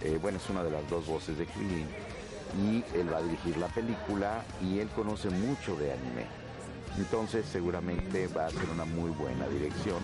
Eh, 0.02 0.20
bueno 0.22 0.38
es 0.38 0.50
una 0.50 0.64
de 0.64 0.72
las 0.72 0.90
dos 0.90 1.08
voces 1.08 1.38
de 1.38 1.46
Krillin 1.46 1.88
y 2.54 2.84
él 2.98 3.12
va 3.12 3.18
a 3.18 3.24
dirigir 3.24 3.58
la 3.58 3.68
película 3.68 4.44
y 4.62 4.80
él 4.80 4.88
conoce 4.90 5.30
mucho 5.30 5.76
de 5.76 5.92
anime. 5.94 6.26
Entonces 6.98 7.46
seguramente 7.52 8.28
va 8.28 8.46
a 8.46 8.50
ser 8.50 8.70
una 8.72 8.86
muy 8.86 9.10
buena 9.12 9.48
dirección. 9.48 10.00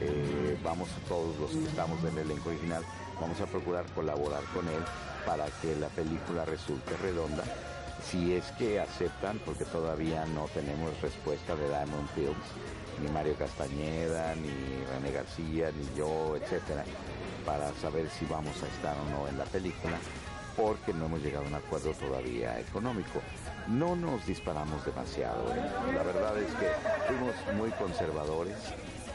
Eh, 0.00 0.56
vamos 0.64 0.88
todos 1.08 1.38
los 1.38 1.50
que 1.50 1.64
estamos 1.64 2.02
en 2.04 2.18
el 2.18 2.30
elenco 2.30 2.48
original, 2.48 2.82
vamos 3.20 3.40
a 3.40 3.46
procurar 3.46 3.84
colaborar 3.94 4.42
con 4.54 4.66
él 4.68 4.82
para 5.26 5.46
que 5.60 5.76
la 5.76 5.88
película 5.88 6.44
resulte 6.44 6.96
redonda. 7.02 7.44
Si 8.10 8.34
es 8.34 8.44
que 8.58 8.80
aceptan, 8.80 9.40
porque 9.44 9.64
todavía 9.64 10.24
no 10.26 10.46
tenemos 10.54 10.98
respuesta 11.00 11.54
de 11.54 11.68
Diamond 11.68 12.08
Films, 12.14 12.46
ni 13.00 13.08
Mario 13.10 13.36
Castañeda, 13.36 14.34
ni 14.34 14.50
René 14.86 15.12
García, 15.12 15.70
ni 15.70 15.96
yo, 15.96 16.36
etcétera, 16.36 16.84
para 17.46 17.72
saber 17.74 18.08
si 18.10 18.24
vamos 18.24 18.60
a 18.62 18.66
estar 18.66 18.96
o 18.96 19.10
no 19.10 19.28
en 19.28 19.38
la 19.38 19.44
película 19.44 19.98
porque 20.56 20.92
no 20.92 21.06
hemos 21.06 21.22
llegado 21.22 21.44
a 21.44 21.48
un 21.48 21.54
acuerdo 21.54 21.92
todavía 21.92 22.58
económico. 22.60 23.20
No 23.68 23.96
nos 23.96 24.26
disparamos 24.26 24.84
demasiado. 24.84 25.54
¿eh? 25.54 25.94
La 25.94 26.02
verdad 26.02 26.38
es 26.38 26.52
que 26.54 26.68
fuimos 27.06 27.34
muy 27.56 27.70
conservadores 27.70 28.56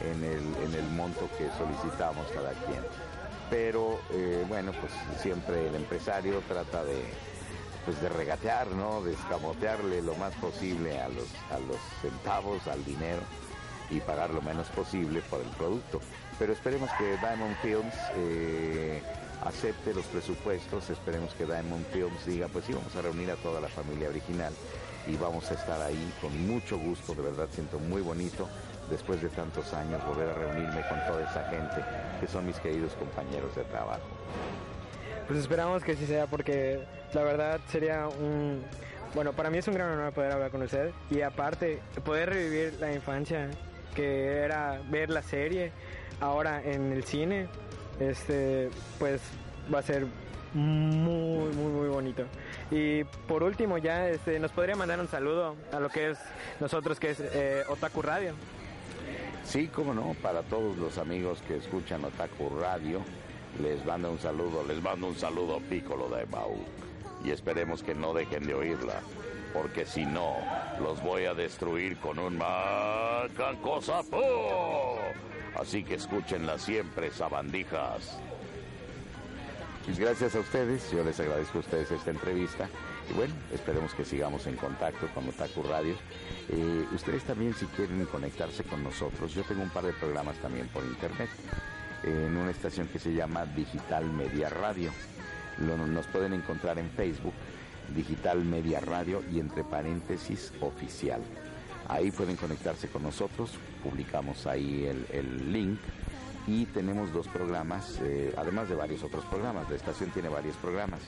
en 0.00 0.24
el, 0.24 0.64
en 0.64 0.74
el 0.74 0.90
monto 0.92 1.28
que 1.36 1.48
solicitamos 1.58 2.26
cada 2.32 2.52
quien. 2.52 2.82
Pero 3.50 4.00
eh, 4.10 4.44
bueno, 4.48 4.72
pues 4.72 4.92
siempre 5.20 5.68
el 5.68 5.74
empresario 5.74 6.42
trata 6.46 6.84
de, 6.84 7.02
pues 7.84 8.00
de 8.00 8.08
regatear, 8.08 8.68
¿no? 8.68 9.02
De 9.02 9.14
escamotearle 9.14 10.02
lo 10.02 10.14
más 10.16 10.34
posible 10.34 11.00
a 11.00 11.08
los, 11.08 11.28
a 11.50 11.58
los 11.58 11.78
centavos, 12.02 12.66
al 12.68 12.84
dinero 12.84 13.22
y 13.90 14.00
pagar 14.00 14.30
lo 14.30 14.42
menos 14.42 14.66
posible 14.68 15.22
por 15.22 15.40
el 15.40 15.48
producto. 15.48 16.00
Pero 16.38 16.52
esperemos 16.52 16.90
que 16.98 17.16
Diamond 17.16 17.56
Films 17.62 17.94
eh, 18.16 19.02
acepte 19.44 19.94
los 19.94 20.04
presupuestos, 20.06 20.90
esperemos 20.90 21.32
que 21.34 21.44
Diamond 21.44 21.86
Films 21.92 22.26
diga, 22.26 22.48
pues 22.48 22.64
sí, 22.64 22.72
vamos 22.72 22.94
a 22.96 23.02
reunir 23.02 23.30
a 23.30 23.36
toda 23.36 23.60
la 23.60 23.68
familia 23.68 24.08
original 24.08 24.52
y 25.06 25.16
vamos 25.16 25.50
a 25.50 25.54
estar 25.54 25.80
ahí 25.80 26.12
con 26.20 26.46
mucho 26.46 26.78
gusto, 26.78 27.14
de 27.14 27.22
verdad 27.22 27.48
siento 27.52 27.78
muy 27.78 28.02
bonito 28.02 28.48
después 28.90 29.22
de 29.22 29.28
tantos 29.28 29.72
años 29.74 30.04
volver 30.06 30.28
a 30.30 30.34
reunirme 30.34 30.82
con 30.88 30.98
toda 31.06 31.22
esa 31.30 31.44
gente 31.50 31.84
que 32.20 32.26
son 32.26 32.46
mis 32.46 32.58
queridos 32.58 32.92
compañeros 32.94 33.54
de 33.54 33.64
trabajo. 33.64 34.02
Pues 35.26 35.40
esperamos 35.40 35.84
que 35.84 35.94
sí 35.94 36.06
sea 36.06 36.26
porque 36.26 36.80
la 37.12 37.22
verdad 37.22 37.60
sería 37.68 38.08
un... 38.08 38.64
Bueno, 39.14 39.32
para 39.32 39.50
mí 39.50 39.58
es 39.58 39.68
un 39.68 39.74
gran 39.74 39.90
honor 39.90 40.12
poder 40.12 40.32
hablar 40.32 40.50
con 40.50 40.62
usted 40.62 40.90
y 41.10 41.22
aparte 41.22 41.80
poder 42.04 42.30
revivir 42.30 42.74
la 42.80 42.92
infancia 42.92 43.50
que 43.94 44.38
era 44.38 44.80
ver 44.90 45.10
la 45.10 45.22
serie 45.22 45.72
ahora 46.20 46.62
en 46.62 46.92
el 46.92 47.04
cine, 47.04 47.48
este, 48.00 48.70
pues 48.98 49.20
va 49.72 49.80
a 49.80 49.82
ser 49.82 50.06
muy, 50.54 51.52
muy, 51.54 51.72
muy 51.72 51.88
bonito. 51.88 52.24
Y 52.70 53.04
por 53.04 53.42
último 53.42 53.78
ya, 53.78 54.08
este, 54.08 54.38
nos 54.38 54.52
podría 54.52 54.76
mandar 54.76 55.00
un 55.00 55.08
saludo 55.08 55.56
a 55.72 55.80
lo 55.80 55.88
que 55.88 56.10
es 56.10 56.18
nosotros, 56.60 56.98
que 56.98 57.10
es 57.10 57.20
eh, 57.20 57.64
Otaku 57.68 58.02
Radio. 58.02 58.32
Sí, 59.44 59.68
cómo 59.68 59.94
no, 59.94 60.14
para 60.22 60.42
todos 60.42 60.76
los 60.76 60.98
amigos 60.98 61.42
que 61.46 61.56
escuchan 61.56 62.04
Otaku 62.04 62.50
Radio, 62.60 63.00
les 63.62 63.84
mando 63.84 64.10
un 64.10 64.18
saludo, 64.18 64.64
les 64.66 64.82
mando 64.82 65.06
un 65.06 65.16
saludo 65.16 65.60
Piccolo 65.60 66.08
de 66.08 66.24
Bau. 66.24 66.56
Y 67.24 67.30
esperemos 67.30 67.82
que 67.82 67.94
no 67.94 68.14
dejen 68.14 68.46
de 68.46 68.54
oírla, 68.54 69.00
porque 69.52 69.84
si 69.86 70.04
no, 70.06 70.36
los 70.80 71.02
voy 71.02 71.24
a 71.24 71.34
destruir 71.34 71.96
con 71.98 72.18
un 72.18 72.38
macacosapo. 73.38 74.20
Así 75.58 75.82
que 75.84 75.94
escúchenla 75.94 76.58
siempre, 76.58 77.10
sabandijas. 77.10 78.18
Pues 79.84 79.98
gracias 79.98 80.34
a 80.36 80.40
ustedes, 80.40 80.90
yo 80.90 81.02
les 81.02 81.18
agradezco 81.18 81.58
a 81.58 81.60
ustedes 81.62 81.90
esta 81.90 82.10
entrevista. 82.10 82.68
Y 83.10 83.14
bueno, 83.14 83.32
esperemos 83.54 83.94
que 83.94 84.04
sigamos 84.04 84.46
en 84.46 84.56
contacto 84.56 85.06
con 85.14 85.26
Otaku 85.28 85.62
Radio. 85.62 85.94
Eh, 86.50 86.84
ustedes 86.92 87.24
también 87.24 87.54
si 87.54 87.64
quieren 87.66 88.04
conectarse 88.04 88.64
con 88.64 88.84
nosotros, 88.84 89.32
yo 89.34 89.42
tengo 89.44 89.62
un 89.62 89.70
par 89.70 89.84
de 89.84 89.94
programas 89.94 90.36
también 90.36 90.68
por 90.68 90.84
internet 90.84 91.30
en 92.04 92.36
una 92.36 92.50
estación 92.50 92.86
que 92.88 92.98
se 92.98 93.14
llama 93.14 93.46
Digital 93.46 94.04
Media 94.04 94.50
Radio. 94.50 94.90
Lo- 95.58 95.78
nos 95.86 96.06
pueden 96.08 96.34
encontrar 96.34 96.78
en 96.78 96.90
Facebook, 96.90 97.32
Digital 97.94 98.44
Media 98.44 98.80
Radio 98.80 99.22
y 99.32 99.40
entre 99.40 99.64
paréntesis 99.64 100.52
oficial. 100.60 101.20
Ahí 101.88 102.10
pueden 102.10 102.36
conectarse 102.36 102.88
con 102.88 103.02
nosotros, 103.02 103.52
publicamos 103.82 104.46
ahí 104.46 104.86
el, 105.10 105.52
link 105.52 105.78
y 106.46 106.66
tenemos 106.66 107.12
dos 107.12 107.28
programas, 107.28 107.98
eh, 108.02 108.34
además 108.36 108.68
de 108.68 108.74
varios 108.74 109.02
otros 109.02 109.24
programas. 109.24 109.68
La 109.70 109.76
estación 109.76 110.10
tiene 110.10 110.28
varios 110.28 110.56
programas. 110.56 111.00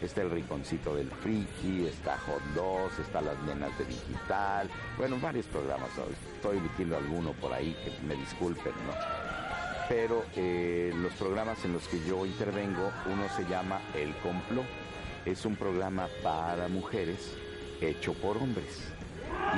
Está 0.00 0.22
el 0.22 0.30
Rinconcito 0.30 0.94
del 0.94 1.10
Friki, 1.10 1.86
está 1.86 2.16
Hot 2.18 2.42
2, 2.54 2.98
está 3.00 3.20
Las 3.20 3.36
Nenas 3.42 3.76
de 3.78 3.84
Digital, 3.84 4.70
bueno, 4.96 5.18
varios 5.20 5.46
programas. 5.46 5.90
Estoy 6.36 6.58
emitiendo 6.58 6.96
alguno 6.96 7.32
por 7.32 7.52
ahí, 7.52 7.76
que 7.84 8.06
me 8.06 8.14
disculpen, 8.14 8.72
¿no? 8.86 8.94
Pero 9.88 10.24
eh, 10.36 10.92
los 10.94 11.12
programas 11.14 11.64
en 11.64 11.72
los 11.72 11.88
que 11.88 11.98
yo 12.06 12.24
intervengo, 12.24 12.92
uno 13.06 13.24
se 13.36 13.44
llama 13.46 13.80
El 13.94 14.14
Complot. 14.16 14.87
Es 15.24 15.44
un 15.44 15.56
programa 15.56 16.08
para 16.22 16.68
mujeres 16.68 17.34
hecho 17.80 18.14
por 18.14 18.36
hombres. 18.36 18.92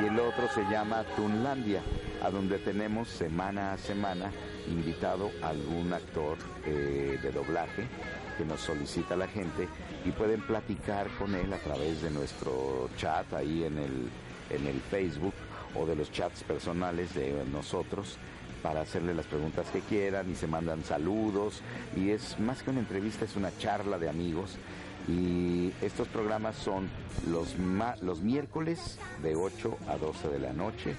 Y 0.03 0.07
el 0.07 0.19
otro 0.19 0.49
se 0.49 0.63
llama 0.65 1.05
Tunlandia, 1.17 1.81
a 2.23 2.31
donde 2.31 2.59
tenemos 2.59 3.09
semana 3.09 3.73
a 3.73 3.79
semana 3.79 4.31
invitado 4.69 5.31
a 5.43 5.49
algún 5.49 5.93
actor 5.93 6.39
eh, 6.67 7.19
de 7.23 7.33
doblaje 7.33 7.87
que 8.37 8.45
nos 8.45 8.61
solicita 8.61 9.17
la 9.17 9.27
gente 9.27 9.69
y 10.05 10.11
pueden 10.13 10.41
platicar 10.43 11.09
con 11.19 11.35
él 11.35 11.53
a 11.53 11.59
través 11.59 12.03
de 12.03 12.11
nuestro 12.11 12.89
chat 12.97 13.33
ahí 13.33 13.65
en 13.65 13.79
el, 13.79 14.09
en 14.51 14.67
el 14.67 14.81
Facebook 14.81 15.35
o 15.75 15.87
de 15.87 15.97
los 15.97 16.11
chats 16.11 16.43
personales 16.45 17.15
de 17.15 17.45
nosotros 17.53 18.17
para 18.63 18.83
hacerle 18.83 19.15
las 19.15 19.27
preguntas 19.27 19.67
que 19.73 19.81
quieran 19.81 20.31
y 20.31 20.35
se 20.35 20.47
mandan 20.47 20.85
saludos 20.85 21.63
y 21.97 22.11
es 22.11 22.39
más 22.39 22.63
que 22.63 22.71
una 22.71 22.81
entrevista, 22.81 23.25
es 23.25 23.37
una 23.37 23.57
charla 23.59 23.99
de 23.99 24.09
amigos 24.09 24.57
y 25.11 25.73
estos 25.83 26.07
programas 26.09 26.57
son 26.57 26.89
los, 27.31 27.59
ma- 27.59 27.97
los 28.03 28.21
miércoles 28.21 28.99
de 29.23 29.35
8 29.35 29.77
a 29.89 29.97
12 29.97 30.29
de 30.29 30.39
la 30.39 30.53
noche 30.53 30.95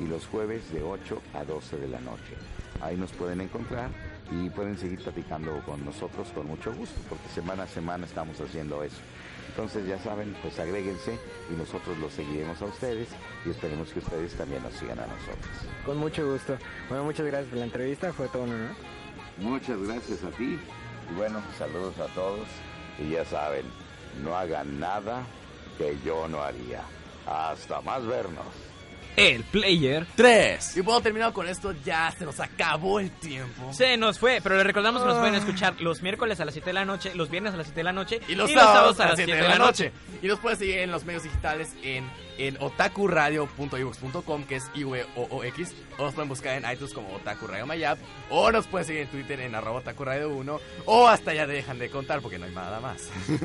y 0.00 0.04
los 0.04 0.26
jueves 0.26 0.72
de 0.72 0.82
8 0.82 1.20
a 1.34 1.44
12 1.44 1.76
de 1.78 1.88
la 1.88 2.00
noche. 2.00 2.34
Ahí 2.80 2.96
nos 2.96 3.10
pueden 3.12 3.40
encontrar 3.40 3.90
y 4.30 4.50
pueden 4.50 4.76
seguir 4.78 5.00
platicando 5.02 5.60
con 5.64 5.84
nosotros 5.84 6.28
con 6.34 6.46
mucho 6.46 6.72
gusto 6.74 7.00
porque 7.08 7.28
semana 7.34 7.64
a 7.64 7.66
semana 7.66 8.06
estamos 8.06 8.40
haciendo 8.40 8.82
eso. 8.82 8.98
Entonces 9.48 9.86
ya 9.86 9.98
saben, 9.98 10.36
pues 10.42 10.58
agréguense 10.60 11.18
y 11.50 11.56
nosotros 11.56 11.96
los 11.98 12.12
seguiremos 12.12 12.60
a 12.60 12.66
ustedes 12.66 13.08
y 13.46 13.50
esperemos 13.50 13.90
que 13.90 14.00
ustedes 14.00 14.34
también 14.34 14.62
nos 14.62 14.74
sigan 14.74 14.98
a 14.98 15.06
nosotros. 15.06 15.50
Con 15.84 15.96
mucho 15.96 16.30
gusto. 16.30 16.56
Bueno, 16.88 17.04
muchas 17.04 17.26
gracias 17.26 17.48
por 17.48 17.58
la 17.58 17.64
entrevista, 17.64 18.12
fue 18.12 18.28
todo 18.28 18.42
un 18.42 18.50
honor. 18.52 18.70
Muchas 19.38 19.80
gracias 19.80 20.22
a 20.24 20.30
ti. 20.30 20.58
Y 21.10 21.14
bueno, 21.16 21.40
saludos 21.58 21.98
a 21.98 22.06
todos. 22.14 22.46
Y 22.98 23.10
ya 23.10 23.24
saben, 23.24 23.64
no 24.24 24.36
hagan 24.36 24.80
nada 24.80 25.24
que 25.78 25.98
yo 26.04 26.28
no 26.28 26.42
haría. 26.42 26.82
Hasta 27.26 27.80
más 27.80 28.06
vernos. 28.06 28.46
El 29.16 29.44
player 29.44 30.06
3. 30.14 30.76
Y 30.76 30.82
puedo 30.82 31.00
terminar 31.00 31.32
con 31.32 31.48
esto, 31.48 31.74
ya 31.84 32.12
se 32.16 32.24
nos 32.26 32.38
acabó 32.38 33.00
el 33.00 33.10
tiempo. 33.10 33.72
Se 33.72 33.96
nos 33.96 34.18
fue, 34.18 34.40
pero 34.42 34.56
les 34.56 34.66
recordamos 34.66 35.00
que 35.02 35.08
nos 35.08 35.16
Ah. 35.16 35.20
pueden 35.20 35.34
escuchar 35.36 35.80
los 35.80 36.02
miércoles 36.02 36.38
a 36.40 36.44
las 36.44 36.52
7 36.54 36.70
de 36.70 36.74
la 36.74 36.84
noche, 36.84 37.14
los 37.14 37.30
viernes 37.30 37.54
a 37.54 37.56
las 37.56 37.66
7 37.66 37.80
de 37.80 37.84
la 37.84 37.92
noche 37.92 38.20
Y 38.28 38.34
los, 38.34 38.50
sábados, 38.52 39.00
a 39.00 39.06
las 39.06 39.16
7 39.16 39.34
de 39.34 39.42
la 39.48 39.56
noche. 39.58 39.92
Y 40.22 40.26
nos 40.26 40.38
pueden 40.38 40.58
seguir 40.58 40.78
en 40.80 40.90
los 40.90 41.04
medios 41.04 41.22
digitales 41.22 41.72
en, 41.82 42.08
en 42.38 42.56
otakuradio.ivox.com, 42.60 44.44
que 44.44 44.56
es 44.56 44.64
I-V-O-O-X. 44.74 45.74
O 45.98 46.04
nos 46.04 46.14
pueden 46.14 46.28
buscar 46.28 46.62
en 46.62 46.70
iTunes 46.70 46.92
como 46.92 47.14
Otaku 47.14 47.46
Radio 47.46 47.66
Mayap. 47.66 47.98
O 48.30 48.50
nos 48.52 48.66
pueden 48.66 48.86
seguir 48.86 49.02
en 49.02 49.08
Twitter 49.08 49.40
en 49.40 49.54
arroba 49.54 49.78
Otaku 49.78 50.04
Radio 50.04 50.28
1. 50.30 50.60
O 50.86 51.08
hasta 51.08 51.32
ya 51.34 51.46
dejan 51.46 51.78
de 51.78 51.88
contar 51.90 52.20
porque 52.20 52.38
no 52.38 52.44
hay 52.46 52.52
nada 52.54 52.80
más. 52.80 53.08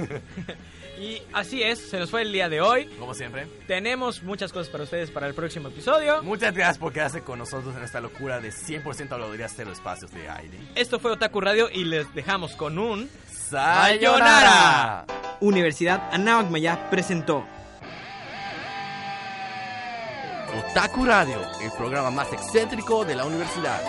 Y 0.99 1.19
así 1.33 1.63
es, 1.63 1.79
se 1.79 1.97
nos 1.97 2.11
fue 2.11 2.21
el 2.21 2.31
día 2.31 2.47
de 2.47 2.61
hoy. 2.61 2.85
Como 2.99 3.15
siempre. 3.15 3.47
Tenemos 3.65 4.21
muchas 4.21 4.53
cosas 4.53 4.69
para 4.69 4.83
ustedes 4.83 5.09
para 5.09 5.25
el 5.25 5.33
próximo 5.33 5.60
episodio. 5.69 6.23
Muchas 6.23 6.53
gracias 6.53 6.77
por 6.77 6.93
quedarse 6.93 7.21
con 7.21 7.39
nosotros 7.39 7.75
en 7.75 7.83
esta 7.83 8.01
locura 8.01 8.39
de 8.39 8.51
100% 8.51 9.11
habladuría 9.11 9.47
cero 9.49 9.71
espacios 9.71 10.11
de 10.11 10.29
aire. 10.29 10.57
Esto 10.75 10.99
fue 10.99 11.11
Otaku 11.11 11.41
Radio 11.41 11.69
y 11.71 11.83
les 11.83 12.13
dejamos 12.13 12.53
con 12.53 12.77
un... 12.79 13.09
¡Sayonara! 13.29 15.05
Universidad 15.41 16.09
Anáhuac 16.13 16.49
Maya 16.49 16.89
presentó 16.89 17.45
Otaku 20.57 21.05
Radio, 21.05 21.39
el 21.61 21.71
programa 21.71 22.11
más 22.11 22.31
excéntrico 22.33 23.05
de 23.05 23.15
la 23.15 23.25
universidad. 23.25 23.81